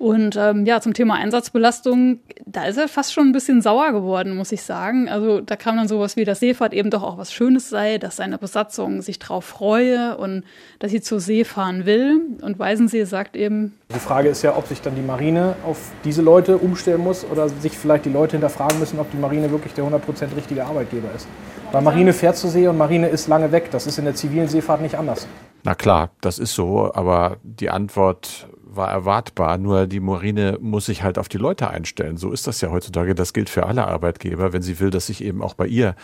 Und 0.00 0.34
ähm, 0.34 0.64
ja, 0.64 0.80
zum 0.80 0.94
Thema 0.94 1.16
Einsatzbelastung, 1.16 2.20
da 2.46 2.64
ist 2.64 2.78
er 2.78 2.88
fast 2.88 3.12
schon 3.12 3.28
ein 3.28 3.32
bisschen 3.32 3.60
sauer 3.60 3.92
geworden, 3.92 4.34
muss 4.34 4.50
ich 4.50 4.62
sagen. 4.62 5.10
Also 5.10 5.42
da 5.42 5.56
kam 5.56 5.76
dann 5.76 5.88
sowas 5.88 6.16
wie, 6.16 6.24
dass 6.24 6.40
Seefahrt 6.40 6.72
eben 6.72 6.88
doch 6.88 7.02
auch 7.02 7.18
was 7.18 7.34
Schönes 7.34 7.68
sei, 7.68 7.98
dass 7.98 8.16
seine 8.16 8.38
Besatzung 8.38 9.02
sich 9.02 9.18
drauf 9.18 9.44
freue 9.44 10.16
und 10.16 10.44
dass 10.78 10.90
sie 10.90 11.02
zur 11.02 11.20
See 11.20 11.44
fahren 11.44 11.84
will. 11.84 12.18
Und 12.40 12.58
Weisensee 12.58 13.04
sagt 13.04 13.36
eben. 13.36 13.78
Die 13.94 13.98
Frage 13.98 14.30
ist 14.30 14.40
ja, 14.40 14.56
ob 14.56 14.66
sich 14.68 14.80
dann 14.80 14.94
die 14.94 15.02
Marine 15.02 15.54
auf 15.66 15.92
diese 16.02 16.22
Leute 16.22 16.56
umstellen 16.56 17.02
muss 17.02 17.26
oder 17.30 17.50
sich 17.50 17.76
vielleicht 17.76 18.06
die 18.06 18.10
Leute 18.10 18.32
hinterfragen 18.32 18.78
müssen, 18.78 18.98
ob 19.00 19.10
die 19.10 19.18
Marine 19.18 19.50
wirklich 19.50 19.74
der 19.74 19.84
100% 19.84 20.34
richtige 20.34 20.64
Arbeitgeber 20.64 21.08
ist. 21.14 21.28
Weil 21.72 21.82
Marine 21.82 22.14
fährt 22.14 22.38
zur 22.38 22.48
See 22.48 22.66
und 22.66 22.78
Marine 22.78 23.08
ist 23.08 23.28
lange 23.28 23.52
weg. 23.52 23.68
Das 23.70 23.86
ist 23.86 23.98
in 23.98 24.06
der 24.06 24.14
zivilen 24.14 24.48
Seefahrt 24.48 24.80
nicht 24.80 24.94
anders. 24.94 25.28
Na 25.62 25.74
klar, 25.74 26.08
das 26.22 26.38
ist 26.38 26.54
so, 26.54 26.90
aber 26.94 27.36
die 27.42 27.68
Antwort 27.68 28.48
war 28.76 28.90
erwartbar, 28.90 29.58
nur 29.58 29.86
die 29.86 30.00
Marine 30.00 30.58
muss 30.60 30.86
sich 30.86 31.02
halt 31.02 31.18
auf 31.18 31.28
die 31.28 31.38
Leute 31.38 31.70
einstellen. 31.70 32.16
So 32.16 32.32
ist 32.32 32.46
das 32.46 32.60
ja 32.60 32.70
heutzutage. 32.70 33.14
Das 33.14 33.32
gilt 33.32 33.50
für 33.50 33.66
alle 33.66 33.86
Arbeitgeber, 33.86 34.52
wenn 34.52 34.62
sie 34.62 34.80
will, 34.80 34.90
dass 34.90 35.06
sich 35.06 35.22
eben 35.24 35.42
auch 35.42 35.54
bei 35.54 35.66
ihr 35.66 35.94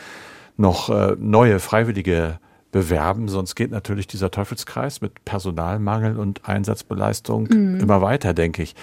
noch 0.57 0.88
äh, 0.88 1.16
neue 1.18 1.61
Freiwillige 1.61 2.38
bewerben. 2.72 3.29
Sonst 3.29 3.55
geht 3.55 3.70
natürlich 3.70 4.07
dieser 4.07 4.31
Teufelskreis 4.31 5.00
mit 5.00 5.24
Personalmangel 5.24 6.18
und 6.18 6.48
Einsatzbeleistung 6.48 7.48
mhm. 7.50 7.81
immer 7.81 8.02
weiter, 8.02 8.35
denke 8.35 8.62
ich. 8.62 8.74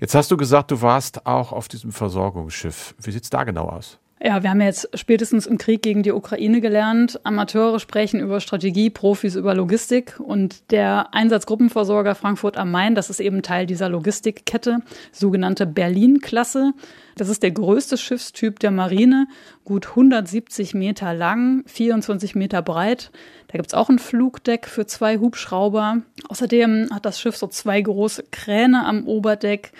Jetzt 0.00 0.14
hast 0.14 0.30
du 0.30 0.36
gesagt, 0.36 0.70
du 0.70 0.80
warst 0.80 1.26
auch 1.26 1.52
auf 1.52 1.68
diesem 1.68 1.92
Versorgungsschiff. 1.92 2.94
Wie 3.00 3.10
sieht's 3.10 3.30
da 3.30 3.44
genau 3.44 3.68
aus? 3.68 3.98
Ja, 4.26 4.42
wir 4.42 4.48
haben 4.48 4.62
jetzt 4.62 4.88
spätestens 4.94 5.46
im 5.46 5.58
Krieg 5.58 5.82
gegen 5.82 6.02
die 6.02 6.12
Ukraine 6.12 6.62
gelernt. 6.62 7.20
Amateure 7.24 7.78
sprechen 7.78 8.20
über 8.20 8.40
Strategie, 8.40 8.88
Profis 8.88 9.34
über 9.34 9.54
Logistik. 9.54 10.18
Und 10.18 10.70
der 10.70 11.12
Einsatzgruppenversorger 11.12 12.14
Frankfurt 12.14 12.56
am 12.56 12.70
Main, 12.70 12.94
das 12.94 13.10
ist 13.10 13.20
eben 13.20 13.42
Teil 13.42 13.66
dieser 13.66 13.90
Logistikkette, 13.90 14.78
sogenannte 15.12 15.66
Berlin-Klasse. 15.66 16.72
Das 17.16 17.28
ist 17.28 17.42
der 17.42 17.50
größte 17.50 17.98
Schiffstyp 17.98 18.60
der 18.60 18.70
Marine, 18.70 19.26
gut 19.62 19.90
170 19.90 20.72
Meter 20.72 21.12
lang, 21.12 21.62
24 21.66 22.34
Meter 22.34 22.62
breit. 22.62 23.10
Da 23.48 23.58
gibt's 23.58 23.74
auch 23.74 23.90
ein 23.90 23.98
Flugdeck 23.98 24.68
für 24.68 24.86
zwei 24.86 25.18
Hubschrauber. 25.18 25.98
Außerdem 26.30 26.88
hat 26.94 27.04
das 27.04 27.20
Schiff 27.20 27.36
so 27.36 27.46
zwei 27.46 27.82
große 27.82 28.24
Kräne 28.30 28.86
am 28.86 29.06
Oberdeck 29.06 29.72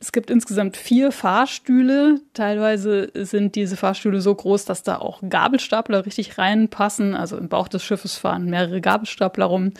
es 0.00 0.12
gibt 0.12 0.30
insgesamt 0.30 0.78
vier 0.78 1.12
Fahrstühle. 1.12 2.20
Teilweise 2.32 3.10
sind 3.14 3.54
diese 3.54 3.76
Fahrstühle 3.76 4.22
so 4.22 4.34
groß, 4.34 4.64
dass 4.64 4.82
da 4.82 4.96
auch 4.96 5.20
Gabelstapler 5.28 6.06
richtig 6.06 6.38
reinpassen. 6.38 7.14
Also 7.14 7.36
im 7.36 7.50
Bauch 7.50 7.68
des 7.68 7.84
Schiffes 7.84 8.16
fahren 8.16 8.46
mehrere 8.46 8.80
Gabelstapler 8.80 9.44
rum. 9.44 9.72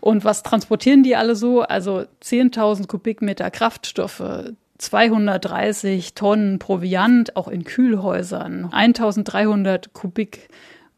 Und 0.00 0.24
was 0.24 0.42
transportieren 0.42 1.02
die 1.02 1.14
alle 1.14 1.36
so? 1.36 1.60
Also 1.60 2.04
10.000 2.22 2.86
Kubikmeter 2.86 3.50
Kraftstoffe, 3.50 4.52
230 4.78 6.14
Tonnen 6.14 6.58
Proviant, 6.58 7.36
auch 7.36 7.48
in 7.48 7.64
Kühlhäusern, 7.64 8.70
1300 8.72 9.92
Kubik 9.92 10.48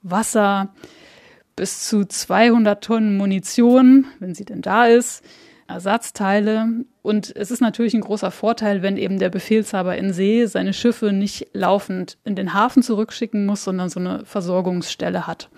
Wasser, 0.03 0.69
bis 1.57 1.89
zu 1.89 2.05
200 2.05 2.83
Tonnen 2.83 3.17
Munition, 3.17 4.07
wenn 4.21 4.37
sie 4.37 4.45
denn 4.45 4.63
da 4.63 4.87
ist, 4.87 5.25
Ersatzteile. 5.69 6.85
Und 7.07 7.33
es 7.37 7.53
ist 7.53 7.61
natürlich 7.61 7.95
ein 7.95 8.01
großer 8.01 8.33
Vorteil, 8.33 8.83
wenn 8.83 8.97
eben 8.97 9.21
der 9.21 9.29
Befehlshaber 9.29 9.97
in 9.97 10.13
See 10.13 10.45
seine 10.47 10.73
Schiffe 10.73 11.13
nicht 11.13 11.47
laufend 11.53 12.19
in 12.25 12.35
den 12.35 12.53
Hafen 12.53 12.83
zurückschicken 12.83 13.47
muss, 13.47 13.63
sondern 13.63 13.89
so 13.89 14.01
eine 14.01 14.25
Versorgungsstelle 14.25 15.29
hat. 15.29 15.49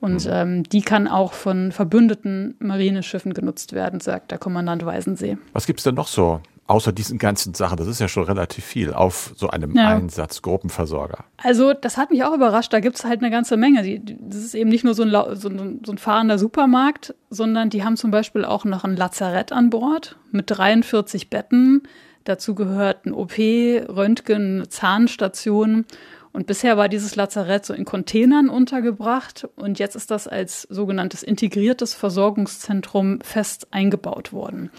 Und 0.00 0.24
mhm. 0.24 0.32
ähm, 0.32 0.62
die 0.64 0.82
kann 0.82 1.06
auch 1.06 1.32
von 1.32 1.70
verbündeten 1.70 2.56
Marineschiffen 2.58 3.34
genutzt 3.34 3.72
werden, 3.72 4.00
sagt 4.00 4.32
der 4.32 4.38
Kommandant 4.38 4.84
Weisensee. 4.84 5.38
Was 5.52 5.66
gibt 5.66 5.78
es 5.78 5.84
denn 5.84 5.94
noch 5.94 6.08
so 6.08 6.40
außer 6.66 6.92
diesen 6.92 7.18
ganzen 7.18 7.54
Sachen, 7.54 7.76
das 7.76 7.86
ist 7.86 8.00
ja 8.00 8.08
schon 8.08 8.24
relativ 8.24 8.64
viel, 8.64 8.92
auf 8.92 9.32
so 9.36 9.48
einem 9.50 9.76
ja. 9.76 9.88
Einsatz 9.88 10.42
Gruppenversorger? 10.42 11.24
Also 11.36 11.74
das 11.74 11.96
hat 11.96 12.10
mich 12.10 12.24
auch 12.24 12.34
überrascht, 12.34 12.72
da 12.72 12.80
gibt 12.80 12.96
es 12.96 13.04
halt 13.04 13.20
eine 13.20 13.30
ganze 13.30 13.56
Menge. 13.56 14.00
Das 14.00 14.38
ist 14.38 14.54
eben 14.54 14.70
nicht 14.70 14.84
nur 14.84 14.94
so 14.94 15.02
ein, 15.02 15.10
so, 15.36 15.48
ein, 15.48 15.80
so 15.84 15.92
ein 15.92 15.98
fahrender 15.98 16.38
Supermarkt, 16.38 17.14
sondern 17.30 17.70
die 17.70 17.84
haben 17.84 17.96
zum 17.96 18.10
Beispiel 18.10 18.44
auch 18.44 18.64
noch 18.64 18.84
ein 18.84 18.96
Lazarett 18.96 19.52
an 19.52 19.70
Bord 19.70 20.16
mit 20.30 20.46
43 20.48 21.30
Betten. 21.30 21.82
Dazu 22.24 22.54
gehört 22.54 23.04
ein 23.04 23.12
OP, 23.12 23.36
Röntgen, 23.36 24.64
Zahnstation. 24.68 25.84
Und 26.32 26.48
bisher 26.48 26.76
war 26.76 26.88
dieses 26.88 27.14
Lazarett 27.14 27.64
so 27.64 27.74
in 27.74 27.84
Containern 27.84 28.48
untergebracht 28.48 29.46
und 29.54 29.78
jetzt 29.78 29.94
ist 29.94 30.10
das 30.10 30.26
als 30.26 30.62
sogenanntes 30.62 31.22
integriertes 31.22 31.94
Versorgungszentrum 31.94 33.20
fest 33.20 33.68
eingebaut 33.70 34.32
worden. 34.32 34.70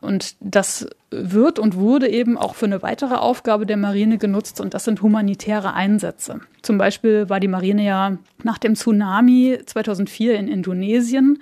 Und 0.00 0.36
das 0.40 0.88
wird 1.10 1.58
und 1.58 1.76
wurde 1.76 2.08
eben 2.08 2.36
auch 2.36 2.54
für 2.54 2.66
eine 2.66 2.82
weitere 2.82 3.14
Aufgabe 3.14 3.66
der 3.66 3.76
Marine 3.76 4.18
genutzt 4.18 4.60
und 4.60 4.74
das 4.74 4.84
sind 4.84 5.02
humanitäre 5.02 5.72
Einsätze. 5.72 6.40
Zum 6.62 6.78
Beispiel 6.78 7.28
war 7.28 7.40
die 7.40 7.48
Marine 7.48 7.84
ja 7.84 8.18
nach 8.42 8.58
dem 8.58 8.74
Tsunami 8.74 9.58
2004 9.64 10.38
in 10.38 10.48
Indonesien 10.48 11.38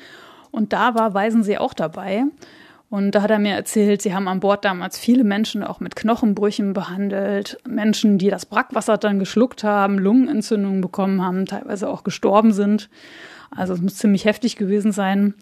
und 0.50 0.72
da 0.72 0.94
war 0.94 1.14
Weisensee 1.14 1.58
auch 1.58 1.74
dabei. 1.74 2.24
Und 2.90 3.12
da 3.12 3.22
hat 3.22 3.30
er 3.32 3.40
mir 3.40 3.54
erzählt, 3.54 4.02
sie 4.02 4.14
haben 4.14 4.28
an 4.28 4.38
Bord 4.38 4.64
damals 4.64 4.98
viele 4.98 5.24
Menschen 5.24 5.64
auch 5.64 5.80
mit 5.80 5.96
Knochenbrüchen 5.96 6.74
behandelt, 6.74 7.58
Menschen, 7.66 8.18
die 8.18 8.30
das 8.30 8.46
Brackwasser 8.46 8.98
dann 8.98 9.18
geschluckt 9.18 9.64
haben, 9.64 9.98
Lungenentzündungen 9.98 10.80
bekommen 10.80 11.20
haben, 11.20 11.44
teilweise 11.46 11.88
auch 11.88 12.04
gestorben 12.04 12.52
sind. 12.52 12.88
Also 13.50 13.74
es 13.74 13.80
muss 13.80 13.96
ziemlich 13.96 14.26
heftig 14.26 14.54
gewesen 14.54 14.92
sein. 14.92 15.34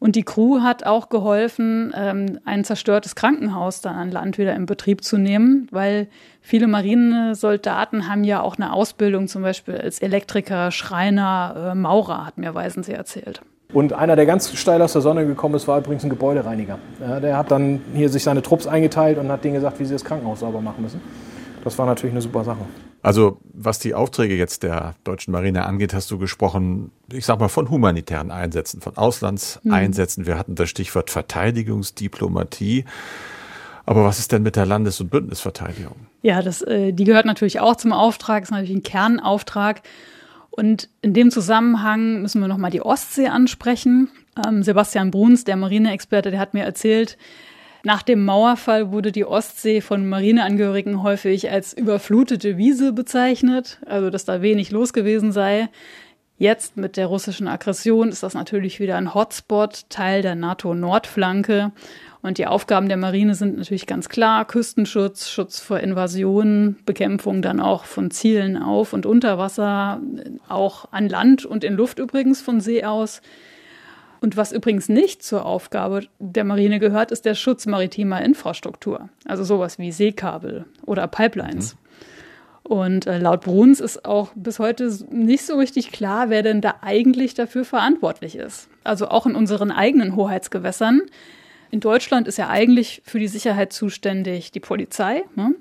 Und 0.00 0.14
die 0.14 0.22
Crew 0.22 0.60
hat 0.60 0.86
auch 0.86 1.08
geholfen, 1.08 1.92
ähm, 1.96 2.38
ein 2.44 2.64
zerstörtes 2.64 3.16
Krankenhaus 3.16 3.80
dann 3.80 3.96
an 3.96 4.10
Land 4.12 4.38
wieder 4.38 4.54
in 4.54 4.66
Betrieb 4.66 5.02
zu 5.02 5.18
nehmen, 5.18 5.66
weil 5.72 6.06
viele 6.40 6.68
Marinesoldaten 6.68 8.08
haben 8.08 8.22
ja 8.22 8.40
auch 8.40 8.56
eine 8.56 8.72
Ausbildung, 8.72 9.26
zum 9.26 9.42
Beispiel 9.42 9.76
als 9.76 9.98
Elektriker, 9.98 10.70
Schreiner, 10.70 11.72
äh, 11.72 11.74
Maurer, 11.74 12.24
hat 12.24 12.38
mir 12.38 12.54
Weisensee 12.54 12.92
erzählt. 12.92 13.42
Und 13.72 13.92
einer, 13.92 14.16
der 14.16 14.24
ganz 14.24 14.54
steil 14.56 14.80
aus 14.80 14.94
der 14.94 15.02
Sonne 15.02 15.26
gekommen 15.26 15.54
ist, 15.54 15.68
war 15.68 15.78
übrigens 15.78 16.02
ein 16.02 16.10
Gebäudereiniger. 16.10 16.78
Der 17.00 17.36
hat 17.36 17.50
dann 17.50 17.82
hier 17.92 18.08
sich 18.08 18.22
seine 18.22 18.40
Trupps 18.40 18.66
eingeteilt 18.66 19.18
und 19.18 19.30
hat 19.30 19.44
denen 19.44 19.56
gesagt, 19.56 19.78
wie 19.78 19.84
sie 19.84 19.92
das 19.92 20.04
Krankenhaus 20.04 20.40
sauber 20.40 20.62
machen 20.62 20.82
müssen. 20.82 21.02
Das 21.64 21.76
war 21.76 21.84
natürlich 21.84 22.14
eine 22.14 22.22
super 22.22 22.44
Sache. 22.44 22.64
Also 23.08 23.38
was 23.54 23.78
die 23.78 23.94
Aufträge 23.94 24.36
jetzt 24.36 24.62
der 24.62 24.94
deutschen 25.02 25.32
Marine 25.32 25.64
angeht, 25.64 25.94
hast 25.94 26.10
du 26.10 26.18
gesprochen, 26.18 26.90
ich 27.10 27.24
sag 27.24 27.40
mal, 27.40 27.48
von 27.48 27.70
humanitären 27.70 28.30
Einsätzen, 28.30 28.82
von 28.82 28.98
Auslandseinsätzen. 28.98 30.24
Mhm. 30.24 30.26
Wir 30.26 30.36
hatten 30.36 30.56
das 30.56 30.68
Stichwort 30.68 31.08
Verteidigungsdiplomatie. 31.08 32.84
Aber 33.86 34.04
was 34.04 34.18
ist 34.18 34.32
denn 34.32 34.42
mit 34.42 34.56
der 34.56 34.66
Landes- 34.66 35.00
und 35.00 35.08
Bündnisverteidigung? 35.08 35.94
Ja, 36.20 36.42
das, 36.42 36.60
äh, 36.60 36.92
die 36.92 37.04
gehört 37.04 37.24
natürlich 37.24 37.60
auch 37.60 37.76
zum 37.76 37.94
Auftrag, 37.94 38.42
ist 38.42 38.50
natürlich 38.50 38.76
ein 38.76 38.82
Kernauftrag. 38.82 39.80
Und 40.50 40.90
in 41.00 41.14
dem 41.14 41.30
Zusammenhang 41.30 42.20
müssen 42.20 42.42
wir 42.42 42.48
nochmal 42.48 42.70
die 42.70 42.82
Ostsee 42.82 43.28
ansprechen. 43.28 44.10
Ähm, 44.46 44.62
Sebastian 44.62 45.10
Bruns, 45.10 45.44
der 45.44 45.56
Marineexperte, 45.56 46.30
der 46.30 46.40
hat 46.40 46.52
mir 46.52 46.64
erzählt, 46.64 47.16
nach 47.88 48.02
dem 48.02 48.22
Mauerfall 48.22 48.92
wurde 48.92 49.12
die 49.12 49.24
Ostsee 49.24 49.80
von 49.80 50.06
Marineangehörigen 50.06 51.02
häufig 51.02 51.50
als 51.50 51.72
überflutete 51.72 52.58
Wiese 52.58 52.92
bezeichnet, 52.92 53.78
also 53.86 54.10
dass 54.10 54.26
da 54.26 54.42
wenig 54.42 54.70
los 54.70 54.92
gewesen 54.92 55.32
sei. 55.32 55.70
Jetzt 56.36 56.76
mit 56.76 56.98
der 56.98 57.06
russischen 57.06 57.48
Aggression 57.48 58.10
ist 58.10 58.22
das 58.22 58.34
natürlich 58.34 58.78
wieder 58.78 58.98
ein 58.98 59.14
Hotspot, 59.14 59.88
Teil 59.88 60.20
der 60.20 60.34
NATO-Nordflanke. 60.34 61.72
Und 62.20 62.36
die 62.36 62.46
Aufgaben 62.46 62.88
der 62.88 62.98
Marine 62.98 63.34
sind 63.34 63.56
natürlich 63.56 63.86
ganz 63.86 64.10
klar. 64.10 64.44
Küstenschutz, 64.44 65.30
Schutz 65.30 65.58
vor 65.58 65.80
Invasionen, 65.80 66.76
Bekämpfung 66.84 67.40
dann 67.40 67.58
auch 67.58 67.84
von 67.86 68.10
Zielen 68.10 68.58
auf 68.58 68.92
und 68.92 69.06
unter 69.06 69.38
Wasser, 69.38 70.02
auch 70.46 70.92
an 70.92 71.08
Land 71.08 71.46
und 71.46 71.64
in 71.64 71.72
Luft 71.72 71.98
übrigens 72.00 72.42
von 72.42 72.60
See 72.60 72.84
aus. 72.84 73.22
Und 74.20 74.36
was 74.36 74.52
übrigens 74.52 74.88
nicht 74.88 75.22
zur 75.22 75.46
Aufgabe 75.46 76.06
der 76.18 76.44
Marine 76.44 76.78
gehört, 76.78 77.12
ist 77.12 77.24
der 77.24 77.34
Schutz 77.34 77.66
maritimer 77.66 78.22
Infrastruktur. 78.22 79.08
Also 79.26 79.44
sowas 79.44 79.78
wie 79.78 79.92
Seekabel 79.92 80.64
oder 80.84 81.06
Pipelines. 81.06 81.74
Mhm. 81.74 81.78
Und 82.68 83.06
äh, 83.06 83.18
laut 83.18 83.42
Bruns 83.42 83.80
ist 83.80 84.04
auch 84.04 84.30
bis 84.34 84.58
heute 84.58 84.92
nicht 85.10 85.46
so 85.46 85.56
richtig 85.56 85.90
klar, 85.90 86.28
wer 86.28 86.42
denn 86.42 86.60
da 86.60 86.74
eigentlich 86.82 87.32
dafür 87.32 87.64
verantwortlich 87.64 88.36
ist. 88.36 88.68
Also 88.84 89.08
auch 89.08 89.24
in 89.24 89.34
unseren 89.34 89.70
eigenen 89.70 90.16
Hoheitsgewässern. 90.16 91.02
In 91.70 91.80
Deutschland 91.80 92.28
ist 92.28 92.36
ja 92.36 92.48
eigentlich 92.48 93.00
für 93.04 93.18
die 93.18 93.28
Sicherheit 93.28 93.72
zuständig 93.72 94.52
die 94.52 94.60
Polizei. 94.60 95.24
Ne? 95.34 95.54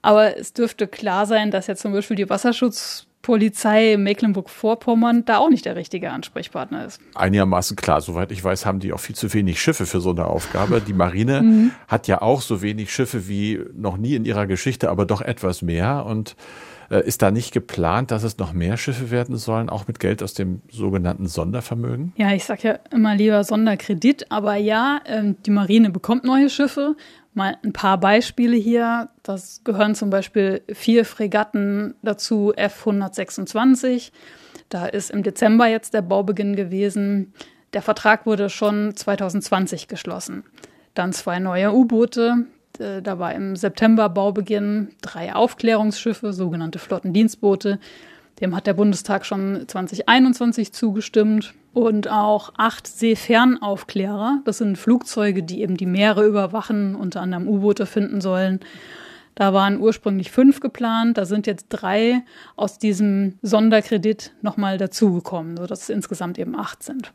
Aber 0.00 0.38
es 0.38 0.54
dürfte 0.54 0.86
klar 0.86 1.26
sein, 1.26 1.50
dass 1.50 1.66
ja 1.66 1.76
zum 1.76 1.92
Beispiel 1.92 2.16
die 2.16 2.30
Wasserschutz 2.30 3.06
Polizei 3.22 3.96
Mecklenburg-Vorpommern 3.96 5.24
da 5.24 5.38
auch 5.38 5.48
nicht 5.48 5.64
der 5.64 5.76
richtige 5.76 6.10
Ansprechpartner 6.10 6.84
ist. 6.84 7.00
Einigermaßen 7.14 7.76
klar. 7.76 8.00
Soweit 8.00 8.32
ich 8.32 8.42
weiß, 8.42 8.66
haben 8.66 8.80
die 8.80 8.92
auch 8.92 9.00
viel 9.00 9.14
zu 9.14 9.32
wenig 9.32 9.60
Schiffe 9.62 9.86
für 9.86 10.00
so 10.00 10.10
eine 10.10 10.26
Aufgabe. 10.26 10.80
Die 10.80 10.92
Marine 10.92 11.42
mhm. 11.42 11.70
hat 11.86 12.08
ja 12.08 12.20
auch 12.20 12.42
so 12.42 12.62
wenig 12.62 12.92
Schiffe 12.92 13.28
wie 13.28 13.60
noch 13.74 13.96
nie 13.96 14.16
in 14.16 14.24
ihrer 14.24 14.46
Geschichte, 14.46 14.90
aber 14.90 15.06
doch 15.06 15.20
etwas 15.20 15.62
mehr. 15.62 16.04
Und 16.04 16.34
äh, 16.92 17.06
ist 17.06 17.22
da 17.22 17.30
nicht 17.30 17.52
geplant, 17.52 18.10
dass 18.10 18.22
es 18.22 18.38
noch 18.38 18.52
mehr 18.52 18.76
Schiffe 18.76 19.10
werden 19.10 19.36
sollen, 19.36 19.70
auch 19.70 19.86
mit 19.88 19.98
Geld 19.98 20.22
aus 20.22 20.34
dem 20.34 20.60
sogenannten 20.70 21.26
Sondervermögen? 21.26 22.12
Ja, 22.16 22.32
ich 22.32 22.44
sage 22.44 22.68
ja 22.68 22.78
immer 22.90 23.14
lieber 23.14 23.42
Sonderkredit, 23.44 24.30
aber 24.30 24.56
ja, 24.56 25.00
ähm, 25.06 25.36
die 25.46 25.50
Marine 25.50 25.90
bekommt 25.90 26.24
neue 26.24 26.50
Schiffe 26.50 26.96
Mal 27.34 27.56
ein 27.64 27.72
paar 27.72 27.98
Beispiele 27.98 28.56
hier. 28.56 29.08
Das 29.22 29.62
gehören 29.64 29.94
zum 29.94 30.10
Beispiel 30.10 30.60
vier 30.72 31.04
Fregatten 31.04 31.94
dazu, 32.02 32.52
F-126. 32.54 34.12
Da 34.68 34.86
ist 34.86 35.10
im 35.10 35.22
Dezember 35.22 35.66
jetzt 35.66 35.94
der 35.94 36.02
Baubeginn 36.02 36.56
gewesen. 36.56 37.32
Der 37.72 37.80
Vertrag 37.82 38.26
wurde 38.26 38.50
schon 38.50 38.94
2020 38.94 39.88
geschlossen. 39.88 40.44
Dann 40.94 41.14
zwei 41.14 41.38
neue 41.38 41.72
U-Boote. 41.72 42.46
Da 42.78 43.18
war 43.18 43.34
im 43.34 43.56
September 43.56 44.08
Baubeginn 44.08 44.88
drei 45.00 45.34
Aufklärungsschiffe, 45.34 46.32
sogenannte 46.32 46.78
Flottendienstboote. 46.78 47.78
Dem 48.40 48.56
hat 48.56 48.66
der 48.66 48.74
Bundestag 48.74 49.24
schon 49.24 49.64
2021 49.68 50.72
zugestimmt. 50.72 51.54
Und 51.74 52.08
auch 52.08 52.52
acht 52.56 52.86
Seefernaufklärer. 52.86 54.40
Das 54.44 54.58
sind 54.58 54.76
Flugzeuge, 54.76 55.42
die 55.42 55.62
eben 55.62 55.76
die 55.76 55.86
Meere 55.86 56.26
überwachen, 56.26 56.94
unter 56.94 57.22
anderem 57.22 57.48
U-Boote 57.48 57.86
finden 57.86 58.20
sollen. 58.20 58.60
Da 59.34 59.54
waren 59.54 59.80
ursprünglich 59.80 60.30
fünf 60.30 60.60
geplant, 60.60 61.16
da 61.16 61.24
sind 61.24 61.46
jetzt 61.46 61.68
drei 61.70 62.22
aus 62.54 62.78
diesem 62.78 63.38
Sonderkredit 63.40 64.32
nochmal 64.42 64.76
dazugekommen, 64.76 65.56
sodass 65.56 65.84
es 65.84 65.88
insgesamt 65.88 66.38
eben 66.38 66.54
acht 66.54 66.82
sind. 66.82 67.12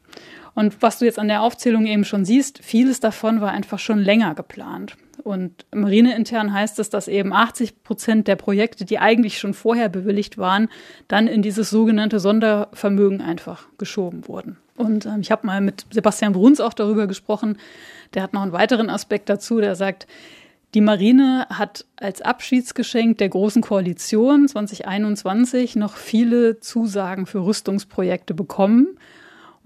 Und 0.56 0.82
was 0.82 0.98
du 0.98 1.06
jetzt 1.06 1.20
an 1.20 1.28
der 1.28 1.44
Aufzählung 1.44 1.86
eben 1.86 2.06
schon 2.06 2.26
siehst, 2.26 2.64
vieles 2.64 3.00
davon 3.00 3.42
war 3.42 3.52
einfach 3.52 3.78
schon 3.78 4.00
länger 4.00 4.34
geplant. 4.34 4.98
Und 5.24 5.66
marineintern 5.74 6.54
heißt 6.54 6.80
es, 6.80 6.90
dass 6.90 7.08
eben 7.08 7.34
80 7.34 7.84
Prozent 7.84 8.28
der 8.28 8.36
Projekte, 8.36 8.86
die 8.86 9.00
eigentlich 9.00 9.40
schon 9.40 9.54
vorher 9.54 9.90
bewilligt 9.90 10.38
waren, 10.38 10.70
dann 11.08 11.28
in 11.28 11.42
dieses 11.42 11.70
sogenannte 11.70 12.20
Sondervermögen 12.20 13.22
einfach 13.22 13.68
geschoben 13.78 14.28
wurden. 14.28 14.58
Und 14.76 15.06
ähm, 15.06 15.22
ich 15.22 15.32
habe 15.32 15.46
mal 15.46 15.62
mit 15.62 15.86
Sebastian 15.92 16.34
Bruns 16.34 16.60
auch 16.60 16.74
darüber 16.74 17.08
gesprochen. 17.08 17.58
Der 18.14 18.24
hat 18.24 18.34
noch 18.34 18.44
einen 18.44 18.52
weiteren 18.52 18.90
Aspekt 18.90 19.30
dazu, 19.30 19.60
der 19.60 19.76
sagt, 19.76 20.08
die 20.74 20.82
Marine 20.82 21.48
hat 21.50 21.86
als 21.96 22.22
Abschiedsgeschenk 22.22 23.18
der 23.18 23.30
Großen 23.30 23.62
Koalition 23.62 24.48
2021 24.48 25.76
noch 25.76 25.96
viele 25.96 26.60
Zusagen 26.60 27.26
für 27.26 27.44
Rüstungsprojekte 27.44 28.34
bekommen 28.34 28.98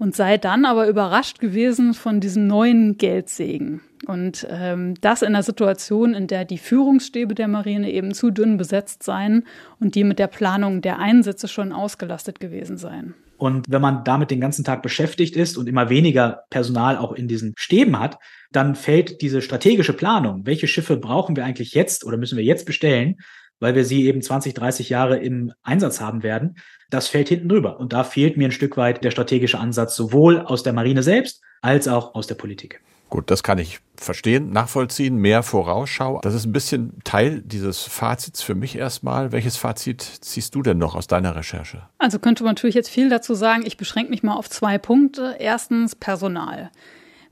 und 0.02 0.16
sei 0.16 0.36
dann 0.36 0.64
aber 0.64 0.88
überrascht 0.88 1.38
gewesen 1.38 1.94
von 1.94 2.18
diesem 2.18 2.48
neuen 2.48 2.98
Geldsegen. 2.98 3.82
Und 4.08 4.44
ähm, 4.50 4.94
das 5.00 5.22
in 5.22 5.28
einer 5.28 5.44
Situation, 5.44 6.12
in 6.12 6.26
der 6.26 6.44
die 6.44 6.58
Führungsstäbe 6.58 7.36
der 7.36 7.46
Marine 7.46 7.88
eben 7.88 8.12
zu 8.12 8.32
dünn 8.32 8.56
besetzt 8.56 9.04
seien 9.04 9.44
und 9.78 9.94
die 9.94 10.02
mit 10.02 10.18
der 10.18 10.26
Planung 10.26 10.80
der 10.80 10.98
Einsätze 10.98 11.46
schon 11.46 11.70
ausgelastet 11.70 12.40
gewesen 12.40 12.78
seien. 12.78 13.14
Und 13.36 13.70
wenn 13.70 13.80
man 13.80 14.02
damit 14.02 14.32
den 14.32 14.40
ganzen 14.40 14.64
Tag 14.64 14.82
beschäftigt 14.82 15.36
ist 15.36 15.56
und 15.56 15.68
immer 15.68 15.88
weniger 15.88 16.46
Personal 16.50 16.96
auch 16.96 17.12
in 17.12 17.28
diesen 17.28 17.54
Stäben 17.56 17.96
hat, 18.00 18.18
dann 18.50 18.74
fällt 18.74 19.22
diese 19.22 19.40
strategische 19.40 19.92
Planung, 19.92 20.46
welche 20.46 20.66
Schiffe 20.66 20.96
brauchen 20.96 21.36
wir 21.36 21.44
eigentlich 21.44 21.74
jetzt 21.74 22.04
oder 22.04 22.16
müssen 22.16 22.36
wir 22.36 22.44
jetzt 22.44 22.66
bestellen, 22.66 23.18
weil 23.62 23.76
wir 23.76 23.84
sie 23.84 24.06
eben 24.06 24.20
20, 24.20 24.54
30 24.54 24.88
Jahre 24.88 25.18
im 25.18 25.52
Einsatz 25.62 26.00
haben 26.00 26.22
werden, 26.22 26.56
das 26.90 27.06
fällt 27.08 27.28
hinten 27.28 27.48
drüber. 27.48 27.78
Und 27.78 27.92
da 27.92 28.02
fehlt 28.02 28.36
mir 28.36 28.48
ein 28.48 28.52
Stück 28.52 28.76
weit 28.76 29.04
der 29.04 29.12
strategische 29.12 29.58
Ansatz, 29.58 29.94
sowohl 29.94 30.40
aus 30.40 30.64
der 30.64 30.72
Marine 30.72 31.02
selbst 31.02 31.40
als 31.62 31.86
auch 31.86 32.14
aus 32.14 32.26
der 32.26 32.34
Politik. 32.34 32.82
Gut, 33.08 33.30
das 33.30 33.42
kann 33.42 33.58
ich 33.58 33.78
verstehen, 33.96 34.50
nachvollziehen, 34.50 35.16
mehr 35.16 35.42
Vorausschau. 35.42 36.18
Das 36.22 36.34
ist 36.34 36.44
ein 36.44 36.52
bisschen 36.52 36.98
Teil 37.04 37.42
dieses 37.42 37.82
Fazits 37.82 38.42
für 38.42 38.54
mich 38.54 38.74
erstmal. 38.74 39.32
Welches 39.32 39.56
Fazit 39.56 40.00
ziehst 40.00 40.54
du 40.54 40.62
denn 40.62 40.78
noch 40.78 40.96
aus 40.96 41.06
deiner 41.06 41.36
Recherche? 41.36 41.82
Also 41.98 42.18
könnte 42.18 42.42
man 42.42 42.52
natürlich 42.52 42.74
jetzt 42.74 42.88
viel 42.88 43.10
dazu 43.10 43.34
sagen. 43.34 43.64
Ich 43.64 43.76
beschränke 43.76 44.10
mich 44.10 44.22
mal 44.22 44.34
auf 44.34 44.50
zwei 44.50 44.78
Punkte. 44.78 45.36
Erstens 45.38 45.94
Personal. 45.94 46.70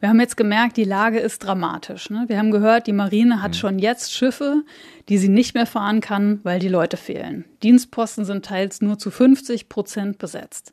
Wir 0.00 0.08
haben 0.08 0.20
jetzt 0.20 0.38
gemerkt, 0.38 0.78
die 0.78 0.84
Lage 0.84 1.18
ist 1.18 1.44
dramatisch. 1.44 2.08
Ne? 2.08 2.24
Wir 2.26 2.38
haben 2.38 2.50
gehört, 2.50 2.86
die 2.86 2.92
Marine 2.92 3.42
hat 3.42 3.50
mhm. 3.50 3.56
schon 3.56 3.78
jetzt 3.78 4.12
Schiffe, 4.14 4.64
die 5.10 5.18
sie 5.18 5.28
nicht 5.28 5.54
mehr 5.54 5.66
fahren 5.66 6.00
kann, 6.00 6.40
weil 6.42 6.58
die 6.58 6.68
Leute 6.68 6.96
fehlen. 6.96 7.44
Dienstposten 7.62 8.24
sind 8.24 8.46
teils 8.46 8.80
nur 8.80 8.98
zu 8.98 9.10
50 9.10 9.68
Prozent 9.68 10.16
besetzt. 10.18 10.72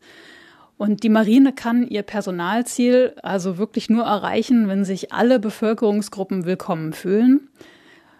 Und 0.77 1.03
die 1.03 1.09
Marine 1.09 1.51
kann 1.51 1.87
ihr 1.87 2.03
Personalziel 2.03 3.15
also 3.21 3.57
wirklich 3.57 3.89
nur 3.89 4.05
erreichen, 4.05 4.69
wenn 4.69 4.85
sich 4.85 5.11
alle 5.11 5.39
Bevölkerungsgruppen 5.39 6.45
willkommen 6.45 6.93
fühlen. 6.93 7.49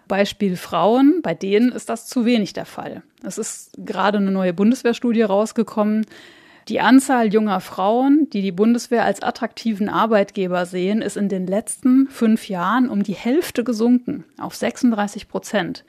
Beispiel 0.08 0.56
Frauen, 0.56 1.20
bei 1.22 1.34
denen 1.34 1.72
ist 1.72 1.88
das 1.88 2.06
zu 2.06 2.24
wenig 2.24 2.52
der 2.52 2.66
Fall. 2.66 3.02
Es 3.22 3.38
ist 3.38 3.72
gerade 3.78 4.18
eine 4.18 4.30
neue 4.30 4.52
Bundeswehrstudie 4.52 5.22
rausgekommen, 5.22 6.04
die 6.68 6.80
Anzahl 6.80 7.32
junger 7.32 7.60
Frauen, 7.60 8.28
die 8.30 8.42
die 8.42 8.52
Bundeswehr 8.52 9.04
als 9.04 9.22
attraktiven 9.22 9.88
Arbeitgeber 9.88 10.66
sehen, 10.66 11.00
ist 11.00 11.16
in 11.16 11.28
den 11.28 11.46
letzten 11.46 12.08
fünf 12.08 12.48
Jahren 12.48 12.90
um 12.90 13.02
die 13.02 13.14
Hälfte 13.14 13.64
gesunken, 13.64 14.24
auf 14.38 14.54
36 14.54 15.28
Prozent. 15.28 15.84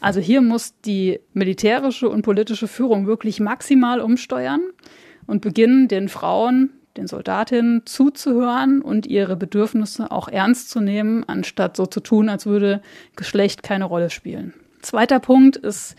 Also 0.00 0.20
hier 0.20 0.40
muss 0.40 0.74
die 0.80 1.20
militärische 1.32 2.08
und 2.08 2.22
politische 2.22 2.68
Führung 2.68 3.06
wirklich 3.06 3.40
maximal 3.40 4.00
umsteuern 4.00 4.62
und 5.26 5.42
beginnen, 5.42 5.88
den 5.88 6.08
Frauen, 6.08 6.70
den 6.96 7.06
Soldatinnen 7.06 7.82
zuzuhören 7.84 8.80
und 8.80 9.06
ihre 9.06 9.36
Bedürfnisse 9.36 10.10
auch 10.10 10.28
ernst 10.28 10.70
zu 10.70 10.80
nehmen, 10.80 11.24
anstatt 11.26 11.76
so 11.76 11.86
zu 11.86 12.00
tun, 12.00 12.28
als 12.28 12.46
würde 12.46 12.80
Geschlecht 13.16 13.62
keine 13.62 13.84
Rolle 13.84 14.08
spielen. 14.08 14.54
Zweiter 14.80 15.20
Punkt 15.20 15.56
ist 15.56 15.94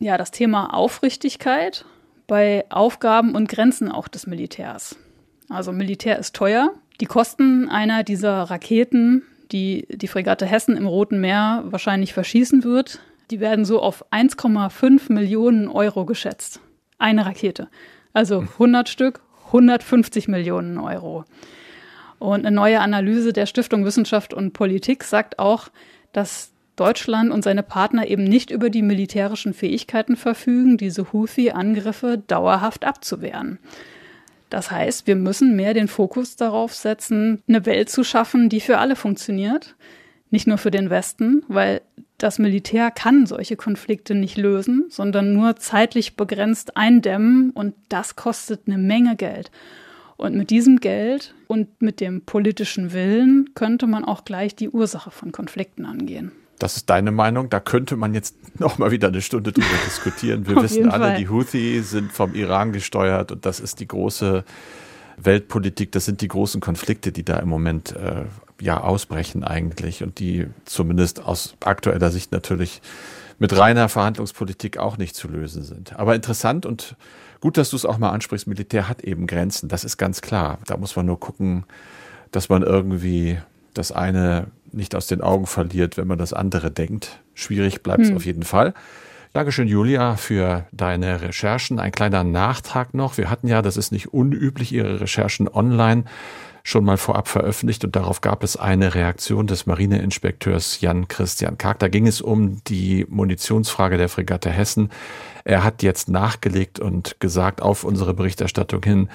ja 0.00 0.18
das 0.18 0.30
Thema 0.30 0.74
Aufrichtigkeit 0.74 1.86
bei 2.28 2.64
Aufgaben 2.68 3.34
und 3.34 3.48
Grenzen 3.48 3.90
auch 3.90 4.06
des 4.06 4.28
Militärs. 4.28 4.96
Also 5.48 5.72
Militär 5.72 6.18
ist 6.18 6.36
teuer. 6.36 6.70
Die 7.00 7.06
Kosten 7.06 7.68
einer 7.68 8.04
dieser 8.04 8.42
Raketen, 8.44 9.22
die 9.50 9.88
die 9.90 10.08
Fregatte 10.08 10.46
Hessen 10.46 10.76
im 10.76 10.86
Roten 10.86 11.20
Meer 11.20 11.64
wahrscheinlich 11.66 12.12
verschießen 12.12 12.62
wird, 12.62 13.00
die 13.30 13.40
werden 13.40 13.64
so 13.64 13.80
auf 13.80 14.04
1,5 14.12 15.12
Millionen 15.12 15.68
Euro 15.68 16.04
geschätzt. 16.04 16.60
Eine 16.98 17.26
Rakete. 17.26 17.68
Also 18.12 18.40
100 18.40 18.88
Stück, 18.88 19.20
150 19.46 20.28
Millionen 20.28 20.78
Euro. 20.78 21.24
Und 22.18 22.44
eine 22.44 22.54
neue 22.54 22.80
Analyse 22.80 23.32
der 23.32 23.46
Stiftung 23.46 23.84
Wissenschaft 23.84 24.34
und 24.34 24.52
Politik 24.52 25.04
sagt 25.04 25.38
auch, 25.38 25.68
dass 26.12 26.52
Deutschland 26.78 27.30
und 27.30 27.42
seine 27.42 27.62
Partner 27.62 28.06
eben 28.06 28.24
nicht 28.24 28.50
über 28.50 28.70
die 28.70 28.82
militärischen 28.82 29.54
Fähigkeiten 29.54 30.16
verfügen, 30.16 30.76
diese 30.76 31.12
Houthi-Angriffe 31.12 32.22
dauerhaft 32.26 32.84
abzuwehren. 32.84 33.58
Das 34.50 34.70
heißt, 34.70 35.06
wir 35.06 35.16
müssen 35.16 35.56
mehr 35.56 35.74
den 35.74 35.88
Fokus 35.88 36.36
darauf 36.36 36.74
setzen, 36.74 37.42
eine 37.48 37.66
Welt 37.66 37.90
zu 37.90 38.02
schaffen, 38.04 38.48
die 38.48 38.60
für 38.60 38.78
alle 38.78 38.96
funktioniert. 38.96 39.76
Nicht 40.30 40.46
nur 40.46 40.58
für 40.58 40.70
den 40.70 40.90
Westen, 40.90 41.42
weil 41.48 41.80
das 42.18 42.38
Militär 42.38 42.90
kann 42.90 43.26
solche 43.26 43.56
Konflikte 43.56 44.14
nicht 44.14 44.36
lösen, 44.36 44.86
sondern 44.88 45.32
nur 45.32 45.56
zeitlich 45.56 46.16
begrenzt 46.16 46.76
eindämmen 46.76 47.50
und 47.50 47.74
das 47.88 48.16
kostet 48.16 48.62
eine 48.66 48.78
Menge 48.78 49.16
Geld. 49.16 49.50
Und 50.16 50.34
mit 50.34 50.50
diesem 50.50 50.80
Geld 50.80 51.34
und 51.46 51.80
mit 51.80 52.00
dem 52.00 52.22
politischen 52.22 52.92
Willen 52.92 53.50
könnte 53.54 53.86
man 53.86 54.04
auch 54.04 54.24
gleich 54.24 54.56
die 54.56 54.68
Ursache 54.68 55.12
von 55.12 55.30
Konflikten 55.30 55.86
angehen. 55.86 56.32
Das 56.58 56.76
ist 56.76 56.90
deine 56.90 57.10
Meinung. 57.10 57.50
Da 57.50 57.60
könnte 57.60 57.96
man 57.96 58.14
jetzt 58.14 58.36
noch 58.58 58.78
mal 58.78 58.90
wieder 58.90 59.08
eine 59.08 59.22
Stunde 59.22 59.52
drüber 59.52 59.66
diskutieren. 59.86 60.46
Wir 60.46 60.56
wissen 60.56 60.88
alle, 60.88 61.04
Fall. 61.04 61.16
die 61.18 61.28
Houthi 61.28 61.82
sind 61.82 62.12
vom 62.12 62.34
Iran 62.34 62.72
gesteuert 62.72 63.32
und 63.32 63.46
das 63.46 63.60
ist 63.60 63.80
die 63.80 63.88
große 63.88 64.44
Weltpolitik. 65.16 65.92
Das 65.92 66.04
sind 66.04 66.20
die 66.20 66.28
großen 66.28 66.60
Konflikte, 66.60 67.12
die 67.12 67.24
da 67.24 67.38
im 67.38 67.48
Moment 67.48 67.94
äh, 67.96 68.24
ja 68.60 68.80
ausbrechen 68.80 69.44
eigentlich 69.44 70.02
und 70.02 70.18
die 70.18 70.46
zumindest 70.64 71.22
aus 71.22 71.54
aktueller 71.60 72.10
Sicht 72.10 72.32
natürlich 72.32 72.80
mit 73.38 73.56
reiner 73.56 73.88
Verhandlungspolitik 73.88 74.78
auch 74.78 74.98
nicht 74.98 75.14
zu 75.14 75.28
lösen 75.28 75.62
sind. 75.62 75.96
Aber 75.96 76.14
interessant 76.14 76.66
und 76.66 76.96
gut, 77.40 77.56
dass 77.56 77.70
du 77.70 77.76
es 77.76 77.84
auch 77.84 77.98
mal 77.98 78.10
ansprichst. 78.10 78.48
Militär 78.48 78.88
hat 78.88 79.02
eben 79.02 79.26
Grenzen. 79.26 79.68
Das 79.68 79.84
ist 79.84 79.96
ganz 79.96 80.20
klar. 80.20 80.58
Da 80.66 80.76
muss 80.76 80.96
man 80.96 81.06
nur 81.06 81.20
gucken, 81.20 81.64
dass 82.32 82.48
man 82.48 82.62
irgendwie 82.62 83.38
das 83.74 83.92
eine 83.92 84.48
nicht 84.72 84.94
aus 84.94 85.06
den 85.06 85.20
Augen 85.20 85.46
verliert, 85.46 85.96
wenn 85.96 86.06
man 86.06 86.18
das 86.18 86.32
andere 86.32 86.70
denkt. 86.70 87.20
Schwierig 87.34 87.82
bleibt 87.82 88.02
es 88.02 88.08
hm. 88.08 88.16
auf 88.16 88.26
jeden 88.26 88.42
Fall. 88.42 88.74
Dankeschön, 89.32 89.68
Julia, 89.68 90.16
für 90.16 90.66
deine 90.72 91.20
Recherchen. 91.20 91.78
Ein 91.78 91.92
kleiner 91.92 92.24
Nachtrag 92.24 92.94
noch. 92.94 93.18
Wir 93.18 93.30
hatten 93.30 93.46
ja, 93.46 93.62
das 93.62 93.76
ist 93.76 93.92
nicht 93.92 94.12
unüblich, 94.12 94.72
Ihre 94.72 95.00
Recherchen 95.00 95.48
online 95.48 96.04
schon 96.68 96.84
mal 96.84 96.98
vorab 96.98 97.28
veröffentlicht 97.28 97.84
und 97.84 97.96
darauf 97.96 98.20
gab 98.20 98.44
es 98.44 98.56
eine 98.56 98.94
Reaktion 98.94 99.46
des 99.46 99.64
Marineinspekteurs 99.64 100.80
Jan 100.82 101.08
Christian 101.08 101.56
Karg. 101.56 101.78
Da 101.78 101.88
ging 101.88 102.06
es 102.06 102.20
um 102.20 102.62
die 102.64 103.06
Munitionsfrage 103.08 103.96
der 103.96 104.10
Fregatte 104.10 104.50
Hessen. 104.50 104.90
Er 105.44 105.64
hat 105.64 105.82
jetzt 105.82 106.10
nachgelegt 106.10 106.78
und 106.78 107.20
gesagt 107.20 107.62
auf 107.62 107.84
unsere 107.84 108.12
Berichterstattung 108.12 108.82
hin, 108.82 109.08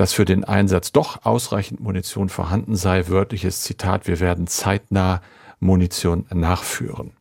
dass 0.00 0.14
für 0.14 0.24
den 0.24 0.44
Einsatz 0.44 0.92
doch 0.92 1.26
ausreichend 1.26 1.80
Munition 1.80 2.30
vorhanden 2.30 2.74
sei. 2.74 3.08
Wörtliches 3.08 3.60
Zitat, 3.60 4.08
wir 4.08 4.18
werden 4.18 4.46
zeitnah 4.46 5.20
Munition 5.58 6.24
nachführen. 6.32 7.12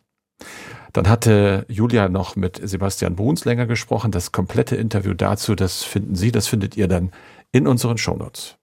Dann 0.93 1.09
hatte 1.09 1.65
Julia 1.67 2.07
noch 2.07 2.38
mit 2.38 2.57
Sebastian 2.63 3.17
Bruns 3.17 3.43
länger 3.43 3.65
gesprochen. 3.65 4.11
Das 4.11 4.32
komplette 4.32 4.77
Interview 4.77 5.13
dazu, 5.13 5.55
das 5.55 5.84
finden 5.84 6.15
Sie, 6.15 6.32
das 6.32 6.47
findet 6.47 6.77
ihr 6.77 6.88
dann 6.88 7.11
in 7.51 7.67
unseren 7.67 7.97
Shownotes. 7.97 8.59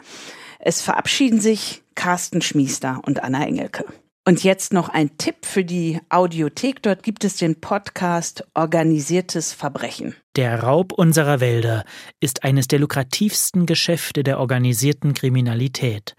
Es 0.64 0.80
verabschieden 0.80 1.40
sich 1.40 1.81
Carsten 1.94 2.42
Schmiester 2.42 3.00
und 3.04 3.22
Anna 3.22 3.46
Engelke. 3.46 3.84
Und 4.24 4.44
jetzt 4.44 4.72
noch 4.72 4.88
ein 4.88 5.18
Tipp 5.18 5.44
für 5.44 5.64
die 5.64 5.98
Audiothek. 6.08 6.80
Dort 6.82 7.02
gibt 7.02 7.24
es 7.24 7.36
den 7.36 7.60
Podcast 7.60 8.44
Organisiertes 8.54 9.52
Verbrechen. 9.52 10.14
Der 10.36 10.62
Raub 10.62 10.92
unserer 10.92 11.40
Wälder 11.40 11.84
ist 12.20 12.44
eines 12.44 12.68
der 12.68 12.78
lukrativsten 12.78 13.66
Geschäfte 13.66 14.22
der 14.22 14.38
organisierten 14.38 15.12
Kriminalität, 15.14 16.14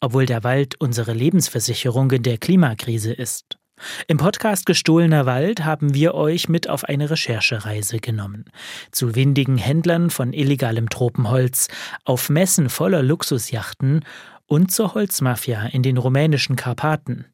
obwohl 0.00 0.24
der 0.24 0.44
Wald 0.44 0.80
unsere 0.80 1.12
Lebensversicherung 1.12 2.12
in 2.12 2.22
der 2.22 2.38
Klimakrise 2.38 3.12
ist. 3.12 3.58
Im 4.06 4.18
Podcast 4.18 4.66
Gestohlener 4.66 5.26
Wald 5.26 5.64
haben 5.64 5.94
wir 5.94 6.14
euch 6.14 6.48
mit 6.48 6.68
auf 6.68 6.84
eine 6.84 7.10
Recherchereise 7.10 7.98
genommen. 7.98 8.44
Zu 8.90 9.14
windigen 9.14 9.56
Händlern 9.56 10.10
von 10.10 10.32
illegalem 10.32 10.88
Tropenholz, 10.88 11.68
auf 12.04 12.28
Messen 12.28 12.70
voller 12.70 13.02
Luxusjachten 13.02 14.04
und 14.48 14.72
zur 14.72 14.94
Holzmafia 14.94 15.66
in 15.66 15.84
den 15.84 15.98
rumänischen 15.98 16.56
Karpaten. 16.56 17.26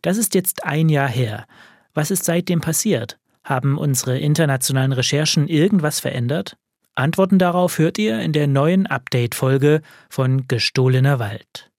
Das 0.00 0.16
ist 0.16 0.34
jetzt 0.34 0.64
ein 0.64 0.88
Jahr 0.88 1.08
her. 1.08 1.46
Was 1.92 2.10
ist 2.10 2.24
seitdem 2.24 2.60
passiert? 2.60 3.18
Haben 3.42 3.76
unsere 3.76 4.18
internationalen 4.18 4.92
Recherchen 4.92 5.48
irgendwas 5.48 6.00
verändert? 6.00 6.56
Antworten 6.94 7.38
darauf 7.38 7.78
hört 7.78 7.98
ihr 7.98 8.20
in 8.20 8.32
der 8.32 8.46
neuen 8.46 8.86
Update-Folge 8.86 9.82
von 10.08 10.46
Gestohlener 10.48 11.18
Wald. 11.18 11.70